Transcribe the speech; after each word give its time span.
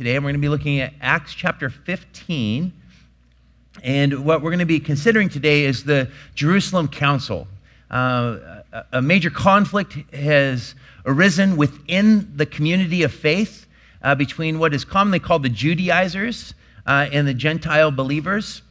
today, 0.00 0.16
and 0.16 0.24
we're 0.24 0.30
going 0.30 0.40
to 0.40 0.46
be 0.46 0.48
looking 0.48 0.80
at 0.80 0.94
Acts 1.02 1.34
chapter 1.34 1.68
15. 1.68 2.72
And 3.82 4.24
what 4.24 4.40
we're 4.40 4.48
going 4.48 4.60
to 4.60 4.64
be 4.64 4.80
considering 4.80 5.28
today 5.28 5.66
is 5.66 5.84
the 5.84 6.10
Jerusalem 6.34 6.88
Council. 6.88 7.46
Uh, 7.90 8.62
a 8.92 9.02
major 9.02 9.28
conflict 9.28 9.92
has 10.14 10.74
arisen 11.04 11.58
within 11.58 12.34
the 12.34 12.46
community 12.46 13.02
of 13.02 13.12
faith 13.12 13.66
uh, 14.02 14.14
between 14.14 14.58
what 14.58 14.72
is 14.72 14.86
commonly 14.86 15.18
called 15.18 15.42
the 15.42 15.50
Judaizers 15.50 16.54
uh, 16.86 17.10
and 17.12 17.28
the 17.28 17.34
Gentile 17.34 17.90
believers. 17.90 18.62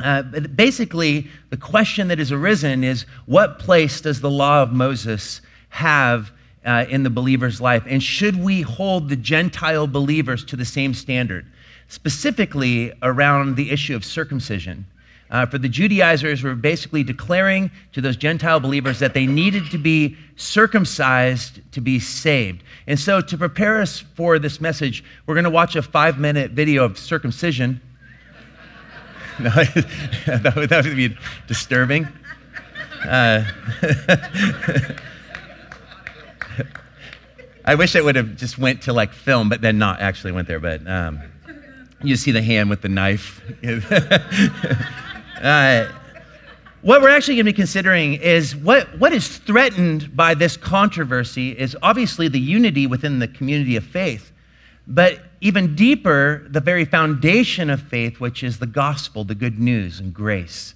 Uh, 0.00 0.22
but 0.22 0.56
basically, 0.56 1.28
the 1.50 1.56
question 1.56 2.08
that 2.08 2.18
has 2.18 2.32
arisen 2.32 2.82
is 2.82 3.06
what 3.26 3.60
place 3.60 4.00
does 4.00 4.20
the 4.20 4.30
law 4.30 4.60
of 4.60 4.72
Moses 4.72 5.40
have 5.68 6.32
uh, 6.64 6.86
in 6.88 7.02
the 7.02 7.10
believer's 7.10 7.60
life? 7.60 7.84
And 7.86 8.02
should 8.02 8.36
we 8.42 8.62
hold 8.62 9.08
the 9.08 9.16
Gentile 9.16 9.86
believers 9.86 10.44
to 10.46 10.56
the 10.56 10.64
same 10.64 10.94
standard? 10.94 11.46
Specifically, 11.88 12.92
around 13.02 13.56
the 13.56 13.70
issue 13.70 13.96
of 13.96 14.04
circumcision. 14.04 14.86
Uh, 15.30 15.44
for 15.44 15.58
the 15.58 15.68
Judaizers, 15.68 16.42
were 16.42 16.54
basically 16.54 17.02
declaring 17.02 17.70
to 17.92 18.00
those 18.00 18.16
Gentile 18.16 18.60
believers 18.60 18.98
that 19.00 19.12
they 19.12 19.26
needed 19.26 19.70
to 19.70 19.78
be 19.78 20.16
circumcised 20.36 21.60
to 21.72 21.82
be 21.82 22.00
saved. 22.00 22.62
And 22.86 22.98
so, 22.98 23.20
to 23.20 23.36
prepare 23.36 23.80
us 23.82 24.00
for 24.14 24.38
this 24.38 24.58
message, 24.58 25.04
we're 25.26 25.34
going 25.34 25.44
to 25.44 25.50
watch 25.50 25.76
a 25.76 25.82
five 25.82 26.18
minute 26.18 26.52
video 26.52 26.84
of 26.84 26.98
circumcision. 26.98 27.80
no, 29.38 29.50
that 30.26 30.52
would, 30.56 30.70
that 30.70 30.84
would 30.84 30.96
be 30.96 31.16
disturbing. 31.46 32.08
Uh, 33.06 33.44
I 37.68 37.74
wish 37.74 37.94
it 37.94 38.02
would 38.02 38.16
have 38.16 38.34
just 38.34 38.56
went 38.56 38.80
to 38.84 38.94
like 38.94 39.12
film, 39.12 39.50
but 39.50 39.60
then 39.60 39.76
not 39.76 40.00
actually 40.00 40.32
went 40.32 40.48
there. 40.48 40.58
But 40.58 40.88
um, 40.88 41.20
you 42.02 42.16
see 42.16 42.30
the 42.30 42.40
hand 42.40 42.70
with 42.70 42.80
the 42.80 42.88
knife. 42.88 43.42
uh, 45.42 45.92
what 46.80 47.02
we're 47.02 47.10
actually 47.10 47.34
going 47.34 47.44
to 47.44 47.52
be 47.52 47.56
considering 47.56 48.14
is 48.14 48.56
what, 48.56 48.98
what 48.98 49.12
is 49.12 49.36
threatened 49.36 50.16
by 50.16 50.32
this 50.32 50.56
controversy 50.56 51.50
is 51.50 51.76
obviously 51.82 52.26
the 52.26 52.40
unity 52.40 52.86
within 52.86 53.18
the 53.18 53.28
community 53.28 53.76
of 53.76 53.84
faith, 53.84 54.32
but 54.86 55.20
even 55.42 55.74
deeper, 55.74 56.46
the 56.48 56.60
very 56.60 56.86
foundation 56.86 57.68
of 57.68 57.82
faith, 57.82 58.18
which 58.18 58.42
is 58.42 58.60
the 58.60 58.66
gospel, 58.66 59.24
the 59.24 59.34
good 59.34 59.58
news, 59.58 60.00
and 60.00 60.14
grace. 60.14 60.74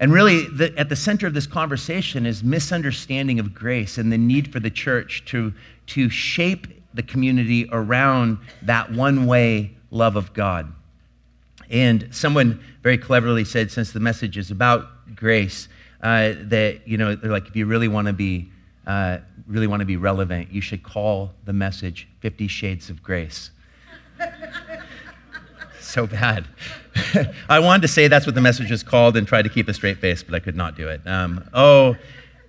And 0.00 0.12
really, 0.12 0.46
the, 0.46 0.76
at 0.78 0.88
the 0.88 0.96
center 0.96 1.26
of 1.26 1.34
this 1.34 1.46
conversation 1.46 2.24
is 2.24 2.44
misunderstanding 2.44 3.40
of 3.40 3.52
grace 3.52 3.98
and 3.98 4.12
the 4.12 4.18
need 4.18 4.52
for 4.52 4.60
the 4.60 4.70
church 4.70 5.24
to, 5.26 5.52
to 5.88 6.08
shape 6.08 6.68
the 6.94 7.02
community 7.02 7.68
around 7.72 8.38
that 8.62 8.92
one 8.92 9.26
way 9.26 9.72
love 9.90 10.16
of 10.16 10.32
God. 10.34 10.72
And 11.70 12.08
someone 12.12 12.62
very 12.82 12.96
cleverly 12.96 13.44
said, 13.44 13.70
since 13.70 13.92
the 13.92 14.00
message 14.00 14.38
is 14.38 14.50
about 14.50 15.16
grace, 15.16 15.68
uh, 16.02 16.34
that, 16.42 16.86
you 16.86 16.96
know, 16.96 17.14
they're 17.14 17.30
like, 17.30 17.48
if 17.48 17.56
you 17.56 17.66
really 17.66 17.88
want 17.88 18.06
to 18.06 18.12
be, 18.12 18.48
uh, 18.86 19.18
really 19.46 19.66
want 19.66 19.80
to 19.80 19.86
be 19.86 19.96
relevant, 19.96 20.52
you 20.52 20.60
should 20.60 20.82
call 20.82 21.32
the 21.44 21.52
message 21.52 22.08
50 22.20 22.46
Shades 22.46 22.88
of 22.88 23.02
Grace. 23.02 23.50
so 25.88 26.06
bad. 26.06 26.46
I 27.48 27.58
wanted 27.58 27.82
to 27.82 27.88
say 27.88 28.08
that's 28.08 28.26
what 28.26 28.34
the 28.34 28.40
message 28.40 28.70
is 28.70 28.82
called 28.82 29.16
and 29.16 29.26
try 29.26 29.42
to 29.42 29.48
keep 29.48 29.68
a 29.68 29.74
straight 29.74 29.98
face, 29.98 30.22
but 30.22 30.34
I 30.34 30.40
could 30.40 30.56
not 30.56 30.76
do 30.76 30.88
it. 30.88 31.00
Um, 31.06 31.48
oh, 31.54 31.96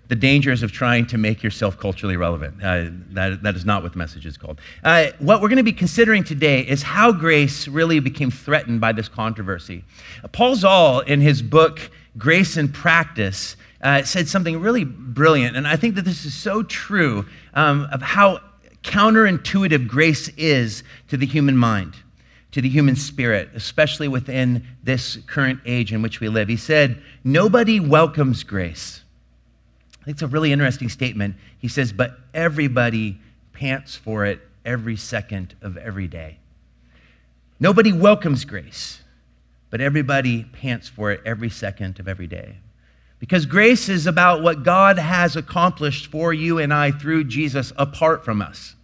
the 0.09 0.16
dangers 0.16 0.64
of 0.64 0.72
trying 0.72 1.06
to 1.08 1.18
make 1.18 1.44
yourself 1.44 1.78
culturally 1.78 2.17
relevant. 2.17 2.56
Uh, 2.64 2.88
that, 3.12 3.44
that 3.44 3.56
is 3.56 3.64
not 3.64 3.84
what 3.84 3.92
the 3.94 3.98
message 3.98 4.26
is 4.26 4.38
called. 4.38 4.60
Uh, 4.84 5.08
what 5.20 5.42
we're 5.42 5.50
going 5.50 5.58
to 5.58 5.64
be 5.64 5.72
considering 5.72 6.23
today 6.23 6.62
is 6.62 6.82
how 6.82 7.12
grace 7.12 7.67
really 7.67 8.00
became 8.00 8.32
threatened 8.32 8.82
by 8.82 8.92
this 8.92 9.08
controversy. 9.08 9.84
Paul 10.32 10.56
Zahl, 10.56 11.00
in 11.02 11.22
his 11.22 11.42
book, 11.42 11.92
Grace 12.17 12.58
in 12.58 12.72
Practice, 12.72 13.56
uh, 13.82 14.02
said 14.04 14.28
something 14.28 14.60
really 14.60 14.83
brilliant, 14.83 15.55
and 15.55 15.67
I 15.67 15.76
think 15.76 15.95
that 15.95 16.05
this 16.05 16.26
is 16.26 16.33
so 16.33 16.64
true 16.64 17.26
um, 17.54 17.88
of 17.92 18.02
how 18.02 18.39
counterintuitive 18.83 19.88
grace 19.88 20.28
is 20.30 20.83
to 21.10 21.17
the 21.17 21.26
human 21.26 21.55
mind 21.55 21.95
to 22.52 22.61
the 22.61 22.70
human 22.70 22.95
spirit, 22.95 23.49
especially 23.54 24.08
within 24.08 24.65
this 24.83 25.17
current 25.27 25.60
age 25.65 25.93
in 25.93 26.02
which 26.02 26.20
we 26.20 26.30
live. 26.30 26.48
He 26.48 26.58
said, 26.58 27.02
Nobody 27.23 27.80
welcomes 27.80 28.43
grace. 28.43 29.02
I 30.02 30.05
think 30.05 30.15
it's 30.15 30.21
a 30.23 30.27
really 30.27 30.52
interesting 30.52 30.89
statement. 30.89 31.36
He 31.60 31.67
says, 31.67 31.93
But 31.93 32.17
everybody 32.33 33.20
pants 33.54 33.95
for 33.95 34.26
it 34.26 34.42
every 34.65 34.95
second 34.95 35.55
of 35.61 35.77
every 35.77 36.08
day. 36.08 36.39
Nobody 37.60 37.92
welcomes 37.92 38.45
grace, 38.45 39.02
but 39.70 39.81
everybody 39.81 40.43
pants 40.43 40.87
for 40.87 41.11
it 41.11 41.21
every 41.26 41.49
second 41.49 41.99
of 41.99 42.08
every 42.08 42.27
day. 42.27 42.58
Because 43.20 43.45
grace 43.45 43.89
is 43.89 44.08
about 44.08 44.42
what 44.42 44.64
God 44.64 44.98
has 44.98 45.36
accomplished 45.36 46.08
for 46.08 46.33
you 46.33 46.58
and 46.58 46.73
I 46.73 46.92
through 46.92 47.26
Jesus 47.26 47.73
apart 47.76 48.23
from 48.23 48.42
us. 48.42 48.76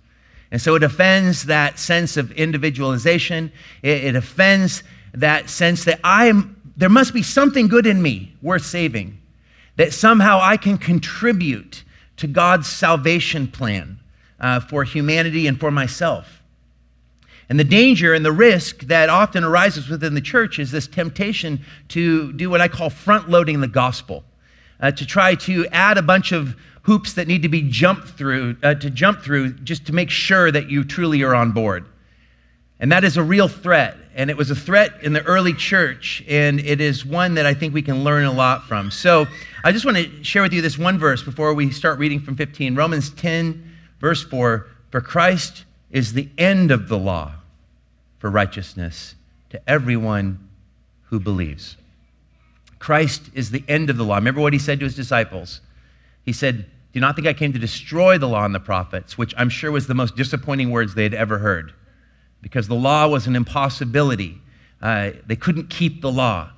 And 0.51 0.61
so 0.61 0.75
it 0.75 0.83
offends 0.83 1.45
that 1.45 1.79
sense 1.79 2.17
of 2.17 2.31
individualization. 2.31 3.51
It, 3.81 4.03
it 4.05 4.15
offends 4.15 4.83
that 5.13 5.49
sense 5.49 5.85
that 5.85 5.99
I 6.03 6.27
am, 6.27 6.61
there 6.77 6.89
must 6.89 7.13
be 7.13 7.23
something 7.23 7.67
good 7.67 7.85
in 7.87 8.01
me 8.01 8.33
worth 8.41 8.65
saving, 8.65 9.19
that 9.75 9.93
somehow 9.93 10.39
I 10.41 10.57
can 10.57 10.77
contribute 10.77 11.83
to 12.17 12.27
God's 12.27 12.67
salvation 12.67 13.47
plan 13.47 13.99
uh, 14.39 14.59
for 14.59 14.83
humanity 14.83 15.47
and 15.47 15.59
for 15.59 15.71
myself. 15.71 16.41
And 17.49 17.59
the 17.59 17.63
danger 17.63 18.13
and 18.13 18.25
the 18.25 18.31
risk 18.31 18.81
that 18.83 19.09
often 19.09 19.43
arises 19.43 19.87
within 19.87 20.15
the 20.15 20.21
church 20.21 20.57
is 20.57 20.71
this 20.71 20.87
temptation 20.87 21.63
to 21.89 22.33
do 22.33 22.49
what 22.49 22.61
I 22.61 22.67
call 22.67 22.89
front 22.89 23.29
loading 23.29 23.61
the 23.61 23.67
gospel, 23.67 24.23
uh, 24.79 24.91
to 24.91 25.05
try 25.05 25.35
to 25.35 25.67
add 25.67 25.97
a 25.97 26.01
bunch 26.01 26.31
of 26.31 26.55
hoops 26.85 27.13
that 27.13 27.27
need 27.27 27.41
to 27.41 27.49
be 27.49 27.63
jumped 27.63 28.09
through, 28.09 28.55
uh, 28.61 28.75
to 28.75 28.89
jump 28.91 29.21
through 29.21 29.53
just 29.53 29.87
to 29.87 29.93
make 29.93 30.11
sure 30.11 30.51
that 30.51 30.69
you 30.69 30.83
truly 30.83 31.23
are 31.23 31.33
on 31.33 31.51
board. 31.51 31.85
And 32.79 32.91
that 32.91 33.03
is 33.03 33.17
a 33.17 33.23
real 33.23 33.47
threat. 33.47 33.97
And 34.13 34.29
it 34.29 34.37
was 34.37 34.51
a 34.51 34.55
threat 34.55 34.91
in 35.01 35.11
the 35.11 35.23
early 35.23 35.53
church, 35.53 36.23
and 36.27 36.59
it 36.59 36.79
is 36.79 37.05
one 37.05 37.33
that 37.33 37.45
I 37.45 37.53
think 37.53 37.73
we 37.73 37.81
can 37.81 38.03
learn 38.03 38.23
a 38.23 38.31
lot 38.31 38.67
from. 38.67 38.91
So 38.91 39.25
I 39.63 39.71
just 39.71 39.83
want 39.83 39.97
to 39.97 40.23
share 40.23 40.41
with 40.41 40.53
you 40.53 40.61
this 40.61 40.77
one 40.77 40.99
verse 40.99 41.23
before 41.23 41.53
we 41.53 41.71
start 41.71 41.99
reading 41.99 42.21
from 42.21 42.35
15. 42.35 42.75
Romans 42.75 43.09
10, 43.09 43.75
verse 43.99 44.23
4 44.23 44.67
For 44.91 45.01
Christ 45.01 45.65
is 45.91 46.13
the 46.13 46.29
end 46.37 46.71
of 46.71 46.87
the 46.87 46.97
law 46.97 47.33
for 48.19 48.29
righteousness 48.29 49.15
to 49.49 49.69
everyone 49.69 50.47
who 51.05 51.19
believes. 51.19 51.77
Christ 52.77 53.23
is 53.33 53.51
the 53.51 53.63
end 53.67 53.89
of 53.89 53.97
the 53.97 54.03
law. 54.03 54.15
Remember 54.15 54.41
what 54.41 54.53
he 54.53 54.59
said 54.59 54.79
to 54.79 54.85
his 54.85 54.95
disciples? 54.95 55.61
He 56.23 56.31
said, 56.31 56.65
do 56.95 57.01
not 57.01 57.17
think 57.17 57.27
I 57.27 57.33
came 57.33 57.51
to 57.51 57.59
destroy 57.59 58.17
the 58.17 58.29
law 58.29 58.45
and 58.45 58.55
the 58.55 58.59
prophets, 58.61 59.17
which 59.17 59.33
I'm 59.37 59.49
sure 59.49 59.69
was 59.69 59.85
the 59.85 59.93
most 59.93 60.15
disappointing 60.15 60.71
words 60.71 60.95
they 60.95 61.03
had 61.03 61.13
ever 61.13 61.39
heard, 61.39 61.73
because 62.41 62.69
the 62.69 62.75
law 62.75 63.05
was 63.09 63.27
an 63.27 63.35
impossibility. 63.35 64.41
Uh, 64.81 65.11
they 65.27 65.35
couldn't 65.35 65.69
keep 65.69 66.01
the 66.01 66.09
law. 66.09 66.51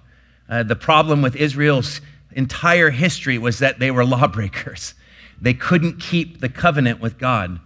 Uh, 0.48 0.62
the 0.62 0.76
problem 0.76 1.24
with 1.24 1.36
Israel's 1.36 2.02
entire 2.34 2.92
history 2.92 3.40
was 3.40 3.58
that 3.58 3.80
they 3.80 3.90
were 3.90 4.06
lawbreakers. 4.06 4.94
They 5.42 5.56
couldn't 5.56 6.00
keep 6.00 6.40
the 6.40 6.50
covenant 6.50 7.02
with 7.02 7.18
God. 7.18 7.60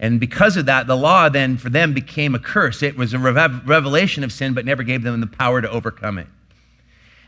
And 0.00 0.18
because 0.18 0.56
of 0.56 0.64
that, 0.66 0.86
the 0.86 0.96
law 0.96 1.28
then 1.28 1.58
for 1.58 1.68
them 1.68 1.92
became 1.92 2.34
a 2.34 2.38
curse. 2.38 2.82
It 2.82 2.96
was 2.96 3.12
a 3.12 3.18
revelation 3.18 4.24
of 4.24 4.32
sin, 4.32 4.54
but 4.54 4.64
never 4.64 4.82
gave 4.82 5.02
them 5.02 5.20
the 5.20 5.26
power 5.26 5.60
to 5.60 5.68
overcome 5.68 6.16
it. 6.16 6.28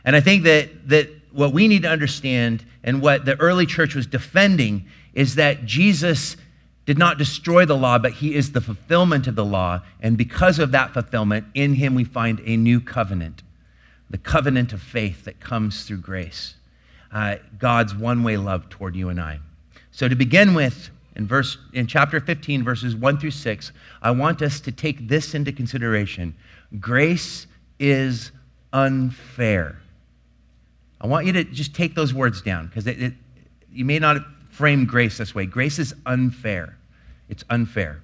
And 0.03 0.15
I 0.15 0.19
think 0.19 0.45
that, 0.45 0.89
that 0.89 1.09
what 1.31 1.53
we 1.53 1.67
need 1.67 1.83
to 1.83 1.89
understand 1.89 2.65
and 2.83 3.01
what 3.01 3.25
the 3.25 3.39
early 3.39 3.65
church 3.65 3.95
was 3.95 4.07
defending 4.07 4.85
is 5.13 5.35
that 5.35 5.65
Jesus 5.65 6.37
did 6.85 6.97
not 6.97 7.17
destroy 7.17 7.65
the 7.65 7.77
law, 7.77 7.99
but 7.99 8.13
he 8.13 8.33
is 8.33 8.51
the 8.51 8.61
fulfillment 8.61 9.27
of 9.27 9.35
the 9.35 9.45
law. 9.45 9.81
And 10.01 10.17
because 10.17 10.57
of 10.59 10.71
that 10.71 10.93
fulfillment, 10.93 11.45
in 11.53 11.75
him 11.75 11.93
we 11.93 12.03
find 12.03 12.41
a 12.45 12.57
new 12.57 12.79
covenant 12.81 13.43
the 14.09 14.17
covenant 14.17 14.73
of 14.73 14.81
faith 14.81 15.25
that 15.25 15.39
comes 15.39 15.83
through 15.83 15.97
grace. 15.97 16.55
Uh, 17.11 17.35
God's 17.57 17.95
one 17.95 18.23
way 18.23 18.37
love 18.37 18.69
toward 18.69 18.95
you 18.95 19.09
and 19.09 19.19
I. 19.19 19.39
So, 19.91 20.07
to 20.07 20.15
begin 20.15 20.53
with, 20.53 20.89
in, 21.15 21.27
verse, 21.27 21.57
in 21.73 21.87
chapter 21.87 22.19
15, 22.19 22.63
verses 22.63 22.95
1 22.95 23.19
through 23.19 23.31
6, 23.31 23.71
I 24.01 24.11
want 24.11 24.41
us 24.41 24.59
to 24.61 24.71
take 24.71 25.07
this 25.07 25.33
into 25.33 25.51
consideration. 25.51 26.35
Grace 26.79 27.47
is 27.79 28.31
unfair. 28.71 29.81
I 31.01 31.07
want 31.07 31.25
you 31.25 31.33
to 31.33 31.43
just 31.43 31.73
take 31.73 31.95
those 31.95 32.13
words 32.13 32.41
down 32.41 32.67
because 32.67 32.85
you 33.71 33.85
may 33.85 33.99
not 33.99 34.17
frame 34.49 34.85
grace 34.85 35.17
this 35.17 35.33
way. 35.33 35.45
Grace 35.45 35.79
is 35.79 35.93
unfair. 36.05 36.77
It's 37.29 37.43
unfair. 37.49 38.01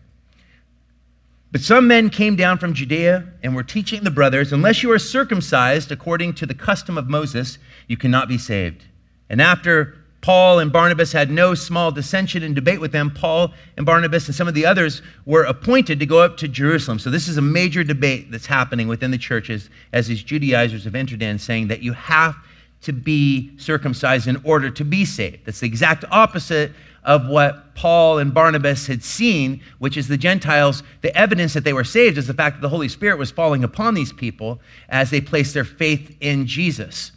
But 1.52 1.62
some 1.62 1.88
men 1.88 2.10
came 2.10 2.36
down 2.36 2.58
from 2.58 2.74
Judea 2.74 3.26
and 3.44 3.56
were 3.56 3.64
teaching 3.64 4.04
the 4.04 4.12
brothers, 4.12 4.52
unless 4.52 4.84
you 4.84 4.92
are 4.92 5.00
circumcised 5.00 5.92
according 5.92 6.34
to 6.36 6.46
the 6.46 6.54
custom 6.54 6.98
of 6.98 7.08
Moses, 7.10 7.58
you 7.88 7.98
cannot 7.98 8.28
be 8.28 8.38
saved. 8.38 8.84
And 9.30 9.42
after 9.42 9.96
Paul 10.26 10.58
and 10.58 10.74
Barnabas 10.74 11.12
had 11.12 11.30
no 11.30 11.54
small 11.54 11.92
dissension 11.92 12.42
and 12.42 12.56
debate 12.56 12.82
with 12.82 12.92
them. 12.92 13.12
Paul 13.12 13.54
and 13.78 13.86
Barnabas 13.86 14.26
and 14.26 14.34
some 14.34 14.48
of 14.48 14.56
the 14.56 14.66
others 14.66 15.04
were 15.28 15.44
appointed 15.44 16.00
to 16.00 16.08
go 16.08 16.18
up 16.18 16.36
to 16.38 16.48
Jerusalem. 16.48 16.98
So 16.98 17.12
this 17.12 17.28
is 17.28 17.38
a 17.38 17.44
major 17.44 17.84
debate 17.84 18.32
that's 18.32 18.48
happening 18.48 18.88
within 18.88 19.12
the 19.12 19.20
churches 19.20 19.70
as 19.94 20.08
these 20.08 20.24
Judaizers 20.24 20.84
have 20.86 20.96
entered 20.96 21.22
in, 21.22 21.38
saying 21.38 21.68
that 21.68 21.84
you 21.84 21.94
have 21.94 22.36
to 22.82 22.94
be 22.94 23.58
circumcised 23.58 24.28
in 24.28 24.42
order 24.44 24.70
to 24.70 24.86
be 24.86 25.06
saved. 25.06 25.46
That's 25.46 25.60
the 25.60 25.68
exact 25.68 26.06
opposite 26.12 26.72
of 27.06 27.28
what 27.28 27.76
Paul 27.76 28.18
and 28.18 28.34
Barnabas 28.34 28.88
had 28.88 29.04
seen, 29.04 29.62
which 29.78 29.96
is 29.96 30.08
the 30.08 30.18
Gentiles, 30.18 30.82
the 31.02 31.16
evidence 31.16 31.54
that 31.54 31.64
they 31.64 31.74
were 31.74 31.84
saved 31.84 32.18
is 32.18 32.28
the 32.28 32.34
fact 32.34 32.58
that 32.58 32.62
the 32.62 32.70
Holy 32.70 32.90
Spirit 32.90 33.18
was 33.18 33.32
falling 33.32 33.64
upon 33.64 33.94
these 33.94 34.12
people 34.12 34.60
as 34.90 35.12
they 35.12 35.22
placed 35.22 35.54
their 35.54 35.64
faith 35.64 36.16
in 36.20 36.48
Jesus. 36.48 37.12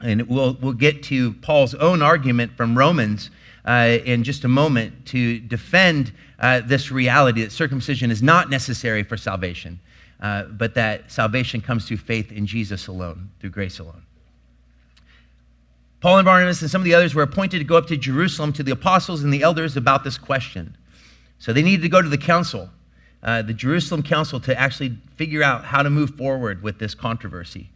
And 0.00 0.28
we'll, 0.28 0.54
we'll 0.60 0.72
get 0.72 1.02
to 1.04 1.34
Paul's 1.34 1.74
own 1.74 2.02
argument 2.02 2.56
from 2.56 2.76
Romans 2.76 3.30
uh, 3.64 3.98
in 4.04 4.24
just 4.24 4.44
a 4.44 4.48
moment 4.48 5.06
to 5.06 5.38
defend 5.40 6.12
uh, 6.38 6.60
this 6.60 6.90
reality 6.90 7.42
that 7.42 7.52
circumcision 7.52 8.10
is 8.10 8.22
not 8.22 8.50
necessary 8.50 9.02
for 9.02 9.16
salvation, 9.16 9.80
uh, 10.20 10.44
but 10.44 10.74
that 10.74 11.10
salvation 11.10 11.60
comes 11.60 11.86
through 11.86 11.96
faith 11.96 12.30
in 12.32 12.46
Jesus 12.46 12.86
alone, 12.86 13.30
through 13.40 13.50
grace 13.50 13.78
alone. 13.78 14.05
Paul 16.00 16.18
and 16.18 16.26
Barnabas 16.26 16.60
and 16.60 16.70
some 16.70 16.80
of 16.80 16.84
the 16.84 16.94
others 16.94 17.14
were 17.14 17.22
appointed 17.22 17.58
to 17.58 17.64
go 17.64 17.76
up 17.76 17.86
to 17.86 17.96
Jerusalem 17.96 18.52
to 18.54 18.62
the 18.62 18.72
apostles 18.72 19.24
and 19.24 19.32
the 19.32 19.42
elders 19.42 19.76
about 19.76 20.04
this 20.04 20.18
question. 20.18 20.76
So 21.38 21.52
they 21.52 21.62
needed 21.62 21.82
to 21.82 21.88
go 21.88 22.02
to 22.02 22.08
the 22.08 22.18
council, 22.18 22.70
uh, 23.22 23.42
the 23.42 23.54
Jerusalem 23.54 24.02
council, 24.02 24.40
to 24.40 24.58
actually 24.58 24.96
figure 25.16 25.42
out 25.42 25.64
how 25.64 25.82
to 25.82 25.90
move 25.90 26.16
forward 26.16 26.62
with 26.62 26.78
this 26.78 26.94
controversy. 26.94 27.70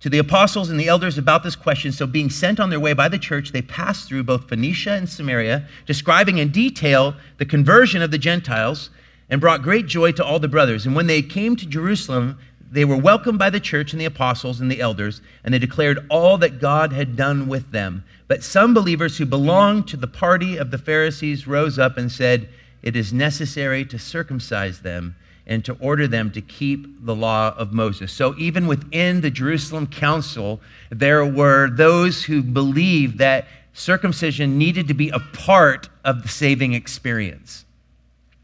To 0.00 0.10
the 0.10 0.18
apostles 0.18 0.68
and 0.68 0.80
the 0.80 0.88
elders 0.88 1.16
about 1.16 1.44
this 1.44 1.54
question, 1.54 1.92
so 1.92 2.08
being 2.08 2.28
sent 2.28 2.58
on 2.58 2.70
their 2.70 2.80
way 2.80 2.92
by 2.92 3.08
the 3.08 3.18
church, 3.18 3.52
they 3.52 3.62
passed 3.62 4.08
through 4.08 4.24
both 4.24 4.48
Phoenicia 4.48 4.92
and 4.92 5.08
Samaria, 5.08 5.68
describing 5.86 6.38
in 6.38 6.50
detail 6.50 7.14
the 7.38 7.46
conversion 7.46 8.02
of 8.02 8.10
the 8.10 8.18
Gentiles, 8.18 8.90
and 9.30 9.40
brought 9.40 9.62
great 9.62 9.86
joy 9.86 10.12
to 10.12 10.24
all 10.24 10.40
the 10.40 10.48
brothers. 10.48 10.86
And 10.86 10.96
when 10.96 11.06
they 11.06 11.22
came 11.22 11.54
to 11.56 11.66
Jerusalem, 11.66 12.38
they 12.72 12.86
were 12.86 12.96
welcomed 12.96 13.38
by 13.38 13.50
the 13.50 13.60
church 13.60 13.92
and 13.92 14.00
the 14.00 14.06
apostles 14.06 14.60
and 14.60 14.70
the 14.70 14.80
elders, 14.80 15.20
and 15.44 15.52
they 15.52 15.58
declared 15.58 16.06
all 16.08 16.38
that 16.38 16.58
God 16.58 16.92
had 16.92 17.16
done 17.16 17.46
with 17.46 17.70
them. 17.70 18.02
But 18.28 18.42
some 18.42 18.72
believers 18.72 19.18
who 19.18 19.26
belonged 19.26 19.88
to 19.88 19.98
the 19.98 20.06
party 20.06 20.56
of 20.56 20.70
the 20.70 20.78
Pharisees 20.78 21.46
rose 21.46 21.78
up 21.78 21.98
and 21.98 22.10
said, 22.10 22.48
It 22.82 22.96
is 22.96 23.12
necessary 23.12 23.84
to 23.84 23.98
circumcise 23.98 24.80
them 24.80 25.16
and 25.46 25.62
to 25.66 25.76
order 25.80 26.08
them 26.08 26.30
to 26.30 26.40
keep 26.40 27.04
the 27.04 27.14
law 27.14 27.54
of 27.58 27.74
Moses. 27.74 28.10
So, 28.10 28.34
even 28.38 28.66
within 28.66 29.20
the 29.20 29.30
Jerusalem 29.30 29.86
council, 29.86 30.60
there 30.88 31.26
were 31.26 31.68
those 31.68 32.24
who 32.24 32.42
believed 32.42 33.18
that 33.18 33.48
circumcision 33.74 34.56
needed 34.56 34.88
to 34.88 34.94
be 34.94 35.10
a 35.10 35.18
part 35.18 35.90
of 36.04 36.22
the 36.22 36.28
saving 36.28 36.72
experience. 36.72 37.66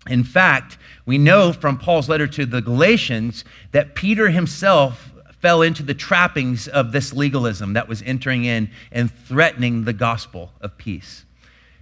In 0.09 0.25
fact, 0.25 0.79
we 1.09 1.17
know 1.17 1.55
from 1.55 1.79
Paul's 1.79 2.07
letter 2.07 2.27
to 2.27 2.45
the 2.45 2.61
Galatians 2.61 3.43
that 3.73 3.95
Peter 3.95 4.29
himself 4.29 5.11
fell 5.41 5.63
into 5.63 5.83
the 5.83 5.95
trappings 5.95 6.69
of 6.69 6.93
this 6.93 7.15
legalism 7.15 7.73
that 7.73 7.89
was 7.89 8.03
entering 8.03 8.45
in 8.45 8.71
and 8.93 9.11
threatening 9.11 9.85
the 9.85 9.95
gospel 9.95 10.53
of 10.61 10.77
peace. 10.77 11.25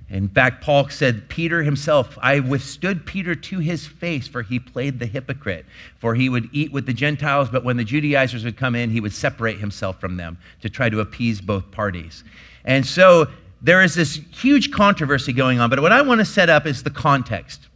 In 0.09 0.29
fact, 0.29 0.63
Paul 0.63 0.89
said, 0.91 1.29
Peter 1.29 1.65
himself, 1.65 2.17
I 2.23 2.39
withstood 2.39 3.05
Peter 3.05 3.35
to 3.35 3.59
his 3.59 3.85
face, 3.85 4.29
for 4.29 4.43
he 4.43 4.61
played 4.61 5.01
the 5.01 5.07
hypocrite. 5.07 5.67
For 5.99 6.15
he 6.15 6.29
would 6.29 6.49
eat 6.53 6.71
with 6.71 6.87
the 6.87 6.93
Gentiles, 6.93 7.49
but 7.51 7.65
when 7.65 7.79
the 7.79 7.83
Judaizers 7.83 8.45
would 8.45 8.57
come 8.57 8.77
in, 8.77 8.91
he 8.91 9.01
would 9.01 9.13
separate 9.13 9.59
himself 9.59 9.99
from 10.01 10.19
them 10.19 10.39
to 10.61 10.71
try 10.71 10.89
to 10.89 11.01
appease 11.01 11.41
both 11.41 11.73
parties. 11.73 12.23
And 12.65 12.87
so 12.87 13.27
there 13.61 13.83
is 13.83 13.97
this 13.97 14.21
huge 14.31 14.71
controversy 14.71 15.33
going 15.33 15.59
on, 15.59 15.69
but 15.69 15.81
what 15.81 15.91
I 15.91 16.03
want 16.03 16.21
to 16.21 16.25
set 16.25 16.49
up 16.49 16.65
is 16.65 16.85
the 16.85 16.91
context 16.91 17.67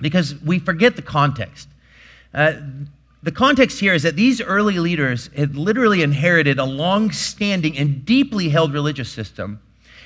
because 0.00 0.40
we 0.42 0.58
forget 0.58 0.96
the 0.96 1.02
context. 1.02 1.68
Uh, 2.32 2.54
the 3.22 3.32
context 3.32 3.80
here 3.80 3.94
is 3.94 4.04
that 4.04 4.16
these 4.16 4.40
early 4.40 4.78
leaders 4.78 5.28
had 5.36 5.56
literally 5.56 6.02
inherited 6.02 6.58
a 6.58 6.64
long 6.64 7.10
standing 7.10 7.76
and 7.76 8.04
deeply 8.04 8.48
held 8.48 8.72
religious 8.72 9.10
system. 9.10 9.60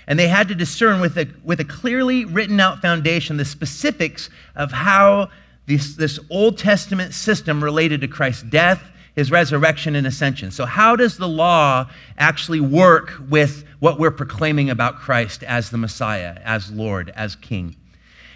And 0.07 0.19
they 0.19 0.29
had 0.29 0.49
to 0.49 0.55
discern 0.55 1.01
with 1.01 1.17
a, 1.19 1.29
with 1.45 1.61
a 1.61 1.65
clearly 1.65 2.25
written 2.25 2.59
out 2.59 2.81
foundation 2.81 3.37
the 3.37 3.45
specifics 3.45 4.31
of 4.57 4.73
how 4.73 5.29
this, 5.67 5.95
this 5.95 6.19
Old 6.31 6.59
Testament 6.59 7.15
system 7.15 7.63
related 7.63 8.01
to 8.01 8.09
Christ's 8.09 8.43
death, 8.45 8.83
his 9.15 9.31
resurrection, 9.31 9.95
and 9.95 10.07
ascension. 10.07 10.51
So, 10.51 10.65
how 10.65 10.97
does 10.97 11.19
the 11.19 11.29
law 11.29 11.89
actually 12.19 12.61
work 12.61 13.13
with 13.29 13.65
what 13.79 13.99
we're 13.99 14.11
proclaiming 14.11 14.71
about 14.71 14.97
Christ 14.97 15.43
as 15.45 15.71
the 15.71 15.79
Messiah, 15.79 16.39
as 16.45 16.73
Lord, 16.73 17.13
as 17.15 17.37
King? 17.37 17.77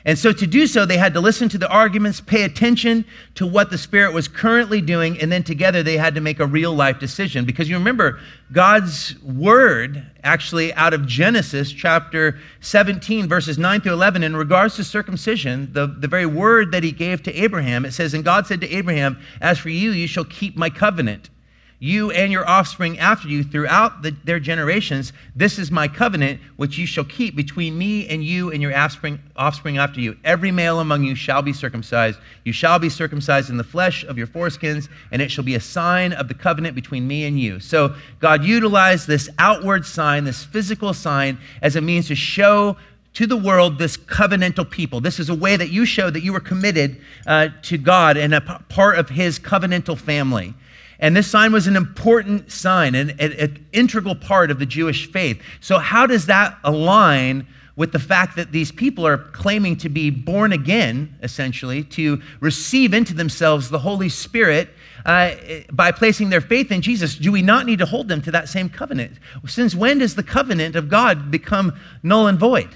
And 0.07 0.17
so, 0.17 0.33
to 0.33 0.47
do 0.47 0.69
so, 0.69 0.87
they 0.87 0.99
had 0.99 1.15
to 1.15 1.21
listen 1.21 1.49
to 1.49 1.59
the 1.59 1.69
arguments, 1.69 2.21
pay 2.21 2.45
attention 2.45 3.05
to 3.35 3.45
what 3.45 3.71
the 3.71 3.77
Spirit 3.77 4.13
was 4.13 4.29
currently 4.29 4.81
doing, 4.81 5.21
and 5.21 5.33
then 5.33 5.43
together 5.43 5.83
they 5.83 5.97
had 5.97 6.15
to 6.15 6.21
make 6.21 6.39
a 6.39 6.47
real 6.47 6.73
life 6.73 7.01
decision. 7.01 7.45
Because 7.45 7.69
you 7.69 7.77
remember, 7.77 8.21
God's 8.53 9.21
word, 9.21 10.07
actually 10.23 10.73
out 10.75 10.95
of 10.95 11.07
Genesis 11.07 11.73
chapter 11.73 12.39
17, 12.61 13.29
verses 13.29 13.59
9 13.59 13.81
through 13.81 13.95
11, 13.95 14.23
in 14.23 14.37
regards 14.37 14.77
to 14.77 14.85
circumcision, 14.85 15.73
the, 15.73 15.89
the 15.89 16.07
very 16.07 16.25
word 16.25 16.71
that 16.71 16.85
he 16.85 16.93
gave 16.93 17.25
to 17.25 17.35
Abraham, 17.35 17.85
it 17.85 17.91
says, 17.91 18.15
And 18.15 18.23
God 18.23 18.47
said 18.47 18.61
to 18.61 18.71
Abraham, 18.71 19.19
As 19.41 19.59
for 19.59 19.71
you, 19.71 19.91
you 19.91 20.07
shall 20.07 20.25
keep 20.25 20.57
my 20.57 20.71
covenant 20.71 21.31
you 21.79 22.11
and 22.11 22.33
your 22.33 22.49
offspring 22.49 22.99
after 22.99 23.29
you 23.29 23.45
throughout 23.45 24.03
the, 24.03 24.17
their 24.25 24.41
generations. 24.41 25.13
This 25.35 25.59
is 25.59 25.71
my 25.71 25.89
covenant, 25.89 26.41
which 26.57 26.79
you 26.79 26.87
shall 26.87 27.05
keep 27.05 27.37
between 27.37 27.77
me 27.77 28.09
and 28.09 28.25
you 28.25 28.51
and 28.51 28.63
your 28.63 28.75
offspring, 28.77 29.21
offspring 29.37 29.77
after 29.79 30.01
you. 30.01 30.17
Every 30.25 30.51
male 30.51 30.81
among 30.81 31.05
you 31.05 31.15
shall 31.15 31.43
be 31.43 31.53
circumcised. 31.53 32.19
You 32.45 32.53
shall 32.53 32.79
be 32.79 32.89
circumcised 32.89 33.51
in 33.51 33.59
the 33.59 33.65
flesh 33.65 34.05
of 34.05 34.17
your 34.17 34.27
foreskins, 34.27 34.89
and 35.13 35.21
it 35.21 35.31
shall 35.31 35.45
be 35.45 35.55
a 35.55 35.61
sign 35.61 36.13
of 36.15 36.29
the 36.29 36.35
covenant 36.35 36.75
between 36.75 37.07
me 37.07 37.25
and 37.27 37.39
you. 37.39 37.61
So 37.61 37.95
God 38.21 38.45
utilized 38.45 39.07
this 39.07 39.29
outward 39.39 39.85
sign, 39.85 40.25
this 40.25 40.45
physical 40.45 40.95
sign, 40.95 41.39
as 41.61 41.77
a 41.77 41.81
means 41.81 42.09
to 42.09 42.15
show 42.15 42.77
to 43.17 43.27
the 43.27 43.37
world 43.37 43.79
this 43.79 43.97
covenantal 43.97 44.71
people. 44.71 45.01
This 45.01 45.19
is 45.19 45.31
a 45.31 45.35
way 45.35 45.57
that 45.57 45.71
you 45.71 45.87
show 45.87 46.11
that 46.11 46.23
you 46.23 46.35
were 46.35 46.41
committed 46.41 46.99
uh, 47.27 47.49
to 47.63 47.79
God 47.79 48.19
and 48.19 48.35
a 48.35 48.43
p- 48.43 48.53
part 48.69 48.99
of 48.99 49.09
His 49.09 49.39
covenantal 49.39 49.97
family. 49.97 50.53
And 50.99 51.15
this 51.15 51.31
sign 51.31 51.53
was 51.53 51.67
an 51.67 51.77
important 51.77 52.51
sign, 52.51 52.95
an, 52.95 53.11
an, 53.21 53.67
integral 53.73 54.15
part 54.15 54.51
of 54.51 54.59
the 54.59 54.67
Jewish 54.67 55.11
faith. 55.11 55.43
So, 55.61 55.79
how 55.79 56.07
does 56.07 56.27
that 56.27 56.59
align 56.65 57.47
with 57.77 57.93
the 57.93 57.99
fact 57.99 58.37
that 58.37 58.53
these 58.53 58.73
people 58.73 59.07
are 59.07 59.19
claiming 59.19 59.77
to 59.77 59.91
be 59.91 60.09
born 60.09 60.53
again, 60.53 61.15
essentially, 61.23 61.85
to 61.85 62.23
receive 62.41 62.95
into 62.95 63.13
themselves 63.13 63.69
the 63.69 63.79
Holy 63.79 64.09
Spirit 64.09 64.71
uh, 65.05 65.35
by 65.71 65.93
placing 65.93 66.31
their 66.31 66.41
faith 66.41 66.73
in 66.73 66.81
Jesus? 66.81 67.15
Do 67.15 67.31
we 67.31 67.43
not 67.43 67.67
need 67.67 67.81
to 67.81 67.87
hold 67.87 68.09
them 68.09 68.23
to 68.23 68.31
that 68.31 68.49
same 68.49 68.71
covenant? 68.71 69.19
Since 69.47 69.75
when 69.75 69.99
does 69.99 70.15
the 70.15 70.23
covenant 70.23 70.75
of 70.75 70.89
God 70.89 71.31
become 71.31 71.79
null 72.03 72.27
and 72.27 72.39
void? 72.39 72.71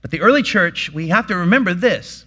But 0.00 0.10
the 0.10 0.22
early 0.22 0.42
church, 0.42 0.90
we 0.90 1.08
have 1.08 1.26
to 1.26 1.36
remember 1.36 1.74
this. 1.74 2.24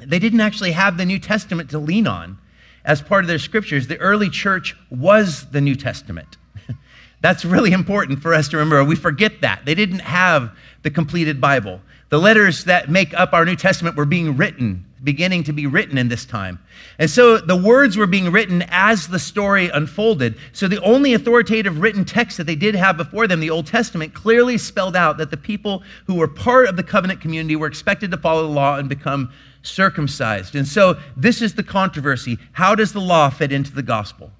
They 0.00 0.20
didn't 0.20 0.40
actually 0.40 0.72
have 0.72 0.96
the 0.96 1.04
New 1.04 1.18
Testament 1.18 1.70
to 1.70 1.78
lean 1.78 2.06
on 2.06 2.38
as 2.84 3.00
part 3.00 3.24
of 3.24 3.28
their 3.28 3.38
scriptures, 3.38 3.86
the 3.86 3.98
early 3.98 4.28
church 4.28 4.76
was 4.90 5.50
the 5.50 5.60
New 5.60 5.74
Testament. 5.74 6.36
That's 7.20 7.44
really 7.44 7.72
important 7.72 8.20
for 8.20 8.34
us 8.34 8.48
to 8.48 8.56
remember. 8.56 8.82
We 8.84 8.96
forget 8.96 9.40
that. 9.42 9.64
They 9.64 9.74
didn't 9.74 10.00
have 10.00 10.56
the 10.82 10.90
completed 10.90 11.40
Bible. 11.40 11.80
The 12.08 12.18
letters 12.18 12.64
that 12.64 12.90
make 12.90 13.14
up 13.14 13.32
our 13.32 13.44
New 13.44 13.56
Testament 13.56 13.96
were 13.96 14.04
being 14.04 14.36
written, 14.36 14.84
beginning 15.02 15.44
to 15.44 15.52
be 15.52 15.66
written 15.66 15.96
in 15.96 16.08
this 16.08 16.26
time. 16.26 16.58
And 16.98 17.08
so 17.08 17.38
the 17.38 17.56
words 17.56 17.96
were 17.96 18.06
being 18.06 18.30
written 18.30 18.64
as 18.68 19.08
the 19.08 19.18
story 19.18 19.70
unfolded. 19.70 20.36
So 20.52 20.68
the 20.68 20.82
only 20.82 21.14
authoritative 21.14 21.80
written 21.80 22.04
text 22.04 22.36
that 22.36 22.44
they 22.44 22.54
did 22.54 22.74
have 22.74 22.98
before 22.98 23.26
them, 23.26 23.40
the 23.40 23.48
Old 23.48 23.66
Testament, 23.66 24.12
clearly 24.12 24.58
spelled 24.58 24.94
out 24.94 25.16
that 25.18 25.30
the 25.30 25.38
people 25.38 25.82
who 26.06 26.16
were 26.16 26.28
part 26.28 26.68
of 26.68 26.76
the 26.76 26.82
covenant 26.82 27.22
community 27.22 27.56
were 27.56 27.66
expected 27.66 28.10
to 28.10 28.18
follow 28.18 28.42
the 28.42 28.52
law 28.52 28.76
and 28.76 28.90
become 28.90 29.32
circumcised. 29.62 30.54
And 30.54 30.66
so 30.66 30.98
this 31.16 31.40
is 31.40 31.54
the 31.54 31.62
controversy. 31.62 32.38
How 32.52 32.74
does 32.74 32.92
the 32.92 33.00
law 33.00 33.30
fit 33.30 33.52
into 33.52 33.72
the 33.72 33.82
gospel? 33.82 34.30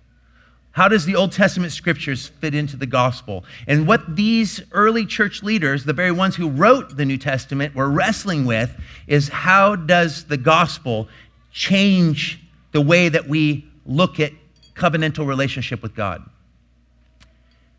How 0.72 0.88
does 0.88 1.04
the 1.04 1.16
Old 1.16 1.32
Testament 1.32 1.72
scriptures 1.72 2.28
fit 2.28 2.54
into 2.54 2.76
the 2.76 2.86
gospel? 2.86 3.44
And 3.66 3.86
what 3.86 4.16
these 4.16 4.62
early 4.72 5.04
church 5.04 5.42
leaders, 5.42 5.84
the 5.84 5.92
very 5.92 6.12
ones 6.12 6.34
who 6.34 6.48
wrote 6.48 6.96
the 6.96 7.04
New 7.04 7.18
Testament, 7.18 7.74
were 7.74 7.90
wrestling 7.90 8.46
with 8.46 8.74
is 9.06 9.28
how 9.28 9.76
does 9.76 10.24
the 10.24 10.38
gospel 10.38 11.08
change 11.52 12.40
the 12.72 12.80
way 12.80 13.10
that 13.10 13.28
we 13.28 13.66
look 13.84 14.18
at 14.18 14.32
covenantal 14.74 15.26
relationship 15.26 15.82
with 15.82 15.94
God? 15.94 16.22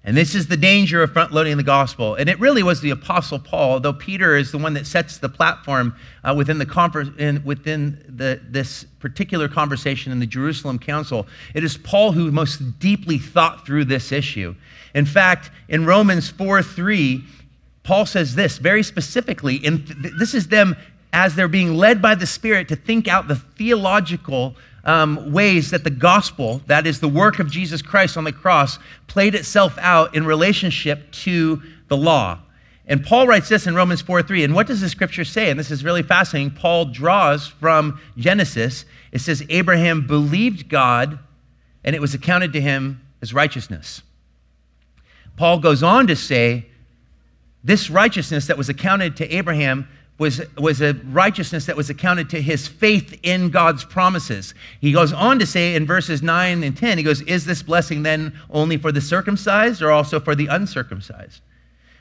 And 0.06 0.18
this 0.18 0.36
is 0.36 0.48
the 0.48 0.58
danger 0.58 1.02
of 1.02 1.14
front 1.14 1.32
loading 1.32 1.56
the 1.56 1.64
gospel. 1.64 2.16
And 2.16 2.30
it 2.30 2.38
really 2.38 2.62
was 2.62 2.82
the 2.82 2.90
Apostle 2.90 3.40
Paul, 3.40 3.80
though 3.80 3.94
Peter 3.94 4.36
is 4.36 4.52
the 4.52 4.58
one 4.58 4.74
that 4.74 4.86
sets 4.86 5.18
the 5.18 5.30
platform 5.30 5.96
uh, 6.26 6.34
within, 6.36 6.58
the 6.58 6.66
conver- 6.66 7.18
in, 7.18 7.42
within 7.46 8.04
the, 8.10 8.42
this 8.44 8.84
particular 9.00 9.48
conversation 9.48 10.12
in 10.12 10.20
the 10.20 10.26
Jerusalem 10.26 10.78
Council. 10.78 11.26
It 11.54 11.64
is 11.64 11.78
Paul 11.78 12.12
who 12.12 12.32
most 12.32 12.80
deeply 12.80 13.18
thought 13.18 13.66
through 13.66 13.86
this 13.86 14.12
issue. 14.12 14.56
In 14.94 15.06
fact, 15.06 15.52
in 15.70 15.86
Romans 15.86 16.30
4 16.30 16.62
3, 16.62 17.24
Paul 17.84 18.06
says 18.06 18.36
this 18.36 18.58
very 18.58 18.84
specifically, 18.84 19.62
and 19.64 19.88
this 20.18 20.34
is 20.34 20.48
them 20.48 20.76
as 21.14 21.36
they're 21.36 21.48
being 21.48 21.76
led 21.76 22.02
by 22.02 22.16
the 22.16 22.26
Spirit 22.26 22.68
to 22.68 22.76
think 22.76 23.08
out 23.08 23.28
the 23.28 23.36
theological 23.36 24.56
um, 24.84 25.32
ways 25.32 25.72
that 25.72 25.84
the 25.84 25.90
gospel, 25.90 26.62
that 26.68 26.86
is 26.86 27.00
the 27.00 27.08
work 27.08 27.40
of 27.40 27.50
Jesus 27.50 27.82
Christ 27.82 28.18
on 28.18 28.24
the 28.24 28.32
cross, 28.32 28.80
played 29.08 29.36
itself 29.36 29.78
out 29.80 30.16
in 30.16 30.26
relationship 30.26 31.12
to 31.12 31.62
the 31.88 31.98
law. 31.98 32.40
And 32.86 33.04
Paul 33.04 33.28
writes 33.28 33.48
this 33.48 33.66
in 33.66 33.76
Romans 33.76 34.02
4 34.02 34.24
3. 34.24 34.44
And 34.44 34.54
what 34.54 34.68
does 34.68 34.82
the 34.82 34.90
scripture 34.90 35.24
say? 35.24 35.50
And 35.50 35.58
this 35.58 35.72
is 35.72 35.86
really 35.86 36.04
fascinating. 36.04 36.52
Paul 36.52 36.86
draws 36.86 37.48
from 37.48 38.02
Genesis. 38.18 38.84
It 39.12 39.20
says, 39.20 39.44
Abraham 39.48 40.06
believed 40.06 40.68
God, 40.68 41.20
and 41.84 41.96
it 41.96 42.02
was 42.02 42.14
accounted 42.14 42.52
to 42.54 42.62
him 42.62 43.02
as 43.22 43.34
righteousness. 43.34 44.02
Paul 45.38 45.60
goes 45.60 45.82
on 45.82 46.08
to 46.08 46.16
say, 46.16 46.66
this 47.64 47.90
righteousness 47.90 48.48
that 48.48 48.58
was 48.58 48.68
accounted 48.68 49.16
to 49.18 49.34
Abraham 49.34 49.88
was, 50.18 50.42
was 50.58 50.82
a 50.82 50.94
righteousness 51.06 51.66
that 51.66 51.76
was 51.76 51.90
accounted 51.90 52.30
to 52.30 52.42
his 52.42 52.68
faith 52.68 53.20
in 53.24 53.50
God's 53.50 53.84
promises. 53.84 54.54
He 54.80 54.92
goes 54.92 55.12
on 55.12 55.40
to 55.40 55.46
say 55.46 55.76
in 55.76 55.86
verses 55.86 56.22
9 56.22 56.64
and 56.64 56.78
10, 56.78 56.98
he 56.98 57.04
goes, 57.04 57.22
Is 57.22 57.46
this 57.46 57.64
blessing 57.64 58.04
then 58.04 58.34
only 58.50 58.78
for 58.78 58.92
the 58.92 59.02
circumcised 59.02 59.82
or 59.82 59.92
also 59.92 60.20
for 60.20 60.36
the 60.36 60.48
uncircumcised? 60.48 61.42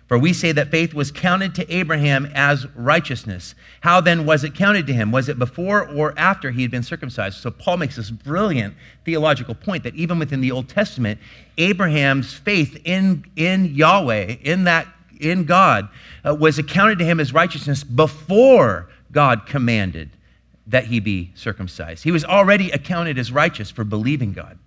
For 0.08 0.18
we 0.18 0.34
say 0.34 0.52
that 0.52 0.70
faith 0.70 0.92
was 0.92 1.10
counted 1.10 1.54
to 1.54 1.74
Abraham 1.74 2.30
as 2.34 2.66
righteousness. 2.76 3.54
How 3.80 3.98
then 4.02 4.26
was 4.26 4.44
it 4.44 4.54
counted 4.54 4.86
to 4.88 4.92
him? 4.92 5.10
Was 5.10 5.30
it 5.30 5.38
before 5.38 5.88
or 5.88 6.12
after 6.18 6.50
he 6.50 6.60
had 6.60 6.70
been 6.70 6.82
circumcised? 6.82 7.38
So 7.38 7.50
Paul 7.50 7.78
makes 7.78 7.96
this 7.96 8.10
brilliant 8.10 8.74
theological 9.06 9.54
point 9.54 9.84
that 9.84 9.94
even 9.94 10.18
within 10.18 10.42
the 10.42 10.52
Old 10.52 10.68
Testament, 10.68 11.18
Abraham's 11.56 12.34
faith 12.34 12.78
in, 12.84 13.24
in 13.36 13.74
Yahweh, 13.74 14.36
in 14.42 14.64
that 14.64 14.86
in 15.22 15.44
God 15.44 15.88
uh, 16.24 16.34
was 16.34 16.58
accounted 16.58 16.98
to 16.98 17.04
him 17.04 17.20
as 17.20 17.32
righteousness 17.32 17.84
before 17.84 18.88
God 19.10 19.46
commanded 19.46 20.10
that 20.66 20.86
he 20.86 21.00
be 21.00 21.30
circumcised. 21.34 22.04
He 22.04 22.10
was 22.12 22.24
already 22.24 22.70
accounted 22.70 23.18
as 23.18 23.32
righteous 23.32 23.70
for 23.70 23.84
believing 23.84 24.32
God. 24.32 24.58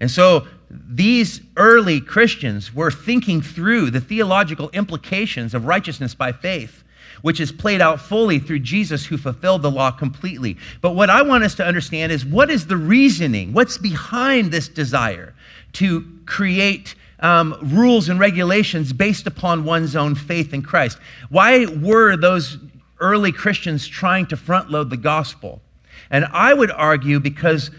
And 0.00 0.10
so 0.10 0.46
these 0.70 1.40
early 1.56 2.00
Christians 2.00 2.74
were 2.74 2.90
thinking 2.90 3.40
through 3.40 3.90
the 3.90 4.00
theological 4.00 4.70
implications 4.70 5.54
of 5.54 5.66
righteousness 5.66 6.14
by 6.14 6.32
faith, 6.32 6.82
which 7.22 7.40
is 7.40 7.52
played 7.52 7.80
out 7.80 8.00
fully 8.00 8.38
through 8.38 8.58
Jesus 8.58 9.06
who 9.06 9.16
fulfilled 9.16 9.62
the 9.62 9.70
law 9.70 9.90
completely. 9.90 10.56
But 10.80 10.90
what 10.90 11.10
I 11.10 11.22
want 11.22 11.44
us 11.44 11.54
to 11.56 11.64
understand 11.64 12.12
is 12.12 12.24
what 12.24 12.50
is 12.50 12.66
the 12.66 12.76
reasoning? 12.76 13.52
What's 13.52 13.78
behind 13.78 14.50
this 14.50 14.68
desire 14.68 15.32
to 15.74 16.04
create 16.26 16.96
um, 17.24 17.56
rules 17.62 18.10
and 18.10 18.20
regulations 18.20 18.92
based 18.92 19.26
upon 19.26 19.64
one's 19.64 19.96
own 19.96 20.14
faith 20.14 20.52
in 20.52 20.60
Christ. 20.60 20.98
Why 21.30 21.64
were 21.64 22.18
those 22.18 22.58
early 23.00 23.32
Christians 23.32 23.88
trying 23.88 24.26
to 24.26 24.36
front 24.36 24.70
load 24.70 24.90
the 24.90 24.98
gospel? 24.98 25.62
And 26.10 26.26
I 26.26 26.52
would 26.52 26.70
argue 26.70 27.18
because 27.20 27.70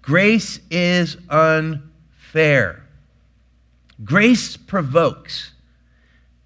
grace 0.00 0.58
is 0.70 1.18
unfair. 1.28 2.82
Grace 4.04 4.56
provokes 4.56 5.52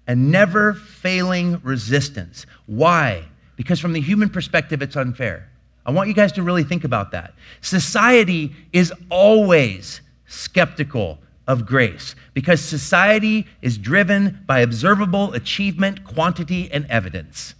a 0.05 0.13
never 0.13 0.73
failing 0.73 1.61
resistance. 1.63 2.45
Why? 2.65 3.23
Because 3.55 3.79
from 3.79 3.93
the 3.93 4.01
human 4.01 4.27
perspective, 4.27 4.81
it's 4.81 4.97
unfair. 4.97 5.49
I 5.85 5.91
want 5.91 6.09
you 6.09 6.13
guys 6.13 6.33
to 6.33 6.43
really 6.43 6.65
think 6.65 6.83
about 6.83 7.11
that. 7.11 7.35
Society 7.61 8.53
is 8.73 8.91
always 9.09 10.01
skeptical 10.25 11.19
of 11.47 11.65
grace 11.65 12.15
because 12.33 12.61
society 12.61 13.47
is 13.61 13.77
driven 13.77 14.43
by 14.45 14.59
observable 14.59 15.33
achievement, 15.33 16.03
quantity, 16.03 16.69
and 16.71 16.85
evidence. 16.87 17.55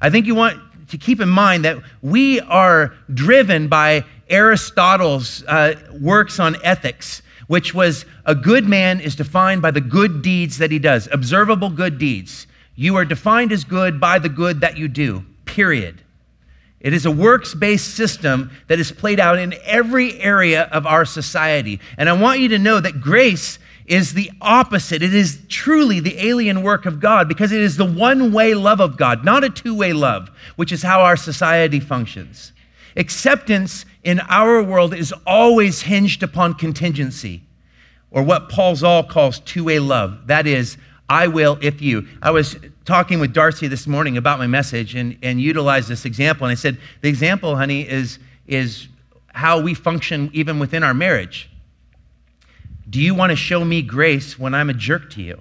I 0.00 0.10
think 0.10 0.26
you 0.26 0.34
want 0.34 0.58
to 0.88 0.98
keep 0.98 1.20
in 1.20 1.28
mind 1.28 1.64
that 1.64 1.78
we 2.02 2.40
are 2.40 2.94
driven 3.12 3.68
by 3.68 4.04
Aristotle's 4.28 5.42
uh, 5.44 5.74
works 6.00 6.38
on 6.38 6.56
ethics, 6.62 7.22
which 7.46 7.74
was 7.74 8.04
a 8.26 8.34
good 8.34 8.68
man 8.68 9.00
is 9.00 9.16
defined 9.16 9.62
by 9.62 9.70
the 9.70 9.80
good 9.80 10.22
deeds 10.22 10.58
that 10.58 10.70
he 10.70 10.78
does, 10.78 11.08
observable 11.10 11.70
good 11.70 11.98
deeds. 11.98 12.46
You 12.76 12.96
are 12.96 13.04
defined 13.04 13.52
as 13.52 13.64
good 13.64 14.00
by 14.00 14.18
the 14.18 14.28
good 14.28 14.60
that 14.60 14.76
you 14.76 14.88
do, 14.88 15.24
period. 15.44 16.02
It 16.80 16.94
is 16.94 17.04
a 17.04 17.10
works 17.10 17.54
based 17.54 17.94
system 17.94 18.50
that 18.68 18.80
is 18.80 18.90
played 18.90 19.20
out 19.20 19.38
in 19.38 19.54
every 19.64 20.18
area 20.20 20.62
of 20.72 20.86
our 20.86 21.04
society. 21.04 21.78
And 21.98 22.08
I 22.08 22.14
want 22.14 22.40
you 22.40 22.48
to 22.48 22.58
know 22.58 22.80
that 22.80 23.00
grace 23.00 23.58
is 23.86 24.14
the 24.14 24.30
opposite. 24.40 25.02
It 25.02 25.12
is 25.12 25.40
truly 25.48 26.00
the 26.00 26.18
alien 26.24 26.62
work 26.62 26.86
of 26.86 27.00
God 27.00 27.28
because 27.28 27.52
it 27.52 27.60
is 27.60 27.76
the 27.76 27.84
one 27.84 28.32
way 28.32 28.54
love 28.54 28.80
of 28.80 28.96
God, 28.96 29.24
not 29.24 29.44
a 29.44 29.50
two 29.50 29.74
way 29.74 29.92
love, 29.92 30.30
which 30.56 30.72
is 30.72 30.82
how 30.82 31.02
our 31.02 31.16
society 31.16 31.80
functions. 31.80 32.52
Acceptance 32.96 33.84
in 34.02 34.20
our 34.20 34.62
world 34.62 34.94
is 34.94 35.12
always 35.26 35.82
hinged 35.82 36.22
upon 36.22 36.54
contingency, 36.54 37.42
or 38.10 38.22
what 38.22 38.48
Paul 38.48 38.74
Zahl 38.76 39.04
calls 39.04 39.40
two 39.40 39.64
way 39.64 39.78
love. 39.78 40.26
That 40.28 40.46
is, 40.46 40.76
I 41.08 41.26
will 41.26 41.58
if 41.60 41.82
you. 41.82 42.06
I 42.22 42.30
was 42.30 42.56
talking 42.90 43.20
with 43.20 43.32
Darcy 43.32 43.68
this 43.68 43.86
morning 43.86 44.16
about 44.16 44.40
my 44.40 44.48
message 44.48 44.96
and, 44.96 45.16
and 45.22 45.40
utilized 45.40 45.88
this 45.88 46.04
example. 46.04 46.44
And 46.44 46.50
I 46.50 46.56
said, 46.56 46.76
The 47.02 47.08
example, 47.08 47.54
honey, 47.54 47.88
is, 47.88 48.18
is 48.48 48.88
how 49.28 49.60
we 49.60 49.74
function 49.74 50.28
even 50.32 50.58
within 50.58 50.82
our 50.82 50.92
marriage. 50.92 51.48
Do 52.90 53.00
you 53.00 53.14
want 53.14 53.30
to 53.30 53.36
show 53.36 53.64
me 53.64 53.80
grace 53.80 54.40
when 54.40 54.56
I'm 54.56 54.68
a 54.68 54.74
jerk 54.74 55.08
to 55.10 55.22
you? 55.22 55.40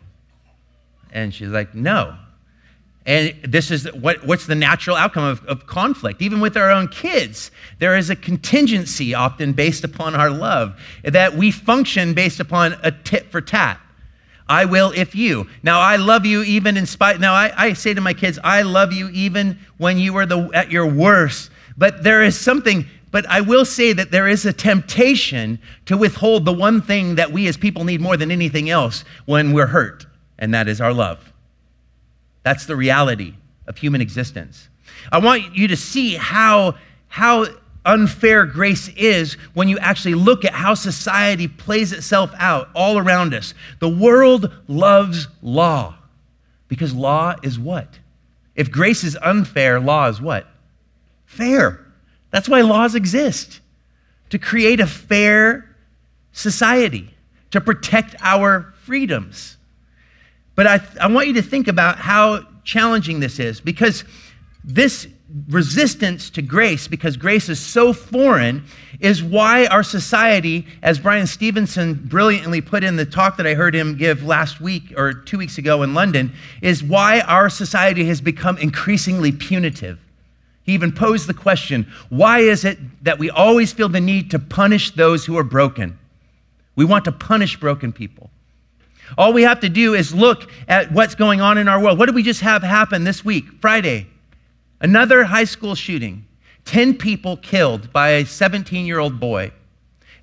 And 1.12 1.34
she's 1.34 1.48
like, 1.48 1.74
No. 1.74 2.16
And 3.08 3.34
this 3.42 3.72
is 3.72 3.92
what, 3.94 4.24
what's 4.28 4.46
the 4.46 4.54
natural 4.54 4.96
outcome 4.96 5.24
of, 5.24 5.44
of 5.46 5.66
conflict. 5.66 6.22
Even 6.22 6.42
with 6.42 6.56
our 6.56 6.70
own 6.70 6.88
kids, 6.88 7.50
there 7.80 7.98
is 7.98 8.12
a 8.12 8.16
contingency 8.16 9.16
often 9.16 9.54
based 9.54 9.84
upon 9.84 10.14
our 10.14 10.30
love, 10.30 10.80
that 11.04 11.34
we 11.34 11.50
function 11.50 12.14
based 12.14 12.40
upon 12.40 12.78
a 12.84 12.92
tit 12.92 13.32
for 13.32 13.42
tat. 13.42 13.82
I 14.50 14.66
will 14.66 14.92
if 14.92 15.16
you. 15.16 15.48
Now, 15.62 15.80
I 15.80 15.98
love 15.98 16.26
you 16.26 16.42
even 16.42 16.76
in 16.76 16.88
spite. 16.88 17.20
Now, 17.20 17.34
I, 17.34 17.54
I 17.56 17.74
say 17.74 17.94
to 17.94 18.02
my 18.02 18.16
kids, 18.16 18.40
I 18.44 18.64
love 18.64 18.92
you 18.92 19.10
even 19.10 19.60
when 19.78 20.00
you 20.00 20.18
are 20.18 20.26
the, 20.26 20.50
at 20.56 20.72
your 20.72 20.88
worst. 20.88 21.52
But 21.78 22.04
there 22.04 22.24
is 22.24 22.38
something, 22.38 22.88
but 23.12 23.28
I 23.30 23.42
will 23.42 23.64
say 23.64 23.94
that 23.94 24.10
there 24.10 24.28
is 24.28 24.48
a 24.48 24.52
temptation 24.52 25.60
to 25.86 25.96
withhold 25.96 26.46
the 26.46 26.52
one 26.52 26.82
thing 26.82 27.16
that 27.16 27.32
we 27.32 27.48
as 27.48 27.58
people 27.58 27.84
need 27.84 28.02
more 28.02 28.18
than 28.18 28.32
anything 28.32 28.72
else 28.72 29.06
when 29.26 29.54
we're 29.54 29.68
hurt, 29.68 30.08
and 30.40 30.52
that 30.56 30.68
is 30.68 30.82
our 30.82 30.94
love. 30.94 31.32
That's 32.42 32.66
the 32.66 32.76
reality 32.76 33.36
of 33.68 33.78
human 33.78 34.02
existence. 34.02 34.68
I 35.12 35.20
want 35.20 35.56
you 35.56 35.68
to 35.68 35.78
see 35.78 36.16
how, 36.16 36.76
how 37.08 37.46
unfair 37.90 38.46
grace 38.46 38.88
is 38.90 39.34
when 39.56 39.68
you 39.68 39.80
actually 39.80 40.14
look 40.14 40.46
at 40.46 40.54
how 40.54 40.76
society 40.76 41.48
plays 41.48 41.92
itself 41.92 42.32
out 42.38 42.70
all 42.76 43.00
around 43.00 43.34
us. 43.34 43.56
The 43.80 43.90
world 43.90 44.54
loves 44.68 45.28
law 45.42 45.96
because 46.68 46.94
law 46.94 47.36
is 47.42 47.58
what? 47.58 47.88
If 48.56 48.72
grace 48.72 49.04
is 49.04 49.18
unfair, 49.22 49.80
law 49.80 50.08
is 50.08 50.22
what? 50.22 50.46
Fair. 51.26 51.84
That's 52.30 52.48
why 52.48 52.62
laws 52.62 52.94
exist 52.94 53.60
to 54.30 54.38
create 54.38 54.80
a 54.80 54.86
fair 54.86 55.76
society, 56.32 57.10
to 57.50 57.60
protect 57.60 58.16
our 58.22 58.76
freedoms. 58.84 59.58
But 60.54 60.68
I, 60.68 60.82
I 61.02 61.08
want 61.08 61.28
you 61.28 61.34
to 61.34 61.42
think 61.42 61.68
about 61.68 61.98
how 61.98 62.46
challenging 62.64 63.20
this 63.20 63.40
is 63.40 63.60
because 63.60 64.04
this 64.64 65.08
resistance 65.50 66.30
to 66.32 66.42
grace, 66.42 66.88
because 66.88 67.18
grace 67.18 67.50
is 67.50 67.60
so 67.60 67.94
foreign, 67.94 68.64
is 69.00 69.24
why 69.24 69.66
our 69.68 69.84
society, 69.84 70.66
as 70.82 71.00
Bryan 71.00 71.28
Stevenson 71.28 71.94
brilliantly 71.94 72.62
put 72.62 72.84
in 72.84 72.96
the 72.96 73.06
talk 73.06 73.38
that 73.38 73.46
I 73.46 73.54
heard 73.54 73.76
him 73.76 73.96
give 73.96 74.24
last 74.24 74.60
week 74.60 74.94
or 74.98 75.14
two 75.14 75.38
weeks 75.38 75.58
ago 75.58 75.84
in 75.84 75.94
London, 75.94 76.34
is 76.62 76.84
why 76.84 77.22
our 77.22 77.50
society 77.50 78.06
has 78.06 78.22
become 78.22 78.58
increasingly 78.58 79.32
punitive. 79.32 80.00
He 80.64 80.74
even 80.74 80.92
posed 80.92 81.28
the 81.28 81.34
question 81.34 81.92
why 82.10 82.40
is 82.40 82.66
it 82.66 82.78
that 83.04 83.20
we 83.20 83.30
always 83.30 83.72
feel 83.72 83.90
the 83.90 84.02
need 84.02 84.32
to 84.32 84.40
punish 84.40 84.92
those 84.92 85.26
who 85.26 85.38
are 85.38 85.44
broken? 85.44 85.98
We 86.76 86.86
want 86.86 87.06
to 87.06 87.12
punish 87.12 87.60
broken 87.60 87.92
people. 87.92 88.30
All 89.18 89.34
we 89.34 89.42
have 89.44 89.60
to 89.62 89.70
do 89.70 89.96
is 89.96 90.14
look 90.14 90.50
at 90.68 90.92
what's 90.92 91.16
going 91.16 91.42
on 91.42 91.58
in 91.58 91.68
our 91.68 91.82
world. 91.82 91.98
What 91.98 92.06
did 92.06 92.16
we 92.16 92.24
just 92.24 92.42
have 92.42 92.62
happen 92.62 93.04
this 93.04 93.26
week, 93.26 93.46
Friday? 93.60 94.08
Another 94.82 95.26
high 95.26 95.44
school 95.44 95.76
shooting 95.76 96.26
10 96.66 96.96
people 96.96 97.38
killed 97.38 97.92
by 97.92 98.10
a 98.10 98.26
17 98.26 98.86
year 98.86 99.00
old 99.00 99.20
boy. 99.20 99.52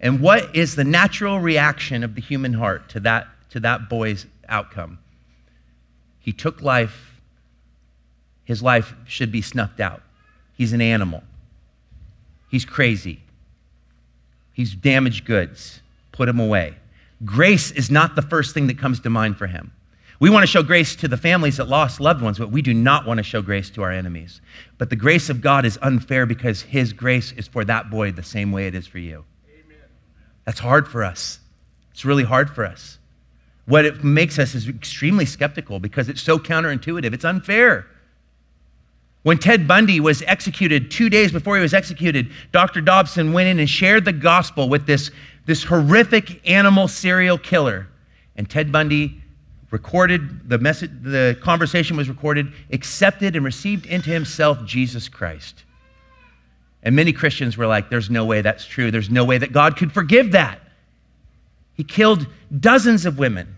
And 0.01 0.21
what 0.21 0.55
is 0.55 0.77
the 0.77 0.85
natural 0.85 1.41
reaction 1.41 2.05
of 2.05 2.15
the 2.15 2.21
human 2.21 2.53
heart 2.53 2.89
to 2.91 3.01
that 3.01 3.29
to 3.57 3.61
that 3.61 3.89
boy's 3.89 4.27
outcome. 4.49 4.99
He 6.19 6.33
took 6.33 6.61
life, 6.61 7.21
his 8.45 8.63
life 8.63 8.95
should 9.07 9.33
be 9.33 9.41
snuffed 9.41 9.81
out. 9.81 10.03
He's 10.55 10.75
an 10.75 10.83
animal, 10.83 11.23
he's 12.51 12.67
crazy, 12.67 13.23
he's 14.53 14.75
damaged 14.75 15.25
goods. 15.25 15.81
Put 16.13 16.29
him 16.29 16.41
away. 16.41 16.75
Grace 17.25 17.71
is 17.71 17.91
not 17.91 18.15
the 18.15 18.23
first 18.23 18.55
thing 18.55 18.69
that 18.69 18.79
comes 18.79 19.01
to 19.01 19.11
mind 19.11 19.37
for 19.37 19.47
him. 19.47 19.73
We 20.19 20.31
want 20.31 20.43
to 20.43 20.47
show 20.47 20.63
grace 20.63 20.97
to 20.97 21.09
the 21.09 21.17
families 21.17 21.59
that 21.59 21.69
lost 21.69 22.01
loved 22.01 22.23
ones, 22.23 22.39
but 22.39 22.51
we 22.51 22.63
do 22.63 22.73
not 22.73 23.07
want 23.07 23.19
to 23.19 23.23
show 23.25 23.43
grace 23.43 23.69
to 23.71 23.83
our 23.83 23.91
enemies. 23.91 24.41
But 24.79 24.89
the 24.89 24.97
grace 24.97 25.29
of 25.29 25.43
God 25.43 25.67
is 25.67 25.79
unfair 25.83 26.25
because 26.25 26.63
his 26.63 26.93
grace 26.93 27.33
is 27.33 27.47
for 27.47 27.65
that 27.67 27.91
boy 27.91 28.13
the 28.13 28.23
same 28.23 28.51
way 28.51 28.67
it 28.67 28.75
is 28.75 28.87
for 28.87 28.99
you. 28.99 29.25
Amen. 29.49 29.79
That's 30.45 30.61
hard 30.61 30.89
for 30.89 31.05
us. 31.05 31.41
It's 31.91 32.05
really 32.05 32.25
hard 32.25 32.49
for 32.49 32.65
us. 32.65 32.99
What 33.67 33.85
it 33.85 34.05
makes 34.05 34.39
us 34.39 34.55
is 34.55 34.69
extremely 34.69 35.27
skeptical 35.27 35.81
because 35.81 36.09
it's 36.09 36.23
so 36.23 36.39
counterintuitive. 36.39 37.13
It's 37.13 37.25
unfair. 37.25 37.87
When 39.23 39.39
Ted 39.39 39.67
Bundy 39.67 39.99
was 39.99 40.23
executed, 40.23 40.91
two 40.91 41.11
days 41.11 41.33
before 41.33 41.57
he 41.57 41.63
was 41.63 41.75
executed, 41.75 42.31
Dr. 42.53 42.81
Dobson 42.81 43.33
went 43.33 43.49
in 43.49 43.59
and 43.59 43.69
shared 43.69 44.05
the 44.05 44.13
gospel 44.13 44.69
with 44.69 44.87
this, 44.87 45.11
this 45.47 45.65
horrific 45.65 46.49
animal 46.49 46.87
serial 46.87 47.37
killer. 47.37 47.89
And 48.37 48.49
Ted 48.49 48.71
Bundy 48.71 49.21
recorded, 49.71 50.49
the, 50.49 50.59
message, 50.59 50.91
the 51.03 51.37
conversation 51.43 51.97
was 51.97 52.09
recorded, 52.09 52.53
accepted 52.73 53.37
and 53.37 53.45
received 53.45 53.87
into 53.87 54.11
himself 54.11 54.65
Jesus 54.65 55.09
Christ. 55.09 55.65
And 56.83 56.95
many 56.95 57.13
Christians 57.13 57.57
were 57.57 57.67
like, 57.67 57.91
there's 57.91 58.11
no 58.11 58.25
way 58.25 58.43
that's 58.43 58.65
true. 58.65 58.91
There's 58.91 59.11
no 59.11 59.25
way 59.25 59.39
that 59.39 59.53
God 59.53 59.77
could 59.77 59.93
forgive 59.93 60.33
that. 60.33 60.61
He 61.75 61.85
killed 61.85 62.27
dozens 62.59 63.05
of 63.05 63.19
women. 63.19 63.57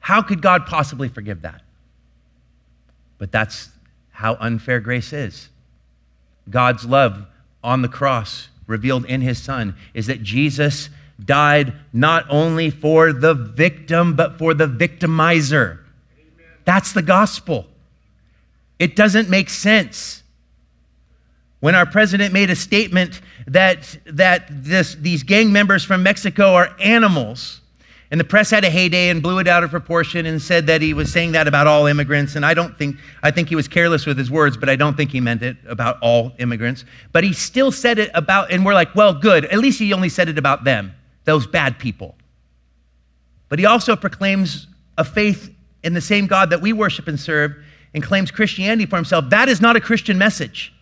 How 0.00 0.20
could 0.20 0.42
God 0.42 0.66
possibly 0.66 1.08
forgive 1.08 1.42
that? 1.42 1.62
But 3.18 3.30
that's 3.30 3.70
how 4.10 4.36
unfair 4.40 4.80
grace 4.80 5.12
is. 5.12 5.48
God's 6.50 6.84
love 6.84 7.24
on 7.62 7.82
the 7.82 7.88
cross, 7.88 8.48
revealed 8.66 9.04
in 9.04 9.20
his 9.20 9.40
Son, 9.40 9.76
is 9.94 10.08
that 10.08 10.22
Jesus 10.24 10.90
died 11.24 11.72
not 11.92 12.24
only 12.28 12.70
for 12.70 13.12
the 13.12 13.34
victim, 13.34 14.14
but 14.16 14.38
for 14.38 14.54
the 14.54 14.66
victimizer. 14.66 15.78
Amen. 16.18 16.46
That's 16.64 16.92
the 16.92 17.02
gospel. 17.02 17.66
It 18.78 18.96
doesn't 18.96 19.28
make 19.28 19.48
sense. 19.50 20.22
When 21.60 21.76
our 21.76 21.86
president 21.86 22.32
made 22.32 22.50
a 22.50 22.56
statement 22.56 23.20
that, 23.46 23.96
that 24.06 24.46
this, 24.50 24.96
these 24.96 25.22
gang 25.22 25.52
members 25.52 25.84
from 25.84 26.02
Mexico 26.02 26.54
are 26.54 26.74
animals, 26.80 27.60
and 28.10 28.18
the 28.18 28.24
press 28.24 28.50
had 28.50 28.64
a 28.64 28.70
heyday 28.70 29.08
and 29.08 29.22
blew 29.22 29.38
it 29.38 29.46
out 29.46 29.62
of 29.62 29.70
proportion 29.70 30.26
and 30.26 30.42
said 30.42 30.66
that 30.66 30.82
he 30.82 30.92
was 30.92 31.10
saying 31.10 31.32
that 31.32 31.48
about 31.48 31.66
all 31.66 31.86
immigrants. 31.86 32.34
And 32.34 32.44
I 32.44 32.52
don't 32.52 32.76
think, 32.76 32.96
I 33.22 33.30
think 33.30 33.48
he 33.48 33.54
was 33.54 33.68
careless 33.68 34.04
with 34.04 34.18
his 34.18 34.30
words, 34.30 34.56
but 34.56 34.68
I 34.68 34.76
don't 34.76 34.96
think 34.96 35.12
he 35.12 35.20
meant 35.20 35.42
it 35.42 35.56
about 35.66 35.98
all 36.02 36.32
immigrants. 36.38 36.84
But 37.12 37.24
he 37.24 37.32
still 37.32 37.72
said 37.72 37.98
it 37.98 38.10
about, 38.12 38.52
and 38.52 38.66
we're 38.66 38.74
like, 38.74 38.94
well, 38.94 39.14
good. 39.14 39.46
At 39.46 39.60
least 39.60 39.78
he 39.78 39.94
only 39.94 40.10
said 40.10 40.28
it 40.28 40.36
about 40.36 40.64
them 40.64 40.94
those 41.24 41.46
bad 41.46 41.78
people. 41.78 42.14
But 43.48 43.58
he 43.58 43.66
also 43.66 43.96
proclaims 43.96 44.66
a 44.96 45.04
faith 45.04 45.54
in 45.82 45.94
the 45.94 46.00
same 46.00 46.26
God 46.26 46.50
that 46.50 46.60
we 46.60 46.72
worship 46.72 47.08
and 47.08 47.18
serve 47.18 47.54
and 47.94 48.02
claims 48.02 48.30
Christianity 48.30 48.86
for 48.86 48.96
himself. 48.96 49.30
That 49.30 49.48
is 49.48 49.60
not 49.60 49.76
a 49.76 49.80
Christian 49.80 50.18
message 50.18 50.72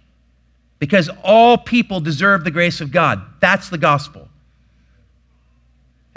because 0.78 1.10
all 1.22 1.58
people 1.58 2.00
deserve 2.00 2.44
the 2.44 2.50
grace 2.50 2.80
of 2.80 2.92
God. 2.92 3.22
That's 3.40 3.68
the 3.68 3.78
gospel. 3.78 4.28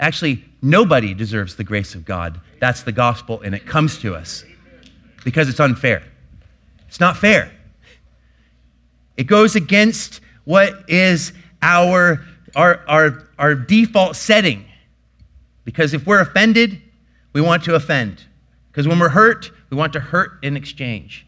Actually, 0.00 0.44
nobody 0.60 1.14
deserves 1.14 1.56
the 1.56 1.64
grace 1.64 1.94
of 1.94 2.04
God. 2.04 2.40
That's 2.60 2.82
the 2.82 2.92
gospel, 2.92 3.40
and 3.42 3.54
it 3.54 3.66
comes 3.66 3.98
to 3.98 4.14
us 4.14 4.44
because 5.24 5.48
it's 5.48 5.60
unfair. 5.60 6.02
It's 6.88 7.00
not 7.00 7.16
fair. 7.16 7.52
It 9.16 9.24
goes 9.24 9.54
against 9.54 10.20
what 10.44 10.88
is 10.88 11.32
our 11.62 12.24
our, 12.54 12.84
our, 12.88 13.28
our 13.38 13.54
default 13.54 14.16
setting. 14.16 14.66
Because 15.64 15.94
if 15.94 16.06
we're 16.06 16.20
offended, 16.20 16.80
we 17.32 17.40
want 17.40 17.64
to 17.64 17.74
offend. 17.74 18.22
Because 18.70 18.86
when 18.88 18.98
we're 18.98 19.10
hurt, 19.10 19.50
we 19.70 19.76
want 19.76 19.92
to 19.94 20.00
hurt 20.00 20.38
in 20.42 20.56
exchange. 20.56 21.26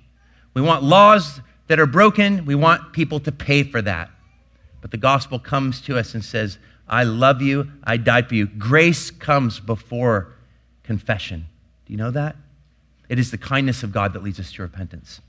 We 0.55 0.63
want 0.63 0.83
laws 0.83 1.41
that 1.69 1.81
are 1.81 1.87
broken, 1.87 2.45
we 2.45 2.55
want 2.55 2.93
people 2.93 3.21
to 3.21 3.33
pay 3.33 3.63
for 3.63 3.83
that. 3.83 4.11
But 4.81 4.91
the 4.91 4.97
gospel 4.97 5.39
comes 5.39 5.81
to 5.83 5.99
us 5.99 6.15
and 6.15 6.25
says, 6.25 6.59
I 6.89 7.03
love 7.03 7.43
you, 7.43 7.69
I 7.83 7.97
died 7.97 8.29
for 8.29 8.37
you. 8.37 8.47
Grace 8.47 9.11
comes 9.11 9.59
before 9.59 10.33
confession. 10.85 11.47
Do 11.87 11.93
you 11.93 11.97
know 11.97 12.13
that? 12.13 12.37
It 13.09 13.19
is 13.19 13.31
the 13.31 13.39
kindness 13.39 13.83
of 13.83 13.93
God 13.93 14.13
that 14.13 14.23
leads 14.23 14.39
us 14.39 14.53
to 14.53 14.63
repentance. 14.63 15.21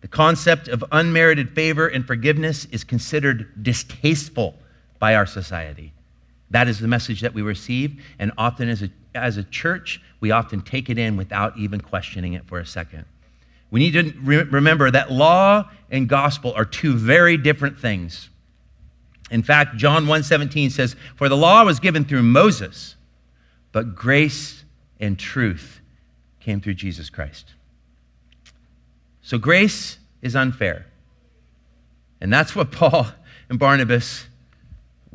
The 0.00 0.08
concept 0.08 0.68
of 0.68 0.84
unmerited 0.92 1.54
favor 1.54 1.86
and 1.86 2.06
forgiveness 2.06 2.66
is 2.66 2.84
considered 2.84 3.62
distasteful 3.62 4.56
by 4.98 5.14
our 5.14 5.26
society. 5.26 5.92
That 6.50 6.68
is 6.68 6.78
the 6.78 6.88
message 6.88 7.20
that 7.22 7.34
we 7.34 7.42
receive, 7.42 8.02
and 8.18 8.32
often 8.38 8.68
as 8.68 8.82
a, 8.82 8.90
as 9.14 9.36
a 9.36 9.44
church, 9.44 10.00
we 10.20 10.30
often 10.30 10.60
take 10.60 10.88
it 10.88 10.98
in 10.98 11.16
without 11.16 11.56
even 11.58 11.80
questioning 11.80 12.34
it 12.34 12.46
for 12.46 12.58
a 12.58 12.66
second. 12.66 13.04
We 13.70 13.80
need 13.80 13.92
to 13.92 14.16
re- 14.20 14.42
remember 14.44 14.90
that 14.90 15.10
law 15.10 15.70
and 15.90 16.08
gospel 16.08 16.52
are 16.54 16.64
two 16.64 16.94
very 16.94 17.36
different 17.36 17.78
things. 17.78 18.28
In 19.30 19.42
fact, 19.42 19.76
John 19.76 20.06
1:17 20.06 20.70
says, 20.70 20.94
"For 21.16 21.28
the 21.28 21.36
law 21.36 21.64
was 21.64 21.80
given 21.80 22.04
through 22.04 22.22
Moses, 22.22 22.94
but 23.72 23.96
grace 23.96 24.64
and 25.00 25.18
truth 25.18 25.80
came 26.38 26.60
through 26.60 26.74
Jesus 26.74 27.10
Christ." 27.10 27.54
So 29.20 29.38
grace 29.38 29.98
is 30.22 30.36
unfair. 30.36 30.86
And 32.20 32.32
that's 32.32 32.54
what 32.54 32.70
Paul 32.70 33.08
and 33.48 33.58
Barnabas 33.58 34.26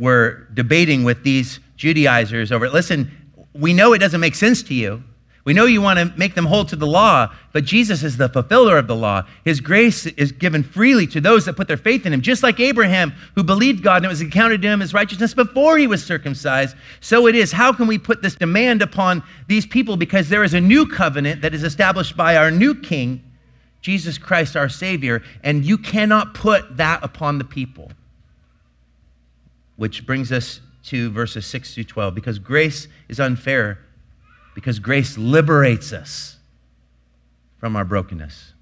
were 0.01 0.47
debating 0.53 1.03
with 1.03 1.23
these 1.23 1.59
Judaizers 1.77 2.51
over 2.51 2.65
it. 2.65 2.73
Listen, 2.73 3.11
we 3.53 3.71
know 3.71 3.93
it 3.93 3.99
doesn't 3.99 4.19
make 4.19 4.35
sense 4.35 4.63
to 4.63 4.73
you. 4.73 5.03
We 5.43 5.53
know 5.53 5.65
you 5.65 5.81
want 5.81 5.99
to 5.99 6.13
make 6.17 6.35
them 6.35 6.45
hold 6.45 6.69
to 6.69 6.75
the 6.75 6.87
law, 6.87 7.33
but 7.51 7.65
Jesus 7.65 8.03
is 8.03 8.17
the 8.17 8.29
fulfiller 8.29 8.77
of 8.77 8.87
the 8.87 8.95
law. 8.95 9.23
His 9.45 9.59
grace 9.59 10.05
is 10.05 10.31
given 10.31 10.63
freely 10.63 11.07
to 11.07 11.21
those 11.21 11.45
that 11.45 11.55
put 11.55 11.67
their 11.67 11.77
faith 11.77 12.05
in 12.05 12.13
him. 12.13 12.21
Just 12.21 12.43
like 12.43 12.59
Abraham, 12.59 13.13
who 13.35 13.43
believed 13.43 13.83
God 13.83 13.97
and 13.97 14.05
it 14.05 14.09
was 14.09 14.21
accounted 14.21 14.61
to 14.61 14.67
him 14.67 14.81
as 14.81 14.93
righteousness 14.93 15.33
before 15.33 15.77
he 15.77 15.87
was 15.87 16.03
circumcised, 16.03 16.75
so 16.99 17.27
it 17.27 17.35
is. 17.35 17.51
How 17.51 17.71
can 17.71 17.87
we 17.87 17.97
put 17.97 18.21
this 18.21 18.35
demand 18.35 18.81
upon 18.81 19.23
these 19.47 19.65
people? 19.65 19.97
Because 19.97 20.29
there 20.29 20.43
is 20.43 20.53
a 20.53 20.61
new 20.61 20.85
covenant 20.87 21.41
that 21.41 21.53
is 21.53 21.63
established 21.63 22.17
by 22.17 22.37
our 22.37 22.51
new 22.51 22.75
king 22.75 23.23
Jesus 23.81 24.19
Christ, 24.19 24.55
our 24.55 24.69
Savior, 24.69 25.23
and 25.43 25.65
you 25.65 25.77
cannot 25.77 26.35
put 26.35 26.77
that 26.77 27.03
upon 27.03 27.39
the 27.39 27.43
people. 27.43 27.91
Which 29.81 30.05
brings 30.05 30.31
us 30.31 30.59
to 30.83 31.09
verses 31.09 31.43
6 31.47 31.73
through 31.73 31.85
12. 31.85 32.13
Because 32.13 32.37
grace 32.37 32.87
is 33.09 33.19
unfair, 33.19 33.79
because 34.53 34.77
grace 34.77 35.17
liberates 35.17 35.91
us 35.91 36.37
from 37.57 37.75
our 37.75 37.83
brokenness. 37.83 38.53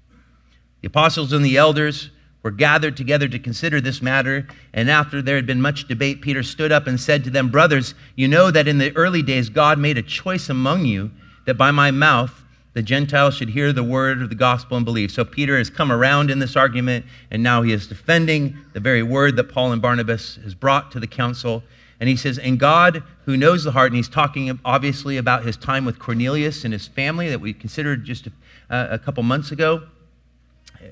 The 0.80 0.86
apostles 0.86 1.34
and 1.34 1.44
the 1.44 1.58
elders 1.58 2.08
were 2.42 2.50
gathered 2.50 2.96
together 2.96 3.28
to 3.28 3.38
consider 3.38 3.82
this 3.82 4.00
matter, 4.00 4.48
and 4.72 4.90
after 4.90 5.20
there 5.20 5.36
had 5.36 5.44
been 5.44 5.60
much 5.60 5.86
debate, 5.86 6.22
Peter 6.22 6.42
stood 6.42 6.72
up 6.72 6.86
and 6.86 6.98
said 6.98 7.22
to 7.24 7.30
them, 7.30 7.50
Brothers, 7.50 7.94
you 8.16 8.26
know 8.26 8.50
that 8.50 8.66
in 8.66 8.78
the 8.78 8.96
early 8.96 9.20
days 9.20 9.50
God 9.50 9.78
made 9.78 9.98
a 9.98 10.02
choice 10.02 10.48
among 10.48 10.86
you 10.86 11.10
that 11.44 11.58
by 11.58 11.70
my 11.70 11.90
mouth 11.90 12.39
the 12.72 12.82
Gentiles 12.82 13.36
should 13.36 13.50
hear 13.50 13.72
the 13.72 13.82
word 13.82 14.22
of 14.22 14.28
the 14.28 14.34
gospel 14.34 14.76
and 14.76 14.86
believe. 14.86 15.10
So 15.10 15.24
Peter 15.24 15.58
has 15.58 15.68
come 15.68 15.90
around 15.90 16.30
in 16.30 16.38
this 16.38 16.54
argument, 16.54 17.04
and 17.30 17.42
now 17.42 17.62
he 17.62 17.72
is 17.72 17.88
defending 17.88 18.56
the 18.72 18.80
very 18.80 19.02
word 19.02 19.36
that 19.36 19.44
Paul 19.44 19.72
and 19.72 19.82
Barnabas 19.82 20.36
has 20.44 20.54
brought 20.54 20.92
to 20.92 21.00
the 21.00 21.06
council. 21.08 21.64
And 21.98 22.08
he 22.08 22.16
says, 22.16 22.38
And 22.38 22.60
God, 22.60 23.02
who 23.24 23.36
knows 23.36 23.64
the 23.64 23.72
heart, 23.72 23.88
and 23.88 23.96
he's 23.96 24.08
talking 24.08 24.58
obviously 24.64 25.16
about 25.16 25.44
his 25.44 25.56
time 25.56 25.84
with 25.84 25.98
Cornelius 25.98 26.64
and 26.64 26.72
his 26.72 26.86
family 26.86 27.28
that 27.28 27.40
we 27.40 27.52
considered 27.52 28.04
just 28.04 28.28
a, 28.28 28.32
uh, 28.70 28.88
a 28.92 28.98
couple 28.98 29.22
months 29.24 29.50
ago, 29.50 29.82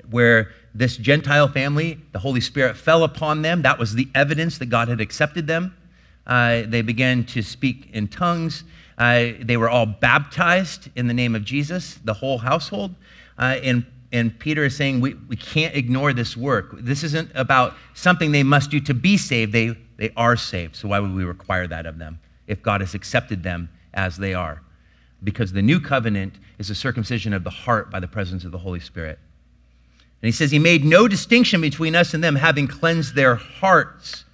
where 0.09 0.51
this 0.75 0.97
Gentile 0.97 1.47
family, 1.47 1.99
the 2.11 2.19
Holy 2.19 2.41
Spirit 2.41 2.75
fell 2.77 3.03
upon 3.03 3.41
them. 3.41 3.61
That 3.61 3.79
was 3.79 3.95
the 3.95 4.07
evidence 4.13 4.57
that 4.57 4.67
God 4.67 4.89
had 4.89 5.01
accepted 5.01 5.47
them. 5.47 5.75
Uh, 6.29 6.61
they 6.67 6.83
began 6.83 7.23
to 7.23 7.41
speak 7.41 7.89
in 7.91 8.07
tongues. 8.07 8.63
Uh, 8.99 9.29
they 9.41 9.57
were 9.57 9.69
all 9.69 9.87
baptized 9.87 10.87
in 10.95 11.07
the 11.07 11.13
name 11.13 11.33
of 11.33 11.43
Jesus, 11.43 11.95
the 12.03 12.13
whole 12.13 12.37
household. 12.37 12.93
Uh, 13.39 13.57
and, 13.63 13.83
and 14.11 14.37
Peter 14.37 14.63
is 14.65 14.75
saying, 14.75 15.01
we, 15.01 15.15
we 15.27 15.35
can't 15.35 15.75
ignore 15.75 16.13
this 16.13 16.37
work. 16.37 16.75
This 16.79 17.03
isn't 17.03 17.31
about 17.33 17.73
something 17.95 18.31
they 18.31 18.43
must 18.43 18.69
do 18.69 18.79
to 18.81 18.93
be 18.93 19.17
saved. 19.17 19.53
They, 19.53 19.75
they 19.97 20.11
are 20.15 20.35
saved. 20.35 20.75
So 20.75 20.89
why 20.89 20.99
would 20.99 21.15
we 21.15 21.23
require 21.23 21.65
that 21.65 21.87
of 21.87 21.97
them 21.97 22.19
if 22.45 22.61
God 22.61 22.81
has 22.81 22.93
accepted 22.93 23.41
them 23.41 23.69
as 23.95 24.17
they 24.17 24.35
are? 24.35 24.61
Because 25.23 25.51
the 25.51 25.63
new 25.63 25.79
covenant 25.79 26.35
is 26.59 26.69
a 26.69 26.75
circumcision 26.75 27.33
of 27.33 27.43
the 27.43 27.49
heart 27.49 27.89
by 27.89 27.99
the 27.99 28.07
presence 28.07 28.43
of 28.43 28.51
the 28.51 28.59
Holy 28.59 28.79
Spirit. 28.79 29.17
And 30.21 30.27
he 30.27 30.31
says, 30.31 30.51
He 30.51 30.59
made 30.59 30.85
no 30.85 31.07
distinction 31.07 31.59
between 31.59 31.95
us 31.95 32.13
and 32.13 32.23
them, 32.23 32.35
having 32.35 32.67
cleansed 32.67 33.15
their 33.15 33.35
hearts 33.35 34.25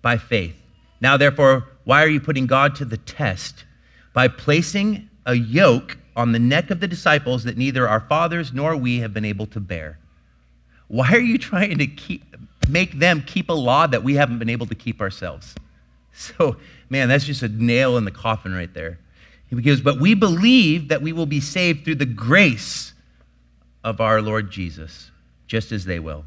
by 0.00 0.16
faith. 0.16 0.61
Now, 1.02 1.18
therefore, 1.18 1.68
why 1.84 2.02
are 2.02 2.08
you 2.08 2.20
putting 2.20 2.46
God 2.46 2.76
to 2.76 2.86
the 2.86 2.96
test? 2.96 3.66
by 4.12 4.28
placing 4.28 5.08
a 5.26 5.34
yoke 5.34 5.96
on 6.14 6.32
the 6.32 6.38
neck 6.38 6.70
of 6.70 6.80
the 6.80 6.88
disciples 6.88 7.44
that 7.44 7.56
neither 7.56 7.88
our 7.88 8.00
fathers 8.00 8.52
nor 8.52 8.76
we 8.76 9.00
have 9.00 9.14
been 9.14 9.24
able 9.24 9.46
to 9.46 9.60
bear. 9.60 9.98
Why 10.88 11.10
are 11.12 11.20
you 11.20 11.38
trying 11.38 11.78
to 11.78 11.86
keep, 11.86 12.36
make 12.68 12.98
them 12.98 13.22
keep 13.26 13.48
a 13.48 13.54
law 13.54 13.86
that 13.86 14.02
we 14.02 14.16
haven't 14.16 14.38
been 14.38 14.50
able 14.50 14.66
to 14.66 14.74
keep 14.74 15.00
ourselves? 15.00 15.54
So, 16.14 16.58
man, 16.90 17.08
that's 17.08 17.24
just 17.24 17.42
a 17.42 17.48
nail 17.48 17.96
in 17.96 18.04
the 18.04 18.10
coffin 18.10 18.52
right 18.52 18.72
there. 18.74 18.98
He 19.48 19.56
goes, 19.62 19.80
But 19.80 19.98
we 19.98 20.12
believe 20.12 20.88
that 20.88 21.00
we 21.00 21.14
will 21.14 21.24
be 21.24 21.40
saved 21.40 21.86
through 21.86 21.94
the 21.94 22.04
grace 22.04 22.92
of 23.82 23.98
our 23.98 24.20
Lord 24.20 24.50
Jesus, 24.50 25.10
just 25.46 25.72
as 25.72 25.86
they 25.86 25.98
will. 25.98 26.26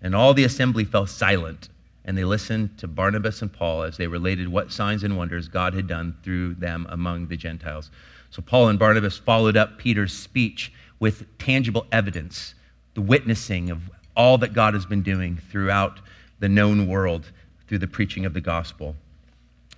And 0.00 0.16
all 0.16 0.32
the 0.32 0.44
assembly 0.44 0.86
fell 0.86 1.06
silent, 1.06 1.68
and 2.04 2.16
they 2.16 2.24
listened 2.24 2.78
to 2.78 2.88
Barnabas 2.88 3.42
and 3.42 3.52
Paul 3.52 3.82
as 3.82 3.96
they 3.96 4.06
related 4.06 4.48
what 4.48 4.72
signs 4.72 5.04
and 5.04 5.16
wonders 5.16 5.48
God 5.48 5.74
had 5.74 5.86
done 5.86 6.16
through 6.22 6.54
them 6.54 6.86
among 6.88 7.28
the 7.28 7.36
Gentiles. 7.36 7.90
So 8.30 8.42
Paul 8.42 8.68
and 8.68 8.78
Barnabas 8.78 9.18
followed 9.18 9.56
up 9.56 9.78
Peter's 9.78 10.12
speech 10.12 10.72
with 10.98 11.26
tangible 11.38 11.86
evidence, 11.92 12.54
the 12.94 13.00
witnessing 13.00 13.70
of 13.70 13.90
all 14.16 14.38
that 14.38 14.52
God 14.52 14.74
has 14.74 14.86
been 14.86 15.02
doing 15.02 15.40
throughout 15.50 16.00
the 16.38 16.48
known 16.48 16.86
world 16.86 17.30
through 17.66 17.78
the 17.78 17.86
preaching 17.86 18.24
of 18.24 18.34
the 18.34 18.40
gospel. 18.40 18.96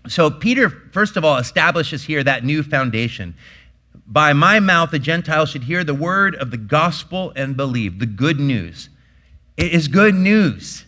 So 0.08 0.30
Peter, 0.30 0.68
first 0.68 1.16
of 1.16 1.24
all, 1.24 1.36
establishes 1.36 2.04
here 2.04 2.24
that 2.24 2.44
new 2.44 2.62
foundation. 2.62 3.34
By 4.06 4.32
my 4.32 4.58
mouth, 4.60 4.90
the 4.90 4.98
Gentiles 4.98 5.50
should 5.50 5.64
hear 5.64 5.84
the 5.84 5.94
word 5.94 6.34
of 6.34 6.50
the 6.50 6.56
gospel 6.56 7.32
and 7.36 7.56
believe, 7.56 7.98
the 7.98 8.06
good 8.06 8.40
news. 8.40 8.88
It 9.56 9.72
is 9.72 9.88
good 9.88 10.14
news. 10.14 10.86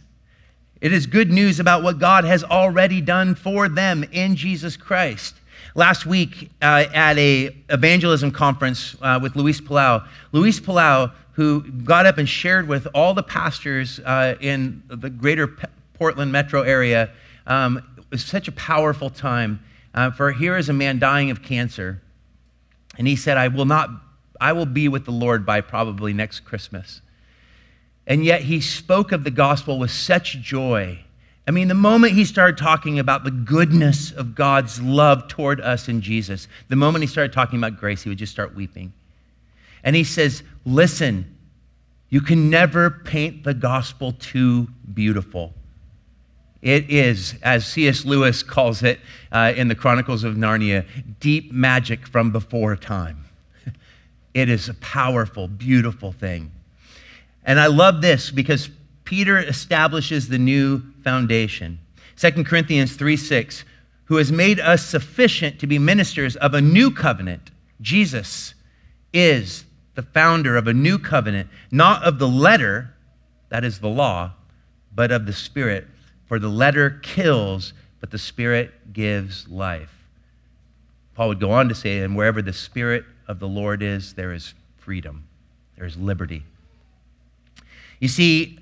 It 0.84 0.92
is 0.92 1.06
good 1.06 1.32
news 1.32 1.60
about 1.60 1.82
what 1.82 1.98
God 1.98 2.24
has 2.24 2.44
already 2.44 3.00
done 3.00 3.36
for 3.36 3.70
them 3.70 4.04
in 4.12 4.36
Jesus 4.36 4.76
Christ. 4.76 5.34
Last 5.74 6.04
week 6.04 6.50
uh, 6.60 6.84
at 6.92 7.16
a 7.16 7.56
evangelism 7.70 8.30
conference 8.32 8.94
uh, 9.00 9.18
with 9.22 9.34
Luis 9.34 9.62
Palau, 9.62 10.06
Luis 10.32 10.60
Palau, 10.60 11.10
who 11.32 11.62
got 11.62 12.04
up 12.04 12.18
and 12.18 12.28
shared 12.28 12.68
with 12.68 12.86
all 12.92 13.14
the 13.14 13.22
pastors 13.22 13.98
uh, 14.00 14.34
in 14.40 14.82
the 14.88 15.08
greater 15.08 15.46
P- 15.46 15.64
Portland 15.94 16.30
metro 16.30 16.60
area, 16.60 17.08
um, 17.46 17.78
it 17.96 18.04
was 18.10 18.22
such 18.22 18.46
a 18.46 18.52
powerful 18.52 19.08
time. 19.08 19.64
Uh, 19.94 20.10
for 20.10 20.32
here 20.32 20.54
is 20.54 20.68
a 20.68 20.74
man 20.74 20.98
dying 20.98 21.30
of 21.30 21.42
cancer, 21.42 22.02
and 22.98 23.08
he 23.08 23.16
said, 23.16 23.38
"I 23.38 23.48
will 23.48 23.64
not. 23.64 23.88
I 24.38 24.52
will 24.52 24.66
be 24.66 24.88
with 24.88 25.06
the 25.06 25.12
Lord 25.12 25.46
by 25.46 25.62
probably 25.62 26.12
next 26.12 26.40
Christmas." 26.40 27.00
And 28.06 28.24
yet 28.24 28.42
he 28.42 28.60
spoke 28.60 29.12
of 29.12 29.24
the 29.24 29.30
gospel 29.30 29.78
with 29.78 29.90
such 29.90 30.40
joy. 30.40 31.00
I 31.46 31.50
mean, 31.50 31.68
the 31.68 31.74
moment 31.74 32.14
he 32.14 32.24
started 32.24 32.56
talking 32.56 32.98
about 32.98 33.24
the 33.24 33.30
goodness 33.30 34.10
of 34.12 34.34
God's 34.34 34.80
love 34.80 35.28
toward 35.28 35.60
us 35.60 35.88
in 35.88 36.00
Jesus, 36.00 36.48
the 36.68 36.76
moment 36.76 37.02
he 37.02 37.08
started 37.08 37.32
talking 37.32 37.58
about 37.58 37.78
grace, 37.78 38.02
he 38.02 38.08
would 38.08 38.18
just 38.18 38.32
start 38.32 38.54
weeping. 38.54 38.92
And 39.82 39.94
he 39.94 40.04
says, 40.04 40.42
Listen, 40.64 41.36
you 42.08 42.20
can 42.20 42.48
never 42.48 42.90
paint 42.90 43.44
the 43.44 43.54
gospel 43.54 44.12
too 44.12 44.68
beautiful. 44.92 45.52
It 46.62 46.88
is, 46.88 47.34
as 47.42 47.66
C.S. 47.66 48.06
Lewis 48.06 48.42
calls 48.42 48.82
it 48.82 48.98
uh, 49.30 49.52
in 49.54 49.68
the 49.68 49.74
Chronicles 49.74 50.24
of 50.24 50.34
Narnia, 50.34 50.86
deep 51.20 51.52
magic 51.52 52.06
from 52.06 52.30
before 52.30 52.76
time. 52.76 53.24
It 54.32 54.48
is 54.48 54.68
a 54.68 54.74
powerful, 54.74 55.46
beautiful 55.46 56.10
thing. 56.10 56.50
And 57.44 57.60
I 57.60 57.66
love 57.66 58.00
this 58.00 58.30
because 58.30 58.70
Peter 59.04 59.38
establishes 59.38 60.28
the 60.28 60.38
new 60.38 60.82
foundation. 61.02 61.78
2 62.16 62.44
Corinthians 62.44 62.96
3 62.96 63.16
6, 63.16 63.64
who 64.06 64.16
has 64.16 64.32
made 64.32 64.60
us 64.60 64.86
sufficient 64.86 65.58
to 65.60 65.66
be 65.66 65.78
ministers 65.78 66.36
of 66.36 66.54
a 66.54 66.60
new 66.60 66.90
covenant. 66.90 67.50
Jesus 67.80 68.54
is 69.12 69.64
the 69.94 70.02
founder 70.02 70.56
of 70.56 70.66
a 70.66 70.74
new 70.74 70.98
covenant, 70.98 71.48
not 71.70 72.02
of 72.02 72.18
the 72.18 72.28
letter, 72.28 72.94
that 73.48 73.64
is 73.64 73.78
the 73.78 73.88
law, 73.88 74.32
but 74.94 75.12
of 75.12 75.26
the 75.26 75.32
Spirit. 75.32 75.86
For 76.26 76.38
the 76.38 76.48
letter 76.48 76.98
kills, 77.02 77.72
but 78.00 78.10
the 78.10 78.18
Spirit 78.18 78.92
gives 78.92 79.48
life. 79.48 79.92
Paul 81.14 81.28
would 81.28 81.40
go 81.40 81.52
on 81.52 81.68
to 81.68 81.74
say, 81.74 82.00
and 82.00 82.16
wherever 82.16 82.42
the 82.42 82.52
Spirit 82.52 83.04
of 83.28 83.38
the 83.38 83.48
Lord 83.48 83.82
is, 83.82 84.14
there 84.14 84.32
is 84.32 84.54
freedom, 84.78 85.26
there 85.76 85.86
is 85.86 85.96
liberty. 85.96 86.42
You 88.04 88.08
see, 88.08 88.58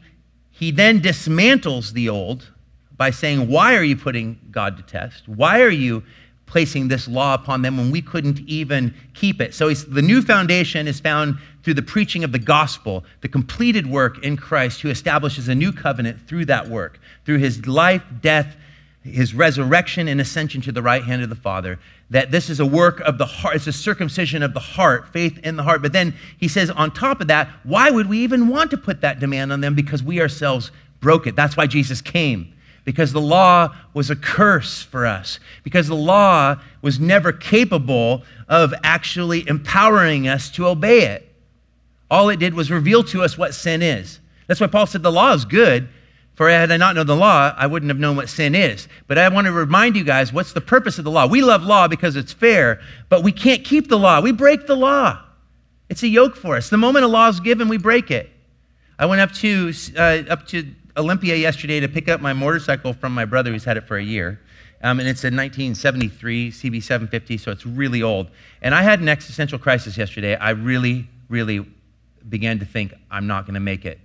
he 0.53 0.71
then 0.71 1.01
dismantles 1.01 1.95
the 1.95 2.09
old 2.09 2.53
by 2.97 3.11
saying, 3.11 3.49
Why 3.49 3.75
are 3.75 3.83
you 3.83 3.97
putting 3.97 4.39
God 4.53 4.77
to 4.77 4.85
test? 4.85 5.27
Why 5.27 5.63
are 5.63 5.69
you 5.69 6.05
placing 6.47 6.87
this 6.87 7.09
law 7.09 7.35
upon 7.35 7.63
them 7.63 7.77
when 7.77 7.91
we 7.91 8.03
couldn't 8.03 8.39
even 8.47 8.95
keep 9.15 9.41
it? 9.41 9.53
So 9.53 9.75
the 9.75 10.01
new 10.01 10.23
foundation 10.23 10.87
is 10.87 11.01
found 11.01 11.39
through 11.65 11.75
the 11.75 11.83
preaching 11.83 12.23
of 12.23 12.31
the 12.31 12.39
gospel, 12.39 13.03
the 13.21 13.27
completed 13.27 13.89
work 13.89 14.23
in 14.23 14.37
Christ, 14.37 14.81
who 14.81 14.91
establishes 14.91 15.49
a 15.49 15.57
new 15.57 15.73
covenant 15.73 16.21
through 16.29 16.45
that 16.45 16.69
work, 16.69 17.01
through 17.25 17.39
his 17.39 17.67
life, 17.67 18.05
death, 18.21 18.55
his 19.05 19.35
resurrection, 19.35 20.09
and 20.09 20.21
ascension 20.21 20.61
to 20.63 20.73
the 20.73 20.83
right 20.83 21.03
hand 21.03 21.23
of 21.23 21.29
the 21.29 21.35
Father 21.35 21.79
that 22.13 22.31
this 22.31 22.51
is 22.51 22.61
a 22.61 22.67
work 22.67 23.01
of 23.01 23.17
the 23.17 23.25
heart, 23.25 23.57
it's 23.57 23.67
a 23.67 23.73
circumcision 23.73 24.43
of 24.43 24.53
the 24.53 24.61
heart, 24.61 25.09
faith 25.09 25.39
in 25.39 25.57
the 25.57 25.63
heart. 25.63 25.81
But 25.81 25.95
then 25.95 26.15
he 26.37 26.47
says, 26.47 26.69
on 26.69 26.93
top 26.93 27.23
of 27.23 27.29
that, 27.29 27.49
why 27.65 27.91
would 27.91 28.07
we 28.07 28.19
even 28.19 28.49
want 28.49 28.71
to 28.73 28.77
put 28.77 29.01
that 29.01 29.19
demand 29.19 29.51
on 29.51 29.63
them? 29.63 29.75
Because 29.75 30.03
we 30.03 30.21
ourselves 30.21 30.71
broke 31.01 31.27
it. 31.27 31.35
That's 31.37 31.57
why 31.57 31.67
Jesus 31.67 32.03
came. 32.03 32.53
Because 32.85 33.13
the 33.13 33.21
law 33.21 33.75
was 33.95 34.11
a 34.11 34.17
curse 34.17 34.83
for 34.83 35.07
us. 35.07 35.41
Because 35.63 35.89
the 35.89 35.97
law 35.97 36.57
was 36.83 37.01
never 37.01 37.33
capable 37.33 38.25
of 38.47 38.75
actually 38.85 39.49
empowering 39.49 40.29
us 40.29 40.51
to 40.51 40.67
obey 40.67 41.07
it. 41.07 41.33
All 42.11 42.29
it 42.29 42.39
did 42.39 42.53
was 42.53 42.71
reveal 42.71 43.03
to 43.05 43.23
us 43.23 43.39
what 43.39 43.55
sin 43.55 43.81
is. 43.81 44.21
That's 44.49 44.61
why 44.61 44.67
Paul 44.67 44.87
said 44.87 45.03
the 45.03 45.11
law 45.11 45.33
is 45.33 45.47
good, 45.47 45.89
for 46.35 46.49
had 46.49 46.71
I 46.71 46.77
not 46.77 46.95
known 46.95 47.07
the 47.07 47.17
law, 47.17 47.55
I 47.57 47.67
wouldn't 47.67 47.91
have 47.91 47.99
known 47.99 48.17
what 48.17 48.29
sin 48.29 48.55
is. 48.55 48.89
But 49.07 49.19
I 49.19 49.29
want 49.29 49.47
to 49.47 49.53
remind 49.53 49.97
you 49.97 50.05
guys 50.05 50.33
what's 50.33 50.53
the 50.53 50.61
purpose 50.61 50.99
of 50.99 51.05
the 51.05 51.11
law? 51.11 51.27
We 51.27 51.43
love 51.43 51.63
law 51.63 51.89
because 51.89 52.17
it's 52.17 52.33
fair, 52.33 52.81
but 53.09 53.23
we 53.23 53.33
can't 53.33 53.65
keep 53.65 53.89
the 53.89 53.99
law. 53.99 54.21
We 54.21 54.33
break 54.33 54.67
the 54.67 54.77
law. 54.77 55.23
It's 55.91 56.03
a 56.03 56.09
yoke 56.09 56.37
for 56.37 56.57
us. 56.57 56.71
The 56.71 56.79
moment 56.79 57.05
a 57.05 57.09
law 57.09 57.29
is 57.29 57.39
given, 57.39 57.69
we 57.69 57.77
break 57.77 58.11
it. 58.11 58.31
I 58.99 59.07
went 59.07 59.21
up 59.21 59.33
to, 59.33 59.73
uh, 59.97 60.23
up 60.31 60.47
to 60.49 60.67
Olympia 60.97 61.37
yesterday 61.37 61.81
to 61.81 61.89
pick 61.89 62.09
up 62.09 62.21
my 62.21 62.33
motorcycle 62.33 62.93
from 62.95 63.13
my 63.13 63.25
brother 63.25 63.51
who's 63.51 63.65
had 63.65 63.77
it 63.77 63.87
for 63.87 63.97
a 63.97 64.03
year. 64.03 64.41
Um, 64.83 64.99
and 65.01 65.09
it's 65.09 65.23
a 65.23 65.29
1973 65.29 66.51
CB750, 66.51 67.39
so 67.39 67.53
it's 67.53 67.65
really 67.65 68.03
old. 68.03 68.29
And 68.63 68.75
I 68.75 68.83
had 68.83 69.01
an 69.01 69.09
existential 69.09 69.59
crisis 69.59 69.97
yesterday. 69.97 70.35
I 70.35 70.51
really, 70.51 71.09
really 71.29 71.67
began 72.29 72.59
to 72.59 72.65
think 72.65 72.95
I'm 73.11 73.27
not 73.27 73.45
going 73.45 73.55
to 73.55 73.61
make 73.61 73.85
it 73.85 74.01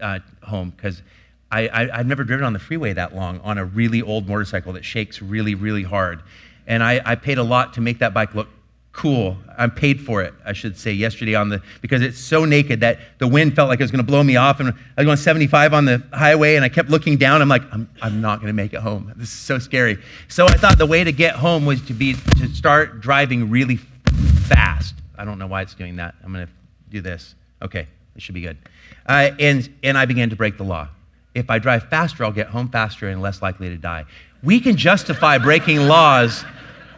uh, 0.00 0.20
home 0.42 0.70
because 0.70 1.02
I, 1.50 1.68
I, 1.68 1.96
have 1.96 2.06
never 2.06 2.24
driven 2.24 2.44
on 2.44 2.52
the 2.52 2.58
freeway 2.58 2.92
that 2.92 3.14
long 3.14 3.40
on 3.40 3.56
a 3.56 3.64
really 3.64 4.02
old 4.02 4.28
motorcycle 4.28 4.74
that 4.74 4.84
shakes 4.84 5.22
really, 5.22 5.54
really 5.54 5.82
hard. 5.82 6.22
And 6.66 6.82
I, 6.82 7.00
I 7.04 7.14
paid 7.14 7.38
a 7.38 7.42
lot 7.42 7.74
to 7.74 7.80
make 7.80 8.00
that 8.00 8.12
bike 8.12 8.34
look 8.34 8.48
cool. 8.92 9.38
I 9.56 9.68
paid 9.68 10.00
for 10.00 10.22
it, 10.22 10.34
I 10.44 10.52
should 10.52 10.76
say, 10.76 10.92
yesterday 10.92 11.34
on 11.34 11.48
the, 11.48 11.62
because 11.80 12.02
it's 12.02 12.18
so 12.18 12.44
naked 12.44 12.80
that 12.80 12.98
the 13.18 13.26
wind 13.26 13.54
felt 13.54 13.68
like 13.68 13.80
it 13.80 13.84
was 13.84 13.90
going 13.90 14.04
to 14.04 14.06
blow 14.06 14.22
me 14.22 14.36
off. 14.36 14.60
And 14.60 14.68
I 14.68 14.72
was 14.98 15.06
going 15.06 15.16
75 15.16 15.72
on 15.72 15.86
the 15.86 16.02
highway 16.12 16.56
and 16.56 16.64
I 16.64 16.68
kept 16.68 16.90
looking 16.90 17.16
down. 17.16 17.40
I'm 17.40 17.48
like, 17.48 17.62
I'm, 17.72 17.88
I'm 18.02 18.20
not 18.20 18.40
going 18.40 18.48
to 18.48 18.54
make 18.54 18.74
it 18.74 18.80
home. 18.80 19.12
This 19.16 19.28
is 19.28 19.38
so 19.38 19.58
scary. 19.58 19.98
So 20.28 20.46
I 20.46 20.54
thought 20.54 20.76
the 20.76 20.86
way 20.86 21.02
to 21.02 21.12
get 21.12 21.36
home 21.36 21.64
was 21.64 21.80
to 21.86 21.94
be, 21.94 22.14
to 22.14 22.48
start 22.48 23.00
driving 23.00 23.48
really 23.48 23.76
fast. 23.76 24.94
I 25.16 25.24
don't 25.24 25.38
know 25.38 25.46
why 25.46 25.62
it's 25.62 25.74
doing 25.74 25.96
that. 25.96 26.14
I'm 26.22 26.32
going 26.32 26.46
to 26.46 26.52
do 26.90 27.00
this. 27.00 27.34
Okay, 27.62 27.86
this 28.14 28.22
should 28.22 28.34
be 28.34 28.42
good. 28.42 28.58
Uh, 29.06 29.30
and, 29.38 29.68
and 29.82 29.96
I 29.96 30.04
began 30.04 30.28
to 30.30 30.36
break 30.36 30.58
the 30.58 30.64
law 30.64 30.88
if 31.34 31.50
I 31.50 31.58
drive 31.58 31.88
faster, 31.88 32.24
I'll 32.24 32.32
get 32.32 32.48
home 32.48 32.68
faster 32.68 33.08
and 33.08 33.20
less 33.20 33.42
likely 33.42 33.68
to 33.68 33.76
die. 33.76 34.04
We 34.42 34.60
can 34.60 34.76
justify 34.76 35.38
breaking 35.38 35.86
laws 35.86 36.44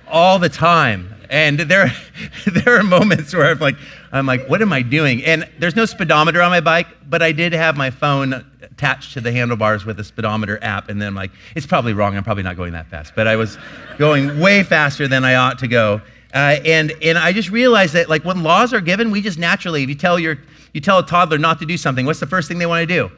all 0.08 0.38
the 0.38 0.48
time. 0.48 1.14
And 1.30 1.60
there, 1.60 1.94
there 2.46 2.78
are 2.78 2.82
moments 2.82 3.32
where 3.34 3.50
I'm 3.50 3.58
like, 3.58 3.76
I'm 4.12 4.26
like, 4.26 4.48
what 4.48 4.60
am 4.60 4.72
I 4.72 4.82
doing? 4.82 5.24
And 5.24 5.48
there's 5.58 5.76
no 5.76 5.84
speedometer 5.84 6.42
on 6.42 6.50
my 6.50 6.60
bike, 6.60 6.88
but 7.08 7.22
I 7.22 7.32
did 7.32 7.52
have 7.52 7.76
my 7.76 7.90
phone 7.90 8.44
attached 8.62 9.12
to 9.14 9.20
the 9.20 9.30
handlebars 9.30 9.84
with 9.84 10.00
a 10.00 10.04
speedometer 10.04 10.58
app. 10.62 10.88
And 10.88 11.00
then 11.00 11.08
I'm 11.08 11.14
like, 11.14 11.30
it's 11.54 11.66
probably 11.66 11.92
wrong. 11.92 12.16
I'm 12.16 12.24
probably 12.24 12.42
not 12.42 12.56
going 12.56 12.72
that 12.72 12.88
fast. 12.88 13.14
But 13.14 13.28
I 13.28 13.36
was 13.36 13.58
going 13.98 14.40
way 14.40 14.62
faster 14.62 15.06
than 15.06 15.24
I 15.24 15.36
ought 15.36 15.58
to 15.60 15.68
go. 15.68 16.00
Uh, 16.34 16.56
and, 16.64 16.92
and 17.02 17.18
I 17.18 17.32
just 17.32 17.50
realized 17.50 17.94
that 17.94 18.08
like 18.08 18.24
when 18.24 18.42
laws 18.42 18.72
are 18.72 18.80
given, 18.80 19.10
we 19.10 19.20
just 19.20 19.38
naturally, 19.38 19.82
if 19.82 19.88
you 19.88 19.94
tell, 19.94 20.18
your, 20.18 20.38
you 20.72 20.80
tell 20.80 20.98
a 20.98 21.06
toddler 21.06 21.38
not 21.38 21.58
to 21.60 21.66
do 21.66 21.76
something, 21.76 22.06
what's 22.06 22.20
the 22.20 22.26
first 22.26 22.48
thing 22.48 22.58
they 22.58 22.66
want 22.66 22.80
to 22.80 22.86
do? 22.86 23.10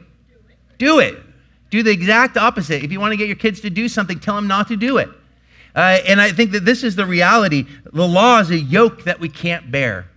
Do 0.77 0.99
it. 0.99 1.17
Do 1.69 1.83
the 1.83 1.91
exact 1.91 2.37
opposite. 2.37 2.83
If 2.83 2.91
you 2.91 2.99
want 2.99 3.13
to 3.13 3.17
get 3.17 3.27
your 3.27 3.35
kids 3.35 3.61
to 3.61 3.69
do 3.69 3.87
something, 3.87 4.19
tell 4.19 4.35
them 4.35 4.47
not 4.47 4.67
to 4.67 4.75
do 4.75 4.97
it. 4.97 5.09
Uh, 5.75 5.99
and 6.05 6.21
I 6.21 6.31
think 6.31 6.51
that 6.51 6.65
this 6.65 6.83
is 6.83 6.95
the 6.95 7.05
reality. 7.05 7.65
The 7.91 8.07
law 8.07 8.39
is 8.39 8.51
a 8.51 8.59
yoke 8.59 9.05
that 9.05 9.19
we 9.19 9.29
can't 9.29 9.71
bear 9.71 10.07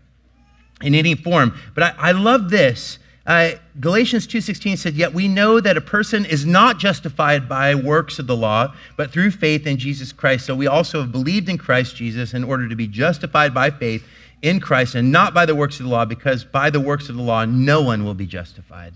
in 0.82 0.94
any 0.94 1.14
form. 1.14 1.58
But 1.74 1.84
I, 1.84 1.94
I 1.98 2.12
love 2.12 2.50
this. 2.50 2.98
Uh, 3.26 3.52
Galatians 3.80 4.26
2:16 4.26 4.76
said, 4.76 4.94
"Yet 4.94 5.12
we 5.12 5.26
know 5.26 5.58
that 5.58 5.76
a 5.76 5.80
person 5.80 6.24
is 6.24 6.46
not 6.46 6.78
justified 6.78 7.48
by 7.48 7.74
works 7.74 8.18
of 8.18 8.26
the 8.26 8.36
law, 8.36 8.74
but 8.96 9.10
through 9.10 9.32
faith 9.32 9.66
in 9.66 9.78
Jesus 9.78 10.12
Christ. 10.12 10.46
So 10.46 10.54
we 10.54 10.66
also 10.66 11.00
have 11.00 11.10
believed 11.10 11.48
in 11.48 11.58
Christ 11.58 11.96
Jesus 11.96 12.34
in 12.34 12.44
order 12.44 12.68
to 12.68 12.76
be 12.76 12.86
justified 12.86 13.52
by 13.52 13.70
faith 13.70 14.04
in 14.42 14.60
Christ 14.60 14.94
and 14.94 15.10
not 15.10 15.34
by 15.34 15.44
the 15.44 15.56
works 15.56 15.80
of 15.80 15.86
the 15.86 15.90
law, 15.90 16.04
because 16.04 16.44
by 16.44 16.70
the 16.70 16.78
works 16.78 17.08
of 17.08 17.16
the 17.16 17.22
law 17.22 17.44
no 17.44 17.80
one 17.80 18.04
will 18.04 18.14
be 18.14 18.26
justified. 18.26 18.92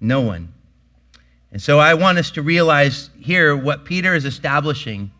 No 0.00 0.20
one." 0.20 0.52
And 1.50 1.62
so 1.62 1.78
I 1.78 1.94
want 1.94 2.18
us 2.18 2.30
to 2.32 2.42
realize 2.42 3.10
here 3.18 3.56
what 3.56 3.84
Peter 3.84 4.14
is 4.14 4.24
establishing 4.24 5.10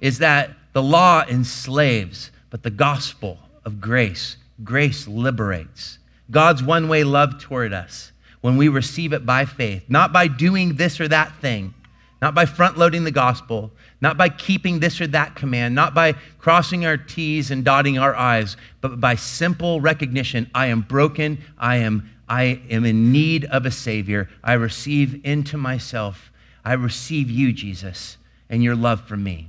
is 0.00 0.18
that 0.18 0.50
the 0.72 0.82
law 0.82 1.24
enslaves, 1.28 2.30
but 2.50 2.62
the 2.62 2.70
gospel 2.70 3.38
of 3.64 3.80
grace, 3.80 4.36
grace 4.64 5.06
liberates. 5.06 5.98
God's 6.30 6.62
one 6.62 6.88
way 6.88 7.04
love 7.04 7.40
toward 7.40 7.72
us 7.72 8.12
when 8.40 8.56
we 8.56 8.68
receive 8.68 9.12
it 9.12 9.26
by 9.26 9.44
faith, 9.44 9.84
not 9.88 10.12
by 10.12 10.28
doing 10.28 10.74
this 10.74 11.00
or 11.00 11.08
that 11.08 11.34
thing, 11.40 11.74
not 12.20 12.34
by 12.34 12.46
front 12.46 12.76
loading 12.76 13.04
the 13.04 13.10
gospel, 13.10 13.70
not 14.00 14.16
by 14.16 14.28
keeping 14.28 14.80
this 14.80 15.00
or 15.00 15.06
that 15.08 15.34
command, 15.34 15.74
not 15.74 15.94
by 15.94 16.12
crossing 16.38 16.84
our 16.84 16.96
T's 16.96 17.50
and 17.50 17.64
dotting 17.64 17.98
our 17.98 18.14
I's, 18.14 18.56
but 18.80 19.00
by 19.00 19.14
simple 19.14 19.80
recognition 19.80 20.50
I 20.54 20.66
am 20.66 20.82
broken, 20.82 21.38
I 21.58 21.76
am, 21.76 22.10
I 22.28 22.60
am 22.70 22.84
in 22.84 23.12
need 23.12 23.44
of 23.46 23.66
a 23.66 23.70
Savior. 23.70 24.28
I 24.42 24.54
receive 24.54 25.24
into 25.24 25.56
myself, 25.56 26.30
I 26.64 26.74
receive 26.74 27.30
you, 27.30 27.52
Jesus, 27.52 28.18
and 28.50 28.62
your 28.62 28.76
love 28.76 29.06
for 29.08 29.16
me. 29.16 29.48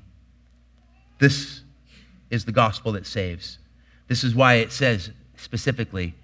This 1.19 1.61
is 2.29 2.45
the 2.45 2.51
gospel 2.51 2.93
that 2.93 3.05
saves. 3.05 3.57
This 4.07 4.23
is 4.23 4.33
why 4.33 4.55
it 4.55 4.71
says 4.71 5.11
specifically, 5.35 6.15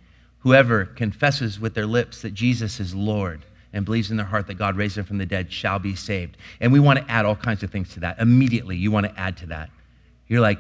Whoever 0.45 0.85
confesses 0.85 1.59
with 1.59 1.73
their 1.73 1.87
lips 1.87 2.21
that 2.21 2.35
Jesus 2.35 2.79
is 2.79 2.93
Lord 2.93 3.43
and 3.73 3.83
believes 3.83 4.11
in 4.11 4.17
their 4.17 4.27
heart 4.27 4.45
that 4.45 4.59
God 4.59 4.77
raised 4.77 4.95
him 4.95 5.03
from 5.03 5.17
the 5.17 5.25
dead 5.25 5.51
shall 5.51 5.79
be 5.79 5.95
saved. 5.95 6.37
And 6.61 6.71
we 6.71 6.79
want 6.79 6.99
to 6.99 7.11
add 7.11 7.25
all 7.25 7.35
kinds 7.35 7.63
of 7.63 7.71
things 7.71 7.89
to 7.95 8.01
that. 8.01 8.19
Immediately, 8.19 8.77
you 8.77 8.91
want 8.91 9.07
to 9.07 9.19
add 9.19 9.37
to 9.37 9.47
that. 9.47 9.71
You're 10.27 10.41
like, 10.41 10.59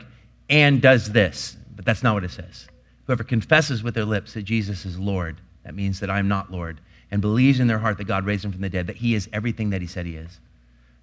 and 0.49 0.81
does 0.81 1.11
this, 1.11 1.55
but 1.75 1.85
that's 1.85 2.01
not 2.01 2.15
what 2.15 2.23
it 2.23 2.31
says. 2.31 2.67
Whoever 3.05 3.23
confesses 3.23 3.83
with 3.83 3.93
their 3.93 4.05
lips 4.05 4.33
that 4.33 4.41
Jesus 4.41 4.87
is 4.87 4.97
Lord, 4.97 5.39
that 5.65 5.75
means 5.75 5.99
that 5.99 6.09
I'm 6.09 6.29
not 6.29 6.51
Lord, 6.51 6.79
and 7.11 7.21
believes 7.21 7.59
in 7.59 7.67
their 7.67 7.79
heart 7.79 7.97
that 7.97 8.05
God 8.05 8.25
raised 8.25 8.45
him 8.45 8.53
from 8.53 8.61
the 8.61 8.69
dead, 8.69 8.87
that 8.87 8.95
he 8.95 9.13
is 9.13 9.27
everything 9.33 9.71
that 9.71 9.81
he 9.81 9.87
said 9.87 10.05
he 10.05 10.15
is 10.15 10.39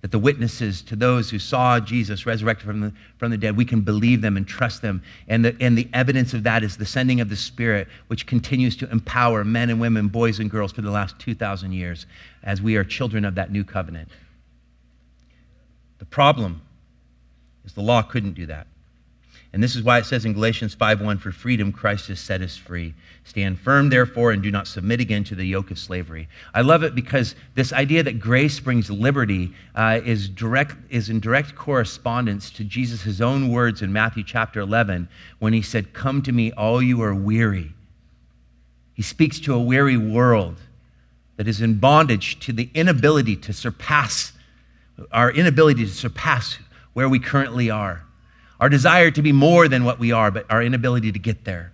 that 0.03 0.11
the 0.11 0.19
witnesses 0.19 0.83
to 0.83 0.97
those 0.97 1.31
who 1.31 1.39
saw 1.39 1.79
Jesus 1.79 2.27
resurrected 2.27 2.67
from 2.67 2.81
the, 2.81 2.93
from 3.19 3.31
the 3.31 3.39
dead, 3.39 3.57
we 3.57 3.65
can 3.65 3.83
believe 3.83 4.21
them 4.21 4.37
and 4.37 4.47
trust 4.47 4.83
them. 4.83 5.01
And 5.29 5.45
the, 5.45 5.57
and 5.61 5.79
the 5.79 5.89
evidence 5.93 6.35
of 6.35 6.43
that 6.43 6.65
is 6.65 6.77
the 6.77 6.85
sending 6.85 7.21
of 7.21 7.29
the 7.29 7.37
Spirit, 7.37 7.87
which 8.09 8.27
continues 8.27 8.77
to 8.79 8.91
empower 8.91 9.45
men 9.45 9.71
and 9.71 9.81
women, 9.81 10.09
boys 10.09 10.41
and 10.41 10.51
girls 10.51 10.73
for 10.73 10.83
the 10.83 10.91
last 10.91 11.21
2,000 11.21 11.71
years 11.71 12.07
as 12.43 12.61
we 12.61 12.75
are 12.75 12.83
children 12.83 13.25
of 13.25 13.37
that 13.37 13.53
new 13.53 13.63
covenant. 13.63 14.09
The 16.01 16.05
problem 16.05 16.63
is 17.65 17.73
the 17.73 17.81
law 17.81 18.03
couldn't 18.03 18.33
do 18.33 18.47
that. 18.47 18.67
And 19.53 19.63
this 19.63 19.77
is 19.77 19.83
why 19.83 19.99
it 19.99 20.07
says 20.07 20.25
in 20.25 20.33
Galatians 20.33 20.75
5:1, 20.75 21.19
"For 21.19 21.31
freedom 21.31 21.73
Christ 21.73 22.09
has 22.09 22.19
set 22.19 22.41
us 22.41 22.57
free. 22.57 22.95
Stand 23.23 23.61
firm, 23.61 23.91
therefore, 23.91 24.33
and 24.33 24.43
do 24.43 24.51
not 24.51 24.67
submit 24.67 24.99
again 24.99 25.25
to 25.25 25.35
the 25.35 25.45
yoke 25.45 25.71
of 25.71 25.79
slavery." 25.79 26.27
I 26.55 26.63
love 26.63 26.83
it 26.83 26.95
because 26.95 27.35
this 27.55 27.71
idea 27.71 28.03
that 28.03 28.19
grace 28.19 28.61
brings 28.61 28.91
liberty 28.91 29.53
uh, 29.75 30.01
is 30.03 30.31
direct 30.31 30.77
is 30.89 31.11
in 31.11 31.21
direct 31.21 31.55
correspondence 31.55 32.49
to 32.51 32.65
Jesus' 32.65 33.21
own 33.21 33.49
words 33.49 33.83
in 33.83 33.93
Matthew 33.93 34.25
chapter 34.25 34.59
11 34.59 35.09
when 35.39 35.53
he 35.53 35.61
said, 35.61 35.93
"Come 35.93 36.23
to 36.23 36.33
me, 36.33 36.51
all 36.53 36.81
you 36.81 37.03
are 37.03 37.15
weary." 37.15 37.75
He 38.95 39.03
speaks 39.03 39.39
to 39.41 39.53
a 39.53 39.61
weary 39.61 39.99
world 39.99 40.61
that 41.37 41.47
is 41.47 41.61
in 41.61 41.75
bondage 41.75 42.39
to 42.41 42.55
the 42.55 42.71
inability 42.73 43.37
to 43.37 43.53
surpass 43.53 44.33
our 45.11 45.31
inability 45.31 45.85
to 45.85 45.91
surpass 45.91 46.59
where 46.95 47.09
we 47.09 47.19
currently 47.19 47.69
are 47.69 48.05
our 48.63 48.69
desire 48.69 49.11
to 49.11 49.23
be 49.23 49.33
more 49.33 49.67
than 49.67 49.83
what 49.83 49.99
we 49.99 50.13
are, 50.13 50.31
but 50.31 50.47
our 50.49 50.63
inability 50.63 51.11
to 51.11 51.19
get 51.19 51.45
there. 51.45 51.73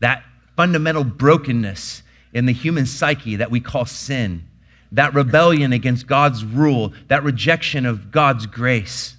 That 0.00 0.22
fundamental 0.58 1.02
brokenness 1.02 2.02
in 2.34 2.44
the 2.44 2.52
human 2.52 2.84
psyche 2.84 3.36
that 3.36 3.50
we 3.50 3.60
call 3.60 3.86
sin, 3.86 4.44
that 4.92 5.14
rebellion 5.14 5.72
against 5.72 6.06
God's 6.06 6.44
rule, 6.44 6.92
that 7.06 7.24
rejection 7.24 7.86
of 7.86 8.10
God's 8.10 8.44
grace. 8.44 9.16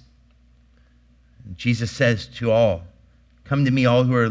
Jesus 1.56 1.90
says 1.90 2.28
to 2.36 2.52
all, 2.52 2.82
Come 3.42 3.64
to 3.64 3.72
me, 3.72 3.86
all 3.86 4.04
who 4.04 4.14
are 4.14 4.30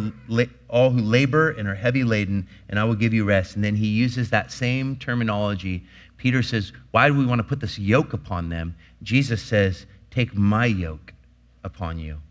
all 0.69 0.91
who 0.91 1.01
labor 1.01 1.51
and 1.51 1.67
are 1.67 1.75
heavy 1.75 2.05
laden, 2.05 2.47
and 2.69 2.79
I 2.79 2.85
will 2.85 2.95
give 2.95 3.13
you 3.13 3.25
rest. 3.25 3.55
And 3.55 3.63
then 3.65 3.75
he 3.75 3.87
uses 3.87 4.29
that 4.29 4.53
same 4.53 4.95
terminology. 4.95 5.83
Peter 6.15 6.41
says, 6.41 6.71
Why 6.91 7.09
do 7.09 7.13
we 7.13 7.25
want 7.25 7.39
to 7.39 7.43
put 7.43 7.59
this 7.59 7.77
yoke 7.77 8.13
upon 8.13 8.47
them? 8.47 8.77
Jesus 9.03 9.41
says, 9.41 9.85
Take 10.11 10.33
my 10.33 10.65
yoke 10.65 11.13
upon 11.65 11.99
you. 11.99 12.21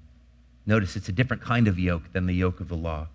Notice 0.68 0.96
it's 0.96 1.08
a 1.08 1.12
different 1.12 1.42
kind 1.42 1.66
of 1.66 1.78
yoke 1.78 2.12
than 2.12 2.26
the 2.26 2.34
yoke 2.34 2.60
of 2.60 2.68
the 2.68 2.76
law. 2.76 3.08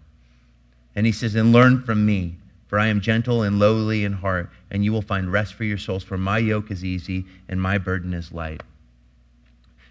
And 0.96 1.06
he 1.06 1.12
says, 1.12 1.36
And 1.36 1.54
learn 1.54 1.84
from 1.84 2.04
me, 2.04 2.36
for 2.68 2.80
I 2.80 2.88
am 2.88 3.00
gentle 3.00 3.44
and 3.44 3.60
lowly 3.60 4.04
in 4.04 4.14
heart, 4.14 4.50
and 4.72 4.84
you 4.84 4.92
will 4.92 5.04
find 5.04 5.32
rest 5.32 5.54
for 5.54 5.64
your 5.64 5.78
souls, 5.78 6.04
for 6.04 6.18
my 6.18 6.40
yoke 6.40 6.72
is 6.72 6.84
easy 6.84 7.26
and 7.48 7.62
my 7.62 7.78
burden 7.78 8.12
is 8.16 8.32
light. 8.32 8.64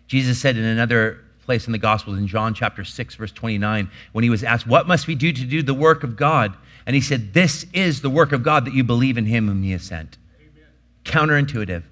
Jesus 0.09 0.41
said 0.41 0.57
in 0.57 0.65
another 0.65 1.21
place 1.45 1.67
in 1.67 1.73
the 1.73 1.79
Gospels, 1.79 2.19
in 2.19 2.27
John 2.27 2.53
chapter 2.53 2.83
6, 2.83 3.15
verse 3.15 3.31
29, 3.31 3.89
when 4.11 4.25
he 4.25 4.31
was 4.31 4.43
asked, 4.43 4.67
What 4.67 4.89
must 4.89 5.07
we 5.07 5.15
do 5.15 5.33
to 5.33 5.45
do 5.45 5.63
the 5.63 5.73
work 5.73 6.03
of 6.03 6.17
God? 6.17 6.57
And 6.85 6.97
he 6.97 7.01
said, 7.01 7.33
This 7.33 7.65
is 7.73 8.01
the 8.01 8.11
work 8.11 8.33
of 8.33 8.43
God 8.43 8.65
that 8.65 8.75
you 8.75 8.83
believe 8.83 9.17
in 9.17 9.27
him 9.27 9.47
whom 9.47 9.63
he 9.63 9.71
has 9.71 9.85
sent. 9.85 10.19
Amen. 10.41 10.67
Counterintuitive. 11.05 11.85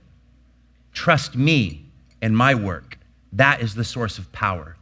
Trust 0.93 1.37
me 1.37 1.85
and 2.21 2.37
my 2.37 2.57
work. 2.57 2.99
That 3.33 3.63
is 3.63 3.77
the 3.77 3.85
source 3.85 4.19
of 4.19 4.33
power. 4.33 4.77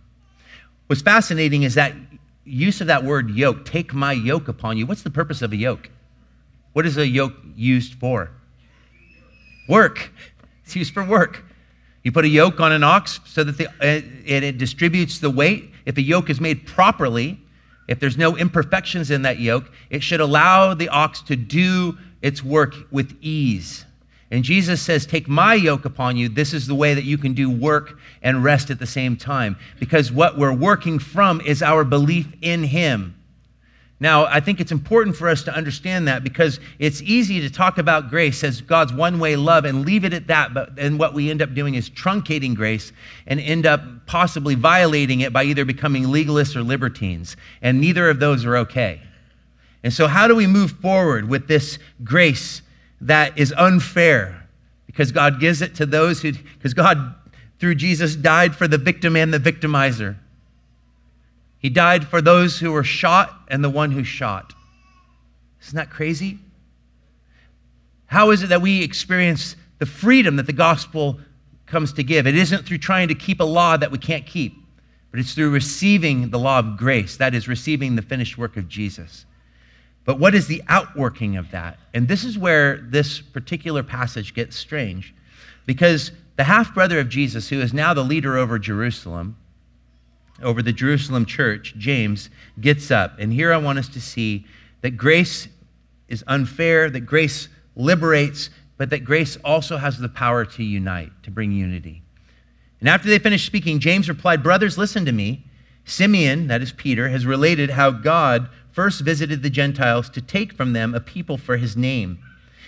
What's 0.88 1.02
fascinating 1.02 1.62
is 1.64 1.74
that 1.74 1.94
use 2.44 2.80
of 2.80 2.86
that 2.86 3.04
word 3.04 3.30
yoke, 3.30 3.66
take 3.66 3.92
my 3.92 4.12
yoke 4.12 4.48
upon 4.48 4.78
you. 4.78 4.86
What's 4.86 5.02
the 5.02 5.10
purpose 5.10 5.42
of 5.42 5.52
a 5.52 5.56
yoke? 5.56 5.90
What 6.72 6.86
is 6.86 6.96
a 6.96 7.06
yoke 7.06 7.34
used 7.54 7.94
for? 7.94 8.30
Work. 9.68 10.10
It's 10.64 10.74
used 10.74 10.94
for 10.94 11.04
work. 11.04 11.44
You 12.02 12.10
put 12.10 12.24
a 12.24 12.28
yoke 12.28 12.58
on 12.58 12.72
an 12.72 12.82
ox 12.82 13.20
so 13.26 13.44
that 13.44 13.58
the, 13.58 13.68
uh, 13.68 14.00
it, 14.24 14.42
it 14.42 14.58
distributes 14.58 15.18
the 15.18 15.28
weight. 15.28 15.72
If 15.84 15.98
a 15.98 16.02
yoke 16.02 16.30
is 16.30 16.40
made 16.40 16.66
properly, 16.66 17.38
if 17.86 18.00
there's 18.00 18.16
no 18.16 18.36
imperfections 18.36 19.10
in 19.10 19.22
that 19.22 19.38
yoke, 19.38 19.70
it 19.90 20.02
should 20.02 20.20
allow 20.20 20.72
the 20.72 20.88
ox 20.88 21.20
to 21.22 21.36
do 21.36 21.98
its 22.22 22.42
work 22.42 22.74
with 22.90 23.14
ease. 23.20 23.84
And 24.30 24.44
Jesus 24.44 24.82
says, 24.82 25.06
Take 25.06 25.28
my 25.28 25.54
yoke 25.54 25.84
upon 25.84 26.16
you. 26.16 26.28
This 26.28 26.52
is 26.52 26.66
the 26.66 26.74
way 26.74 26.94
that 26.94 27.04
you 27.04 27.16
can 27.16 27.32
do 27.32 27.50
work 27.50 27.98
and 28.22 28.44
rest 28.44 28.70
at 28.70 28.78
the 28.78 28.86
same 28.86 29.16
time. 29.16 29.56
Because 29.80 30.12
what 30.12 30.36
we're 30.36 30.54
working 30.54 30.98
from 30.98 31.40
is 31.40 31.62
our 31.62 31.84
belief 31.84 32.26
in 32.42 32.64
Him. 32.64 33.14
Now, 34.00 34.26
I 34.26 34.38
think 34.38 34.60
it's 34.60 34.70
important 34.70 35.16
for 35.16 35.28
us 35.28 35.42
to 35.44 35.54
understand 35.54 36.06
that 36.06 36.22
because 36.22 36.60
it's 36.78 37.02
easy 37.02 37.40
to 37.40 37.50
talk 37.50 37.78
about 37.78 38.10
grace 38.10 38.44
as 38.44 38.60
God's 38.60 38.92
one 38.92 39.18
way 39.18 39.34
love 39.34 39.64
and 39.64 39.84
leave 39.84 40.04
it 40.04 40.12
at 40.12 40.28
that. 40.28 40.54
But 40.54 40.76
then 40.76 40.98
what 40.98 41.14
we 41.14 41.30
end 41.30 41.42
up 41.42 41.52
doing 41.52 41.74
is 41.74 41.90
truncating 41.90 42.54
grace 42.54 42.92
and 43.26 43.40
end 43.40 43.66
up 43.66 44.06
possibly 44.06 44.54
violating 44.54 45.20
it 45.20 45.32
by 45.32 45.44
either 45.44 45.64
becoming 45.64 46.04
legalists 46.04 46.54
or 46.54 46.62
libertines. 46.62 47.36
And 47.60 47.80
neither 47.80 48.08
of 48.08 48.20
those 48.20 48.44
are 48.44 48.56
okay. 48.58 49.00
And 49.82 49.92
so, 49.92 50.06
how 50.06 50.28
do 50.28 50.36
we 50.36 50.46
move 50.46 50.72
forward 50.72 51.28
with 51.28 51.48
this 51.48 51.78
grace 52.04 52.62
that 53.00 53.38
is 53.38 53.52
unfair 53.56 54.48
because 54.86 55.12
God 55.12 55.40
gives 55.40 55.62
it 55.62 55.74
to 55.76 55.86
those 55.86 56.22
who, 56.22 56.32
because 56.32 56.74
God, 56.74 57.14
through 57.58 57.76
Jesus, 57.76 58.16
died 58.16 58.56
for 58.56 58.66
the 58.66 58.78
victim 58.78 59.16
and 59.16 59.32
the 59.32 59.38
victimizer. 59.38 60.16
He 61.58 61.68
died 61.68 62.06
for 62.06 62.20
those 62.20 62.58
who 62.58 62.72
were 62.72 62.84
shot 62.84 63.34
and 63.48 63.62
the 63.62 63.70
one 63.70 63.90
who 63.90 64.04
shot. 64.04 64.54
Isn't 65.62 65.76
that 65.76 65.90
crazy? 65.90 66.38
How 68.06 68.30
is 68.30 68.42
it 68.42 68.48
that 68.48 68.62
we 68.62 68.82
experience 68.82 69.56
the 69.78 69.86
freedom 69.86 70.36
that 70.36 70.46
the 70.46 70.52
gospel 70.52 71.20
comes 71.66 71.92
to 71.94 72.02
give? 72.02 72.26
It 72.26 72.36
isn't 72.36 72.64
through 72.64 72.78
trying 72.78 73.08
to 73.08 73.14
keep 73.14 73.40
a 73.40 73.44
law 73.44 73.76
that 73.76 73.90
we 73.90 73.98
can't 73.98 74.24
keep, 74.24 74.56
but 75.10 75.20
it's 75.20 75.34
through 75.34 75.50
receiving 75.50 76.30
the 76.30 76.38
law 76.38 76.60
of 76.60 76.76
grace, 76.76 77.16
that 77.18 77.34
is, 77.34 77.48
receiving 77.48 77.96
the 77.96 78.02
finished 78.02 78.38
work 78.38 78.56
of 78.56 78.68
Jesus. 78.68 79.26
But 80.08 80.18
what 80.18 80.34
is 80.34 80.46
the 80.46 80.62
outworking 80.68 81.36
of 81.36 81.50
that? 81.50 81.78
And 81.92 82.08
this 82.08 82.24
is 82.24 82.38
where 82.38 82.78
this 82.78 83.20
particular 83.20 83.82
passage 83.82 84.32
gets 84.32 84.56
strange 84.56 85.14
because 85.66 86.12
the 86.36 86.44
half 86.44 86.72
brother 86.72 86.98
of 86.98 87.10
Jesus, 87.10 87.50
who 87.50 87.60
is 87.60 87.74
now 87.74 87.92
the 87.92 88.02
leader 88.02 88.38
over 88.38 88.58
Jerusalem, 88.58 89.36
over 90.42 90.62
the 90.62 90.72
Jerusalem 90.72 91.26
church, 91.26 91.74
James, 91.76 92.30
gets 92.58 92.90
up. 92.90 93.18
And 93.18 93.34
here 93.34 93.52
I 93.52 93.58
want 93.58 93.78
us 93.78 93.88
to 93.90 94.00
see 94.00 94.46
that 94.80 94.92
grace 94.92 95.46
is 96.08 96.24
unfair, 96.26 96.88
that 96.88 97.00
grace 97.00 97.50
liberates, 97.76 98.48
but 98.78 98.88
that 98.88 99.04
grace 99.04 99.36
also 99.44 99.76
has 99.76 99.98
the 99.98 100.08
power 100.08 100.46
to 100.46 100.64
unite, 100.64 101.12
to 101.24 101.30
bring 101.30 101.52
unity. 101.52 102.00
And 102.80 102.88
after 102.88 103.10
they 103.10 103.18
finished 103.18 103.44
speaking, 103.44 103.78
James 103.78 104.08
replied, 104.08 104.42
Brothers, 104.42 104.78
listen 104.78 105.04
to 105.04 105.12
me. 105.12 105.44
Simeon, 105.84 106.46
that 106.46 106.62
is 106.62 106.72
Peter, 106.72 107.10
has 107.10 107.26
related 107.26 107.70
how 107.70 107.90
God 107.90 108.48
first 108.72 109.00
visited 109.00 109.42
the 109.42 109.50
Gentiles 109.50 110.08
to 110.10 110.20
take 110.20 110.52
from 110.52 110.72
them 110.72 110.94
a 110.94 111.00
people 111.00 111.36
for 111.36 111.56
his 111.56 111.76
name. 111.76 112.18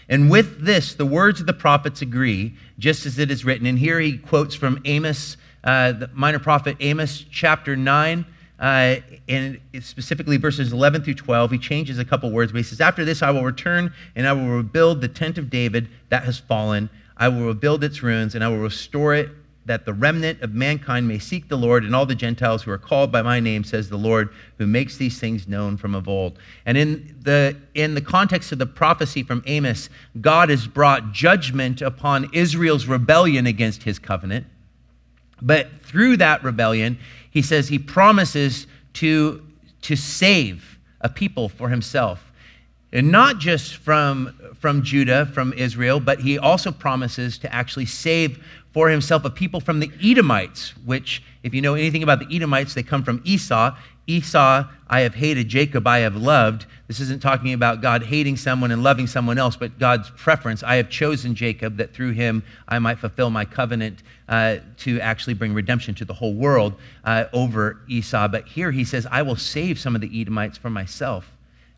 And 0.08 0.28
with 0.28 0.64
this, 0.64 0.94
the 0.94 1.06
words 1.06 1.40
of 1.40 1.46
the 1.46 1.52
prophets 1.52 2.02
agree, 2.02 2.54
just 2.78 3.06
as 3.06 3.18
it 3.18 3.30
is 3.30 3.44
written. 3.44 3.64
And 3.66 3.78
here 3.78 4.00
he 4.00 4.18
quotes 4.18 4.56
from 4.56 4.80
Amos, 4.84 5.36
uh, 5.62 5.92
the 5.92 6.10
minor 6.12 6.40
prophet 6.40 6.76
Amos, 6.80 7.24
chapter 7.30 7.76
9. 7.76 8.26
Uh, 8.58 8.96
and 9.28 9.58
specifically 9.80 10.36
verses 10.36 10.72
11 10.72 11.02
through 11.02 11.14
12, 11.14 11.52
he 11.52 11.58
changes 11.58 11.98
a 11.98 12.04
couple 12.04 12.30
words, 12.30 12.52
but 12.52 12.58
he 12.58 12.62
says, 12.62 12.80
After 12.80 13.06
this 13.06 13.22
I 13.22 13.30
will 13.30 13.44
return 13.44 13.94
and 14.14 14.28
I 14.28 14.34
will 14.34 14.48
rebuild 14.48 15.00
the 15.00 15.08
tent 15.08 15.38
of 15.38 15.48
David 15.48 15.88
that 16.10 16.24
has 16.24 16.38
fallen. 16.38 16.90
I 17.16 17.28
will 17.28 17.46
rebuild 17.46 17.82
its 17.84 18.02
ruins 18.02 18.34
and 18.34 18.44
I 18.44 18.48
will 18.48 18.58
restore 18.58 19.14
it 19.14 19.30
that 19.70 19.84
the 19.84 19.94
remnant 19.94 20.42
of 20.42 20.52
mankind 20.52 21.06
may 21.06 21.20
seek 21.20 21.48
the 21.48 21.56
Lord 21.56 21.84
and 21.84 21.94
all 21.94 22.04
the 22.04 22.16
Gentiles 22.16 22.64
who 22.64 22.72
are 22.72 22.78
called 22.78 23.12
by 23.12 23.22
my 23.22 23.38
name, 23.38 23.62
says 23.62 23.88
the 23.88 23.96
Lord, 23.96 24.30
who 24.58 24.66
makes 24.66 24.96
these 24.96 25.20
things 25.20 25.46
known 25.46 25.76
from 25.76 25.94
of 25.94 26.08
old. 26.08 26.40
And 26.66 26.76
in 26.76 27.16
the, 27.22 27.56
in 27.74 27.94
the 27.94 28.00
context 28.00 28.50
of 28.50 28.58
the 28.58 28.66
prophecy 28.66 29.22
from 29.22 29.44
Amos, 29.46 29.88
God 30.20 30.48
has 30.48 30.66
brought 30.66 31.12
judgment 31.12 31.82
upon 31.82 32.30
Israel's 32.32 32.86
rebellion 32.86 33.46
against 33.46 33.84
his 33.84 34.00
covenant. 34.00 34.44
But 35.40 35.68
through 35.82 36.16
that 36.16 36.42
rebellion, 36.42 36.98
he 37.30 37.40
says 37.40 37.68
he 37.68 37.78
promises 37.78 38.66
to, 38.94 39.46
to 39.82 39.94
save 39.94 40.80
a 41.00 41.08
people 41.08 41.48
for 41.48 41.68
himself. 41.68 42.32
And 42.92 43.12
not 43.12 43.38
just 43.38 43.76
from, 43.76 44.34
from 44.58 44.82
Judah, 44.82 45.26
from 45.26 45.52
Israel, 45.52 46.00
but 46.00 46.18
he 46.18 46.38
also 46.38 46.72
promises 46.72 47.38
to 47.38 47.54
actually 47.54 47.86
save 47.86 48.44
for 48.72 48.88
himself 48.88 49.24
a 49.24 49.30
people 49.30 49.60
from 49.60 49.80
the 49.80 49.90
Edomites, 50.02 50.74
which, 50.84 51.22
if 51.42 51.52
you 51.54 51.60
know 51.60 51.74
anything 51.74 52.02
about 52.02 52.20
the 52.20 52.34
Edomites, 52.34 52.74
they 52.74 52.82
come 52.82 53.02
from 53.02 53.20
Esau. 53.24 53.76
Esau, 54.06 54.64
I 54.88 55.00
have 55.00 55.14
hated, 55.14 55.48
Jacob, 55.48 55.86
I 55.86 55.98
have 55.98 56.16
loved. 56.16 56.66
This 56.86 57.00
isn't 57.00 57.22
talking 57.22 57.52
about 57.52 57.80
God 57.80 58.02
hating 58.02 58.36
someone 58.36 58.70
and 58.70 58.82
loving 58.82 59.06
someone 59.06 59.38
else, 59.38 59.56
but 59.56 59.78
God's 59.78 60.10
preference. 60.10 60.62
I 60.62 60.76
have 60.76 60.88
chosen 60.90 61.34
Jacob 61.34 61.76
that 61.76 61.94
through 61.94 62.12
him 62.12 62.42
I 62.68 62.78
might 62.78 62.98
fulfill 62.98 63.30
my 63.30 63.44
covenant 63.44 64.02
uh, 64.28 64.58
to 64.78 65.00
actually 65.00 65.34
bring 65.34 65.54
redemption 65.54 65.94
to 65.96 66.04
the 66.04 66.14
whole 66.14 66.34
world 66.34 66.74
uh, 67.04 67.24
over 67.32 67.80
Esau. 67.88 68.28
But 68.28 68.46
here 68.46 68.70
he 68.70 68.84
says, 68.84 69.06
I 69.10 69.22
will 69.22 69.36
save 69.36 69.78
some 69.78 69.94
of 69.94 70.00
the 70.00 70.20
Edomites 70.20 70.58
for 70.58 70.70
myself 70.70 71.30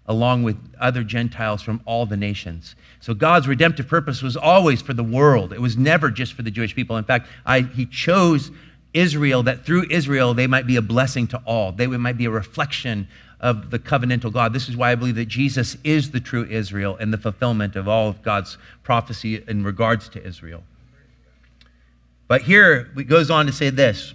along 0.07 0.43
with 0.43 0.57
other 0.81 1.05
Gentiles 1.05 1.63
from 1.63 1.81
all 1.85 2.07
the 2.07 2.17
nations. 2.17 2.75
So 3.03 3.15
God's 3.15 3.49
redemptive 3.49 3.89
purpose 3.89 4.23
was 4.23 4.37
always 4.37 4.81
for 4.81 4.95
the 4.95 5.03
world. 5.03 5.53
It 5.53 5.61
was 5.61 5.77
never 5.77 6.09
just 6.09 6.35
for 6.35 6.43
the 6.43 6.53
Jewish 6.53 6.73
people. 6.73 6.97
In 6.97 7.05
fact, 7.05 7.29
I, 7.45 7.63
he 7.63 7.85
chose 7.85 8.53
Israel 8.95 9.43
that 9.43 9.67
through 9.67 9.87
Israel 9.91 10.35
they 10.35 10.47
might 10.47 10.69
be 10.69 10.77
a 10.77 10.83
blessing 10.83 11.27
to 11.29 11.43
all. 11.45 11.73
They 11.73 11.89
might 11.89 12.17
be 12.17 12.27
a 12.27 12.31
reflection 12.31 13.09
of 13.41 13.71
the 13.71 13.81
covenantal 13.81 14.33
God. 14.33 14.53
This 14.53 14.69
is 14.69 14.77
why 14.77 14.93
I 14.93 14.95
believe 14.95 15.17
that 15.17 15.27
Jesus 15.27 15.77
is 15.83 16.13
the 16.13 16.21
true 16.21 16.47
Israel 16.49 16.97
and 17.01 17.13
the 17.13 17.19
fulfillment 17.19 17.75
of 17.75 17.89
all 17.89 18.09
of 18.09 18.23
God's 18.23 18.57
prophecy 18.85 19.43
in 19.49 19.65
regards 19.65 20.09
to 20.11 20.25
Israel. 20.25 20.63
But 22.29 22.43
here 22.43 22.89
it 22.97 23.09
goes 23.09 23.33
on 23.33 23.47
to 23.47 23.53
say 23.53 23.71
this. 23.71 24.15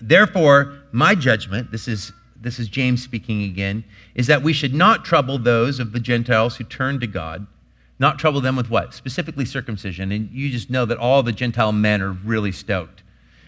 Therefore, 0.00 0.72
my 0.90 1.14
judgment, 1.14 1.70
this 1.70 1.86
is 1.86 2.12
this 2.40 2.58
is 2.58 2.68
James 2.68 3.02
speaking 3.02 3.42
again, 3.42 3.84
is 4.14 4.26
that 4.28 4.42
we 4.42 4.54
should 4.54 4.74
not 4.74 5.04
trouble 5.04 5.38
those 5.38 5.80
of 5.80 5.92
the 5.92 6.00
Gentiles 6.00 6.56
who 6.56 6.64
turn 6.64 6.98
to 7.00 7.06
God, 7.06 7.46
not 7.98 8.18
trouble 8.18 8.40
them 8.40 8.56
with 8.56 8.70
what? 8.70 8.94
Specifically 8.94 9.44
circumcision. 9.44 10.12
And 10.12 10.30
you 10.30 10.50
just 10.50 10.70
know 10.70 10.84
that 10.84 10.98
all 10.98 11.22
the 11.22 11.32
Gentile 11.32 11.72
men 11.72 12.02
are 12.02 12.12
really 12.12 12.52
stoked. 12.52 13.02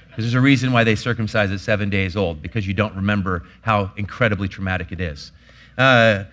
Because 0.08 0.24
there's 0.24 0.34
a 0.34 0.40
reason 0.40 0.72
why 0.72 0.84
they 0.84 0.94
circumcise 0.94 1.50
at 1.50 1.60
seven 1.60 1.90
days 1.90 2.16
old, 2.16 2.40
because 2.40 2.66
you 2.66 2.72
don't 2.72 2.94
remember 2.94 3.44
how 3.62 3.92
incredibly 3.96 4.48
traumatic 4.48 4.92
it 4.92 5.00
is. 5.00 5.30
Uh, 5.76 6.24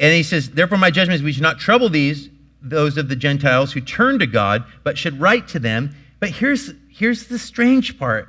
and 0.00 0.14
he 0.14 0.22
says, 0.22 0.50
Therefore, 0.50 0.78
my 0.78 0.90
judgment 0.90 1.16
is 1.16 1.22
we 1.22 1.32
should 1.32 1.42
not 1.42 1.60
trouble 1.60 1.88
these, 1.88 2.28
those 2.60 2.96
of 2.96 3.08
the 3.08 3.14
Gentiles 3.14 3.72
who 3.72 3.80
turn 3.80 4.18
to 4.18 4.26
God, 4.26 4.64
but 4.82 4.98
should 4.98 5.20
write 5.20 5.46
to 5.48 5.60
them. 5.60 5.94
But 6.18 6.30
here's, 6.30 6.72
here's 6.88 7.26
the 7.26 7.38
strange 7.38 7.98
part 7.98 8.28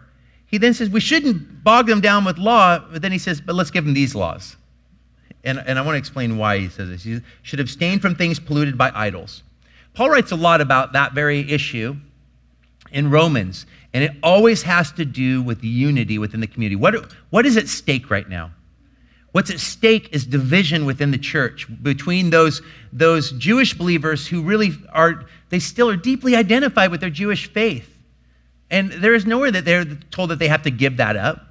he 0.50 0.58
then 0.58 0.74
says 0.74 0.90
we 0.90 1.00
shouldn't 1.00 1.64
bog 1.64 1.86
them 1.86 2.02
down 2.02 2.26
with 2.26 2.40
law, 2.40 2.80
but 2.80 3.02
then 3.02 3.12
he 3.12 3.20
says, 3.20 3.40
but 3.40 3.54
let's 3.56 3.70
give 3.70 3.86
them 3.86 3.94
these 3.94 4.16
laws. 4.16 4.56
And, 5.44 5.60
and 5.66 5.80
I 5.80 5.82
want 5.82 5.96
to 5.96 6.00
explain 6.00 6.38
why 6.38 6.60
he 6.60 6.70
says 6.70 6.90
this. 6.90 7.04
He 7.04 7.22
should 7.44 7.60
abstain 7.60 8.00
from 8.00 8.16
things 8.16 8.40
polluted 8.40 8.78
by 8.78 8.92
idols. 8.94 9.44
Paul 9.94 10.10
writes 10.10 10.32
a 10.32 10.36
lot 10.36 10.62
about 10.62 10.94
that 10.94 11.14
very 11.14 11.52
issue 11.52 11.96
in 12.92 13.10
Romans, 13.10 13.66
and 13.94 14.04
it 14.04 14.12
always 14.24 14.64
has 14.64 14.92
to 14.94 15.06
do 15.06 15.42
with 15.42 15.64
unity 15.64 16.18
within 16.18 16.40
the 16.40 16.48
community. 16.48 16.76
What, 16.76 17.14
what 17.30 17.46
is 17.46 17.58
at 17.58 17.68
stake 17.68 18.10
right 18.10 18.28
now? 18.28 18.52
What's 19.32 19.52
at 19.52 19.60
stake 19.60 20.10
is 20.12 20.26
division 20.26 20.86
within 20.86 21.12
the 21.12 21.18
church 21.18 21.68
between 21.84 22.32
those, 22.32 22.62
those 22.92 23.32
Jewish 23.34 23.76
believers 23.76 24.28
who 24.28 24.42
really 24.42 24.72
are, 24.92 25.26
they 25.50 25.60
still 25.60 25.90
are 25.90 25.96
deeply 25.96 26.36
identified 26.36 26.90
with 26.92 27.00
their 27.00 27.12
Jewish 27.12 27.52
faith 27.52 27.96
and 28.72 28.92
there 28.92 29.14
is 29.14 29.26
nowhere 29.26 29.52
that 29.52 29.66
they're 29.66 29.86
told 30.12 30.30
that 30.30 30.40
they 30.40 30.48
have 30.48 30.64
to 30.64 30.72
give 30.72 30.98
that 30.98 31.16
up, 31.16 31.46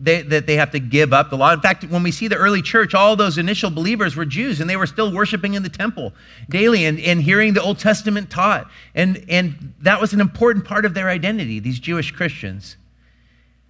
they, 0.00 0.22
that 0.22 0.46
they 0.46 0.56
have 0.56 0.70
to 0.72 0.78
give 0.78 1.12
up 1.12 1.30
the 1.30 1.36
law. 1.36 1.52
In 1.52 1.60
fact, 1.60 1.84
when 1.84 2.02
we 2.02 2.12
see 2.12 2.28
the 2.28 2.36
early 2.36 2.62
church, 2.62 2.94
all 2.94 3.16
those 3.16 3.36
initial 3.38 3.70
believers 3.70 4.14
were 4.14 4.24
Jews 4.24 4.60
and 4.60 4.70
they 4.70 4.76
were 4.76 4.86
still 4.86 5.12
worshiping 5.12 5.54
in 5.54 5.62
the 5.62 5.68
temple 5.68 6.12
daily 6.48 6.84
and, 6.84 7.00
and 7.00 7.20
hearing 7.20 7.54
the 7.54 7.62
Old 7.62 7.78
Testament 7.78 8.30
taught. 8.30 8.70
And, 8.94 9.24
and 9.28 9.74
that 9.80 10.00
was 10.00 10.12
an 10.12 10.20
important 10.20 10.64
part 10.64 10.84
of 10.84 10.94
their 10.94 11.08
identity, 11.08 11.58
these 11.58 11.78
Jewish 11.78 12.12
Christians. 12.12 12.76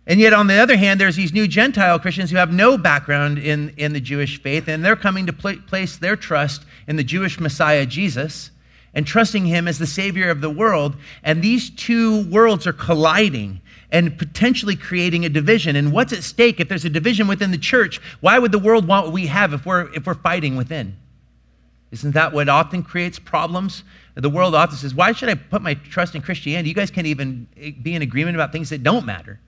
And 0.06 0.20
yet, 0.20 0.32
on 0.32 0.46
the 0.46 0.54
other 0.54 0.76
hand, 0.76 1.00
there's 1.00 1.16
these 1.16 1.34
new 1.34 1.46
Gentile 1.46 1.98
Christians 1.98 2.30
who 2.30 2.38
have 2.38 2.52
no 2.52 2.78
background 2.78 3.38
in, 3.38 3.74
in 3.76 3.92
the 3.92 4.00
Jewish 4.00 4.40
faith, 4.40 4.66
and 4.66 4.82
they're 4.82 4.96
coming 4.96 5.26
to 5.26 5.34
pl- 5.34 5.60
place 5.66 5.98
their 5.98 6.16
trust 6.16 6.64
in 6.86 6.96
the 6.96 7.04
Jewish 7.04 7.38
Messiah, 7.38 7.84
Jesus 7.84 8.50
and 8.94 9.06
trusting 9.06 9.46
Him 9.46 9.68
as 9.68 9.78
the 9.78 9.86
Savior 9.86 10.30
of 10.30 10.40
the 10.40 10.50
world. 10.50 10.96
And 11.22 11.42
these 11.42 11.70
two 11.70 12.28
worlds 12.30 12.66
are 12.66 12.72
colliding 12.72 13.60
and 13.90 14.18
potentially 14.18 14.76
creating 14.76 15.24
a 15.24 15.28
division. 15.28 15.76
And 15.76 15.92
what's 15.92 16.12
at 16.12 16.22
stake 16.22 16.60
if 16.60 16.68
there's 16.68 16.84
a 16.84 16.90
division 16.90 17.26
within 17.26 17.50
the 17.50 17.58
church? 17.58 18.00
Why 18.20 18.38
would 18.38 18.52
the 18.52 18.58
world 18.58 18.86
want 18.86 19.06
what 19.06 19.12
we 19.12 19.26
have 19.26 19.52
if 19.52 19.64
we're, 19.64 19.92
if 19.94 20.06
we're 20.06 20.14
fighting 20.14 20.56
within? 20.56 20.96
Isn't 21.90 22.12
that 22.12 22.32
what 22.32 22.48
often 22.48 22.82
creates 22.82 23.18
problems? 23.18 23.82
The 24.14 24.28
world 24.28 24.54
often 24.54 24.76
says, 24.76 24.94
Why 24.94 25.12
should 25.12 25.28
I 25.28 25.34
put 25.36 25.62
my 25.62 25.74
trust 25.74 26.14
in 26.14 26.22
Christianity? 26.22 26.68
You 26.68 26.74
guys 26.74 26.90
can't 26.90 27.06
even 27.06 27.48
eh, 27.56 27.70
be 27.70 27.94
in 27.94 28.02
agreement 28.02 28.36
about 28.36 28.52
things 28.52 28.70
that 28.70 28.82
don't 28.82 29.06
matter, 29.06 29.40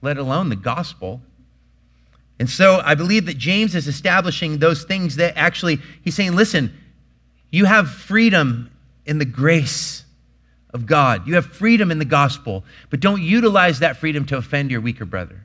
let 0.00 0.16
alone 0.16 0.48
the 0.48 0.56
gospel. 0.56 1.20
And 2.38 2.48
so 2.48 2.80
I 2.84 2.94
believe 2.94 3.26
that 3.26 3.36
James 3.36 3.74
is 3.74 3.88
establishing 3.88 4.58
those 4.58 4.84
things 4.84 5.16
that 5.16 5.36
actually, 5.36 5.80
he's 6.02 6.14
saying, 6.14 6.36
Listen, 6.36 6.72
you 7.50 7.66
have 7.66 7.90
freedom 7.90 8.70
in 9.04 9.18
the 9.18 9.24
grace 9.26 10.04
of 10.74 10.86
God. 10.86 11.26
You 11.26 11.34
have 11.34 11.46
freedom 11.46 11.90
in 11.90 11.98
the 11.98 12.04
gospel, 12.04 12.64
but 12.90 13.00
don't 13.00 13.22
utilize 13.22 13.78
that 13.78 13.96
freedom 13.96 14.24
to 14.26 14.36
offend 14.36 14.70
your 14.70 14.80
weaker 14.80 15.04
brother. 15.04 15.42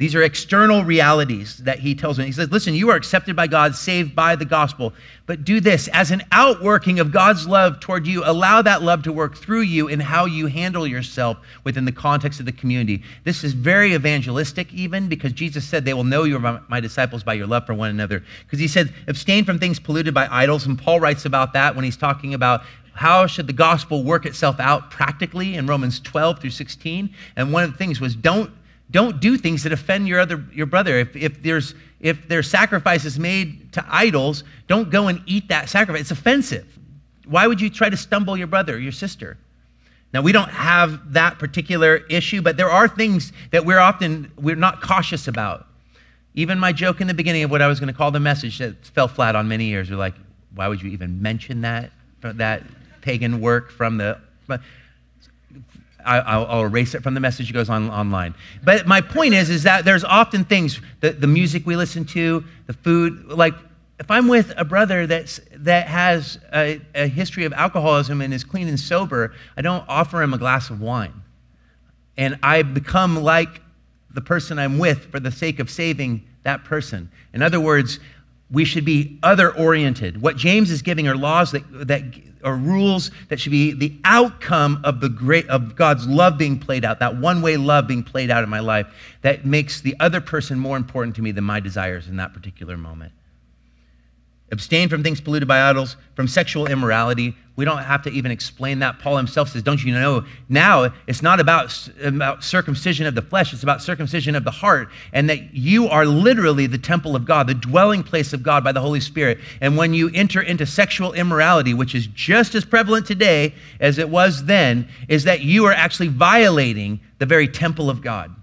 These 0.00 0.14
are 0.14 0.22
external 0.22 0.82
realities 0.82 1.58
that 1.58 1.80
he 1.80 1.94
tells 1.94 2.18
me. 2.18 2.24
He 2.24 2.32
says, 2.32 2.50
Listen, 2.50 2.72
you 2.72 2.88
are 2.88 2.96
accepted 2.96 3.36
by 3.36 3.46
God, 3.46 3.74
saved 3.74 4.16
by 4.16 4.34
the 4.34 4.46
gospel. 4.46 4.94
But 5.26 5.44
do 5.44 5.60
this 5.60 5.88
as 5.88 6.10
an 6.10 6.22
outworking 6.32 7.00
of 7.00 7.12
God's 7.12 7.46
love 7.46 7.80
toward 7.80 8.06
you. 8.06 8.22
Allow 8.24 8.62
that 8.62 8.80
love 8.80 9.02
to 9.02 9.12
work 9.12 9.36
through 9.36 9.60
you 9.60 9.88
in 9.88 10.00
how 10.00 10.24
you 10.24 10.46
handle 10.46 10.86
yourself 10.86 11.36
within 11.64 11.84
the 11.84 11.92
context 11.92 12.40
of 12.40 12.46
the 12.46 12.52
community. 12.52 13.02
This 13.24 13.44
is 13.44 13.52
very 13.52 13.92
evangelistic, 13.92 14.72
even 14.72 15.06
because 15.06 15.34
Jesus 15.34 15.66
said, 15.66 15.84
They 15.84 15.92
will 15.92 16.02
know 16.02 16.24
you 16.24 16.42
are 16.42 16.62
my 16.66 16.80
disciples 16.80 17.22
by 17.22 17.34
your 17.34 17.46
love 17.46 17.66
for 17.66 17.74
one 17.74 17.90
another. 17.90 18.24
Because 18.46 18.58
he 18.58 18.68
said, 18.68 18.94
Abstain 19.06 19.44
from 19.44 19.58
things 19.58 19.78
polluted 19.78 20.14
by 20.14 20.26
idols. 20.30 20.64
And 20.64 20.78
Paul 20.78 20.98
writes 20.98 21.26
about 21.26 21.52
that 21.52 21.76
when 21.76 21.84
he's 21.84 21.98
talking 21.98 22.32
about 22.32 22.62
how 23.00 23.26
should 23.26 23.46
the 23.46 23.54
gospel 23.54 24.04
work 24.04 24.26
itself 24.26 24.60
out 24.60 24.90
practically 24.90 25.54
in 25.54 25.66
Romans 25.66 26.00
12 26.00 26.38
through 26.38 26.50
16. 26.50 27.08
And 27.34 27.50
one 27.50 27.64
of 27.64 27.72
the 27.72 27.78
things 27.78 27.98
was, 27.98 28.14
Don't 28.14 28.52
don't 28.90 29.20
do 29.20 29.38
things 29.38 29.62
that 29.62 29.72
offend 29.72 30.06
your 30.06 30.20
other 30.20 30.44
your 30.52 30.66
brother. 30.66 30.98
If, 30.98 31.16
if 31.16 31.42
there's 31.42 31.74
if 32.00 32.28
there's 32.28 32.50
sacrifices 32.50 33.18
made 33.18 33.72
to 33.72 33.82
idols, 33.88 34.44
don't 34.66 34.90
go 34.90 35.08
and 35.08 35.22
eat 35.24 35.48
that 35.48 35.70
sacrifice. 35.70 36.02
It's 36.02 36.10
offensive. 36.10 36.78
Why 37.24 37.46
would 37.46 37.58
you 37.58 37.70
try 37.70 37.88
to 37.88 37.96
stumble 37.96 38.36
your 38.36 38.48
brother 38.48 38.78
your 38.78 38.92
sister? 38.92 39.38
Now 40.12 40.20
we 40.20 40.32
don't 40.32 40.50
have 40.50 41.14
that 41.14 41.38
particular 41.38 42.02
issue, 42.10 42.42
but 42.42 42.58
there 42.58 42.70
are 42.70 42.86
things 42.86 43.32
that 43.50 43.64
we're 43.64 43.78
often 43.78 44.30
we're 44.36 44.56
not 44.56 44.82
cautious 44.82 45.26
about. 45.26 45.66
Even 46.34 46.58
my 46.58 46.72
joke 46.72 47.00
in 47.00 47.06
the 47.06 47.14
beginning 47.14 47.44
of 47.44 47.50
what 47.50 47.62
I 47.62 47.66
was 47.66 47.80
going 47.80 47.90
to 47.90 47.96
call 47.96 48.10
the 48.10 48.20
message 48.20 48.58
that 48.58 48.84
fell 48.84 49.08
flat 49.08 49.36
on 49.36 49.48
many 49.48 49.70
ears. 49.70 49.90
We're 49.90 49.96
like, 49.96 50.16
why 50.54 50.68
would 50.68 50.82
you 50.82 50.90
even 50.90 51.22
mention 51.22 51.62
that 51.62 51.92
that 52.20 52.62
pagan 53.00 53.40
work 53.40 53.70
from 53.70 53.96
the 53.96 54.18
I, 56.04 56.38
will 56.38 56.62
erase 56.62 56.94
it 56.94 57.02
from 57.02 57.14
the 57.14 57.20
message 57.20 57.48
that 57.48 57.52
goes 57.52 57.68
on 57.68 57.90
online. 57.90 58.34
But 58.64 58.86
my 58.86 59.00
point 59.00 59.34
is, 59.34 59.50
is 59.50 59.64
that 59.64 59.84
there's 59.84 60.04
often 60.04 60.44
things, 60.44 60.80
the, 61.00 61.10
the 61.10 61.26
music 61.26 61.66
we 61.66 61.76
listen 61.76 62.04
to, 62.06 62.44
the 62.66 62.72
food, 62.72 63.26
like 63.26 63.54
if 63.98 64.10
I'm 64.10 64.28
with 64.28 64.52
a 64.56 64.64
brother 64.64 65.06
that's, 65.06 65.40
that 65.56 65.86
has 65.88 66.38
a, 66.54 66.80
a 66.94 67.06
history 67.06 67.44
of 67.44 67.52
alcoholism 67.52 68.20
and 68.22 68.32
is 68.32 68.44
clean 68.44 68.68
and 68.68 68.80
sober, 68.80 69.34
I 69.56 69.62
don't 69.62 69.84
offer 69.88 70.22
him 70.22 70.32
a 70.32 70.38
glass 70.38 70.70
of 70.70 70.80
wine. 70.80 71.22
And 72.16 72.38
I 72.42 72.62
become 72.62 73.22
like 73.22 73.60
the 74.12 74.20
person 74.20 74.58
I'm 74.58 74.78
with 74.78 75.10
for 75.10 75.20
the 75.20 75.30
sake 75.30 75.58
of 75.58 75.70
saving 75.70 76.26
that 76.42 76.64
person. 76.64 77.10
In 77.32 77.42
other 77.42 77.60
words, 77.60 78.00
we 78.50 78.64
should 78.64 78.84
be 78.84 79.18
other 79.22 79.56
oriented. 79.56 80.20
What 80.20 80.36
James 80.36 80.70
is 80.70 80.82
giving 80.82 81.06
are 81.06 81.16
laws 81.16 81.52
that, 81.52 81.62
that 81.86 82.02
are 82.42 82.56
rules 82.56 83.10
that 83.28 83.38
should 83.38 83.52
be 83.52 83.72
the 83.72 83.94
outcome 84.04 84.80
of 84.84 85.00
the 85.00 85.08
great 85.08 85.48
of 85.48 85.76
God's 85.76 86.06
love 86.06 86.38
being 86.38 86.58
played 86.58 86.84
out, 86.84 86.98
that 87.00 87.16
one-way 87.16 87.56
love 87.56 87.86
being 87.86 88.02
played 88.02 88.30
out 88.30 88.42
in 88.42 88.50
my 88.50 88.60
life 88.60 88.86
that 89.22 89.44
makes 89.44 89.80
the 89.80 89.94
other 90.00 90.20
person 90.20 90.58
more 90.58 90.76
important 90.76 91.16
to 91.16 91.22
me 91.22 91.32
than 91.32 91.44
my 91.44 91.60
desires 91.60 92.08
in 92.08 92.16
that 92.16 92.32
particular 92.32 92.76
moment. 92.76 93.12
Abstain 94.52 94.88
from 94.88 95.04
things 95.04 95.20
polluted 95.20 95.46
by 95.46 95.68
idols, 95.70 95.96
from 96.16 96.26
sexual 96.26 96.66
immorality. 96.66 97.36
We 97.54 97.64
don't 97.64 97.78
have 97.78 98.02
to 98.02 98.10
even 98.10 98.32
explain 98.32 98.80
that. 98.80 98.98
Paul 98.98 99.16
himself 99.16 99.50
says, 99.50 99.62
Don't 99.62 99.84
you 99.84 99.92
know? 99.92 100.24
Now 100.48 100.92
it's 101.06 101.22
not 101.22 101.38
about, 101.38 101.88
about 102.02 102.42
circumcision 102.42 103.06
of 103.06 103.14
the 103.14 103.22
flesh, 103.22 103.52
it's 103.52 103.62
about 103.62 103.80
circumcision 103.80 104.34
of 104.34 104.42
the 104.42 104.50
heart. 104.50 104.88
And 105.12 105.30
that 105.30 105.54
you 105.54 105.86
are 105.86 106.04
literally 106.04 106.66
the 106.66 106.78
temple 106.78 107.14
of 107.14 107.24
God, 107.24 107.46
the 107.46 107.54
dwelling 107.54 108.02
place 108.02 108.32
of 108.32 108.42
God 108.42 108.64
by 108.64 108.72
the 108.72 108.80
Holy 108.80 108.98
Spirit. 108.98 109.38
And 109.60 109.76
when 109.76 109.94
you 109.94 110.10
enter 110.14 110.40
into 110.40 110.66
sexual 110.66 111.12
immorality, 111.12 111.72
which 111.72 111.94
is 111.94 112.08
just 112.08 112.56
as 112.56 112.64
prevalent 112.64 113.06
today 113.06 113.54
as 113.78 113.98
it 113.98 114.08
was 114.08 114.46
then, 114.46 114.88
is 115.08 115.24
that 115.24 115.42
you 115.42 115.66
are 115.66 115.72
actually 115.72 116.08
violating 116.08 116.98
the 117.18 117.26
very 117.26 117.46
temple 117.46 117.88
of 117.88 118.02
God. 118.02 118.34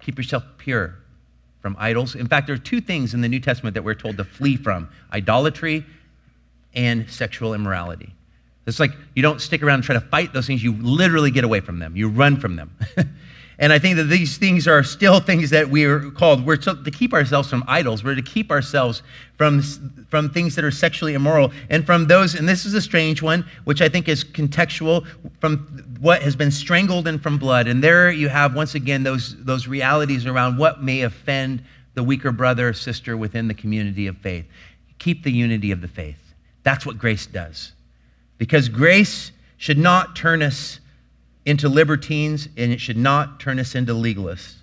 Keep 0.00 0.18
yourself 0.18 0.42
pure 0.58 1.03
from 1.64 1.76
idols. 1.78 2.14
In 2.14 2.26
fact, 2.26 2.46
there 2.46 2.54
are 2.54 2.58
two 2.58 2.82
things 2.82 3.14
in 3.14 3.22
the 3.22 3.28
New 3.28 3.40
Testament 3.40 3.72
that 3.72 3.82
we're 3.82 3.94
told 3.94 4.18
to 4.18 4.24
flee 4.24 4.54
from 4.54 4.86
idolatry 5.14 5.82
and 6.74 7.08
sexual 7.08 7.54
immorality. 7.54 8.12
It's 8.66 8.78
like 8.78 8.90
you 9.14 9.22
don't 9.22 9.40
stick 9.40 9.62
around 9.62 9.76
and 9.76 9.84
try 9.84 9.94
to 9.94 10.00
fight 10.02 10.34
those 10.34 10.46
things, 10.46 10.62
you 10.62 10.74
literally 10.74 11.30
get 11.30 11.42
away 11.42 11.60
from 11.60 11.78
them, 11.78 11.96
you 11.96 12.10
run 12.10 12.36
from 12.36 12.56
them. 12.56 12.76
and 13.58 13.72
I 13.72 13.78
think 13.78 13.96
that 13.96 14.04
these 14.04 14.36
things 14.36 14.66
are 14.66 14.82
still 14.82 15.20
things 15.20 15.50
that 15.50 15.68
we 15.68 15.84
are 15.84 16.10
called. 16.10 16.44
We're 16.44 16.56
to, 16.58 16.74
to 16.82 16.90
keep 16.90 17.12
ourselves 17.12 17.48
from 17.48 17.64
idols, 17.66 18.02
we're 18.02 18.14
to 18.14 18.22
keep 18.22 18.50
ourselves 18.50 19.02
from, 19.36 19.62
from 20.08 20.30
things 20.30 20.54
that 20.56 20.64
are 20.64 20.70
sexually 20.70 21.14
immoral, 21.14 21.52
and 21.70 21.84
from 21.84 22.06
those, 22.06 22.34
and 22.34 22.48
this 22.48 22.64
is 22.64 22.74
a 22.74 22.80
strange 22.80 23.22
one, 23.22 23.44
which 23.64 23.80
I 23.80 23.88
think 23.88 24.08
is 24.08 24.24
contextual, 24.24 25.06
from 25.40 25.96
what 26.00 26.22
has 26.22 26.36
been 26.36 26.50
strangled 26.50 27.08
and 27.08 27.22
from 27.22 27.38
blood. 27.38 27.66
And 27.66 27.82
there 27.82 28.10
you 28.10 28.28
have, 28.28 28.54
once 28.54 28.74
again, 28.74 29.02
those, 29.02 29.36
those 29.44 29.66
realities 29.66 30.26
around 30.26 30.58
what 30.58 30.82
may 30.82 31.02
offend 31.02 31.64
the 31.94 32.02
weaker 32.02 32.32
brother 32.32 32.68
or 32.68 32.72
sister 32.72 33.16
within 33.16 33.48
the 33.48 33.54
community 33.54 34.06
of 34.06 34.16
faith. 34.18 34.46
Keep 34.98 35.24
the 35.24 35.32
unity 35.32 35.70
of 35.70 35.80
the 35.80 35.88
faith. 35.88 36.18
That's 36.62 36.84
what 36.84 36.98
grace 36.98 37.26
does. 37.26 37.72
Because 38.38 38.68
grace 38.68 39.32
should 39.58 39.78
not 39.78 40.16
turn 40.16 40.42
us 40.42 40.80
into 41.46 41.68
libertines 41.68 42.48
and 42.56 42.72
it 42.72 42.80
should 42.80 42.96
not 42.96 43.40
turn 43.40 43.58
us 43.58 43.74
into 43.74 43.92
legalists. 43.92 44.56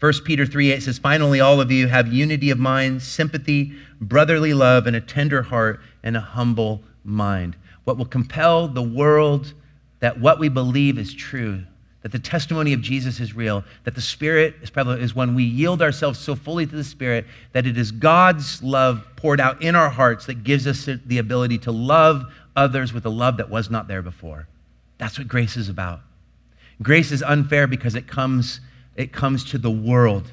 1 0.00 0.12
Peter 0.24 0.46
3 0.46 0.72
8 0.72 0.82
says, 0.82 0.98
Finally, 0.98 1.40
all 1.40 1.60
of 1.60 1.72
you 1.72 1.88
have 1.88 2.12
unity 2.12 2.50
of 2.50 2.58
mind, 2.58 3.02
sympathy, 3.02 3.72
brotherly 4.00 4.54
love, 4.54 4.86
and 4.86 4.94
a 4.94 5.00
tender 5.00 5.42
heart 5.42 5.80
and 6.04 6.16
a 6.16 6.20
humble 6.20 6.82
mind. 7.04 7.56
What 7.84 7.98
will 7.98 8.06
compel 8.06 8.68
the 8.68 8.82
world 8.82 9.54
that 9.98 10.20
what 10.20 10.38
we 10.38 10.48
believe 10.48 10.98
is 10.98 11.12
true, 11.12 11.64
that 12.02 12.12
the 12.12 12.18
testimony 12.20 12.72
of 12.72 12.80
Jesus 12.80 13.18
is 13.18 13.34
real, 13.34 13.64
that 13.82 13.96
the 13.96 14.00
Spirit 14.00 14.54
is 14.62 14.70
prevalent, 14.70 15.02
is 15.02 15.16
when 15.16 15.34
we 15.34 15.42
yield 15.42 15.82
ourselves 15.82 16.20
so 16.20 16.36
fully 16.36 16.64
to 16.64 16.76
the 16.76 16.84
Spirit 16.84 17.26
that 17.52 17.66
it 17.66 17.76
is 17.76 17.90
God's 17.90 18.62
love 18.62 19.04
poured 19.16 19.40
out 19.40 19.62
in 19.62 19.74
our 19.74 19.90
hearts 19.90 20.26
that 20.26 20.44
gives 20.44 20.68
us 20.68 20.88
the 21.04 21.18
ability 21.18 21.58
to 21.58 21.72
love 21.72 22.32
others 22.54 22.92
with 22.92 23.04
a 23.04 23.10
love 23.10 23.38
that 23.38 23.50
was 23.50 23.68
not 23.68 23.88
there 23.88 24.02
before. 24.02 24.46
That's 24.98 25.18
what 25.18 25.28
grace 25.28 25.56
is 25.56 25.68
about. 25.68 26.00
Grace 26.82 27.10
is 27.10 27.22
unfair 27.22 27.66
because 27.66 27.94
it 27.94 28.06
comes, 28.06 28.60
it 28.96 29.12
comes 29.12 29.44
to 29.44 29.58
the 29.58 29.70
world 29.70 30.30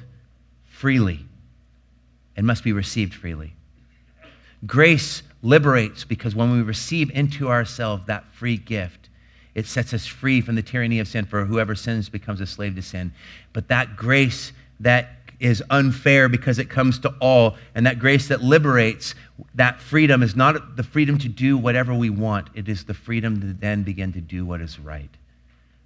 freely 0.64 1.20
and 2.36 2.46
must 2.46 2.62
be 2.62 2.72
received 2.72 3.14
freely. 3.14 3.54
Grace 4.66 5.22
liberates 5.42 6.04
because 6.04 6.34
when 6.34 6.52
we 6.52 6.62
receive 6.62 7.10
into 7.10 7.48
ourselves 7.48 8.06
that 8.06 8.24
free 8.32 8.56
gift, 8.56 9.08
it 9.54 9.66
sets 9.66 9.94
us 9.94 10.06
free 10.06 10.40
from 10.40 10.54
the 10.54 10.62
tyranny 10.62 10.98
of 10.98 11.08
sin, 11.08 11.24
for 11.24 11.46
whoever 11.46 11.74
sins 11.74 12.08
becomes 12.08 12.40
a 12.40 12.46
slave 12.46 12.74
to 12.74 12.82
sin. 12.82 13.12
But 13.52 13.68
that 13.68 13.96
grace 13.96 14.52
that 14.80 15.15
is 15.38 15.62
unfair 15.70 16.28
because 16.28 16.58
it 16.58 16.70
comes 16.70 16.98
to 17.00 17.14
all, 17.20 17.56
and 17.74 17.86
that 17.86 17.98
grace 17.98 18.28
that 18.28 18.42
liberates, 18.42 19.14
that 19.54 19.80
freedom 19.80 20.22
is 20.22 20.34
not 20.34 20.76
the 20.76 20.82
freedom 20.82 21.18
to 21.18 21.28
do 21.28 21.58
whatever 21.58 21.94
we 21.94 22.10
want, 22.10 22.48
it 22.54 22.68
is 22.68 22.84
the 22.84 22.94
freedom 22.94 23.40
to 23.40 23.52
then 23.52 23.82
begin 23.82 24.12
to 24.12 24.20
do 24.20 24.46
what 24.46 24.60
is 24.60 24.78
right. 24.78 25.10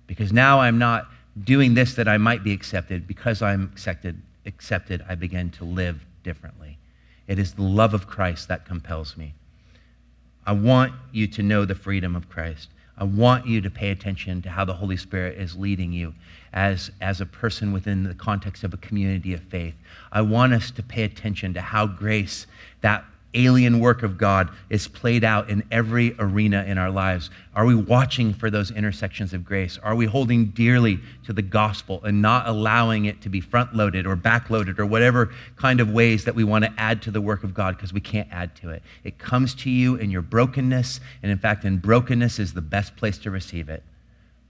Because 0.07 0.33
now 0.33 0.61
I'm 0.61 0.79
not 0.79 1.09
doing 1.45 1.75
this 1.75 1.95
that 1.95 2.09
I 2.09 2.19
might 2.19 2.43
be 2.43 2.53
accepted. 2.53 3.07
Because 3.07 3.43
I'm 3.43 3.71
accepted, 3.73 4.21
accepted, 4.47 5.05
I 5.09 5.15
begin 5.15 5.51
to 5.53 5.65
live 5.65 6.05
differently. 6.23 6.79
It 7.27 7.39
is 7.39 7.55
the 7.55 7.63
love 7.63 7.95
of 7.95 8.07
Christ 8.07 8.49
that 8.49 8.65
compels 8.65 9.17
me. 9.17 9.35
I 10.47 10.53
want 10.53 10.93
you 11.13 11.27
to 11.29 11.43
know 11.43 11.65
the 11.65 11.75
freedom 11.75 12.17
of 12.17 12.29
Christ. 12.29 12.71
I 13.01 13.05
want 13.05 13.47
you 13.47 13.63
to 13.63 13.71
pay 13.71 13.91
attention 13.91 14.43
to 14.43 14.51
how 14.51 14.67
the 14.67 14.75
Holy 14.75 14.99
Spirit 14.99 15.39
is 15.39 15.57
leading 15.57 15.91
you 15.91 16.15
as, 16.53 16.91
as 17.01 17.23
a 17.23 17.27
person 17.27 17.73
within 17.73 18.05
the 18.05 18.15
context 18.15 18.63
of 18.63 18.75
a 18.75 18.77
community 18.77 19.33
of 19.33 19.41
faith. 19.41 19.75
I 20.13 20.21
want 20.21 20.53
us 20.53 20.71
to 20.73 20.83
pay 20.83 21.05
attention 21.05 21.55
to 21.55 21.63
how 21.63 21.87
grace, 21.87 22.47
that 22.83 23.05
alien 23.35 23.81
work 23.81 24.03
of 24.03 24.19
God 24.19 24.51
is 24.69 24.89
played 24.89 25.25
out 25.25 25.51
in 25.51 25.63
every 25.71 26.15
arena 26.19 26.65
in 26.65 26.79
our 26.79 26.91
lives? 26.91 27.31
Are 27.55 27.65
we 27.65 27.75
watching 27.75 28.33
for 28.33 28.51
those 28.51 28.71
intersections 28.71 29.33
of 29.33 29.45
grace? 29.45 29.79
Are 29.83 29.95
we 29.95 30.07
holding 30.07 30.47
dearly 30.47 31.01
to 31.27 31.33
the 31.33 31.43
gospel 31.43 32.01
and 32.05 32.21
not 32.23 32.49
allowing 32.49 33.05
it 33.05 33.21
to 33.23 33.29
be 33.29 33.41
front 33.41 33.75
loaded 33.75 34.07
or 34.07 34.17
back 34.17 34.51
loaded 34.51 34.79
or 34.79 34.87
whatever 34.87 35.33
kind 35.57 35.81
of 35.81 35.91
ways 35.91 36.25
that 36.25 36.35
we 36.35 36.45
want 36.45 36.65
to 36.65 36.73
add 36.79 37.03
to 37.03 37.11
the 37.11 37.21
work 37.21 37.45
of 37.45 37.55
God 37.55 37.77
because 37.77 37.93
we 37.93 38.01
can't 38.01 38.29
add 38.31 38.55
to 38.57 38.71
it? 38.71 38.83
It 39.05 39.19
comes 39.19 39.55
to 39.57 39.71
you 39.71 39.97
in 39.97 40.11
your 40.11 40.23
brokenness, 40.23 41.01
and 41.23 41.31
in 41.31 41.39
fact, 41.39 41.65
in 41.65 41.79
brokenness 41.79 42.39
is 42.39 42.55
the 42.55 42.61
best 42.61 42.97
place 42.97 43.19
to 43.19 43.31
receive 43.31 43.69
it. 43.69 43.83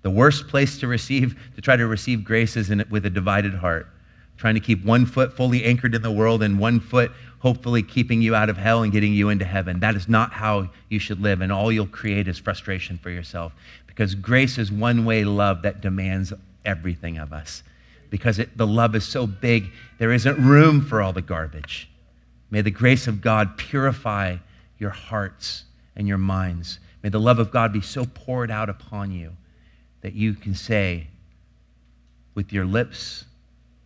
The 0.03 0.11
worst 0.11 0.49
place 0.49 0.78
to 0.78 0.87
receive, 0.87 1.39
to 1.55 1.61
try 1.61 1.76
to 1.76 1.87
receive 1.87 2.24
grace 2.24 2.57
is 2.57 2.70
in 2.70 2.81
it 2.81 2.91
with 2.91 3.05
a 3.05 3.11
divided 3.11 3.55
heart, 3.55 3.87
trying 4.39 4.55
to 4.55 4.61
keep 4.61 4.85
one 4.85 5.05
foot 5.05 5.37
fully 5.37 5.64
anchored 5.64 5.95
in 5.95 6.01
the 6.03 6.11
world 6.11 6.43
and 6.43 6.59
one 6.59 6.81
foot 6.81 7.12
hopefully 7.41 7.82
keeping 7.82 8.22
you 8.22 8.34
out 8.34 8.49
of 8.49 8.57
hell 8.57 8.82
and 8.82 8.93
getting 8.93 9.12
you 9.12 9.28
into 9.28 9.45
heaven. 9.45 9.80
That 9.80 9.97
is 9.97 10.09
not 10.09 10.32
how 10.32 10.70
you 10.88 10.99
should 10.99 11.20
live, 11.20 11.41
and 11.41 11.51
all 11.51 11.72
you'll 11.72 11.86
create 11.86 12.28
is 12.28 12.38
frustration 12.38 12.99
for 12.99 13.11
yourself 13.11 13.53
because 13.86 14.14
grace 14.14 14.57
is 14.57 14.72
one 14.72 15.05
way 15.05 15.24
love 15.24 15.62
that 15.62 15.80
demands 15.80 16.32
everything 16.64 17.18
of 17.18 17.32
us. 17.32 17.62
Because 18.09 18.38
it, 18.38 18.57
the 18.57 18.66
love 18.66 18.95
is 18.95 19.05
so 19.05 19.26
big, 19.26 19.70
there 19.99 20.12
isn't 20.12 20.38
room 20.38 20.80
for 20.80 21.03
all 21.03 21.12
the 21.12 21.22
garbage. 21.22 21.88
May 22.51 22.62
the 22.62 22.70
grace 22.70 23.07
of 23.07 23.20
God 23.20 23.57
purify 23.57 24.38
your 24.78 24.91
hearts 24.91 25.64
and 25.97 26.09
your 26.09 26.18
minds. 26.18 26.78
May 27.03 27.09
the 27.09 27.20
love 27.20 27.38
of 27.38 27.51
God 27.51 27.72
be 27.72 27.80
so 27.80 28.05
poured 28.07 28.51
out 28.51 28.68
upon 28.68 29.12
you 29.12 29.32
that 30.01 30.14
you 30.14 30.34
can 30.34 30.55
say 30.55 31.07
with 32.34 32.53
your 32.53 32.64
lips, 32.64 33.24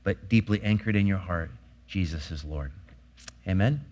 but 0.05 0.29
deeply 0.29 0.63
anchored 0.63 0.97
in 0.97 1.07
your 1.07 1.19
heart, 1.19 1.51
Jesus 1.87 2.31
is 2.31 2.45
Lord. 2.45 2.73
Amen. 3.47 3.85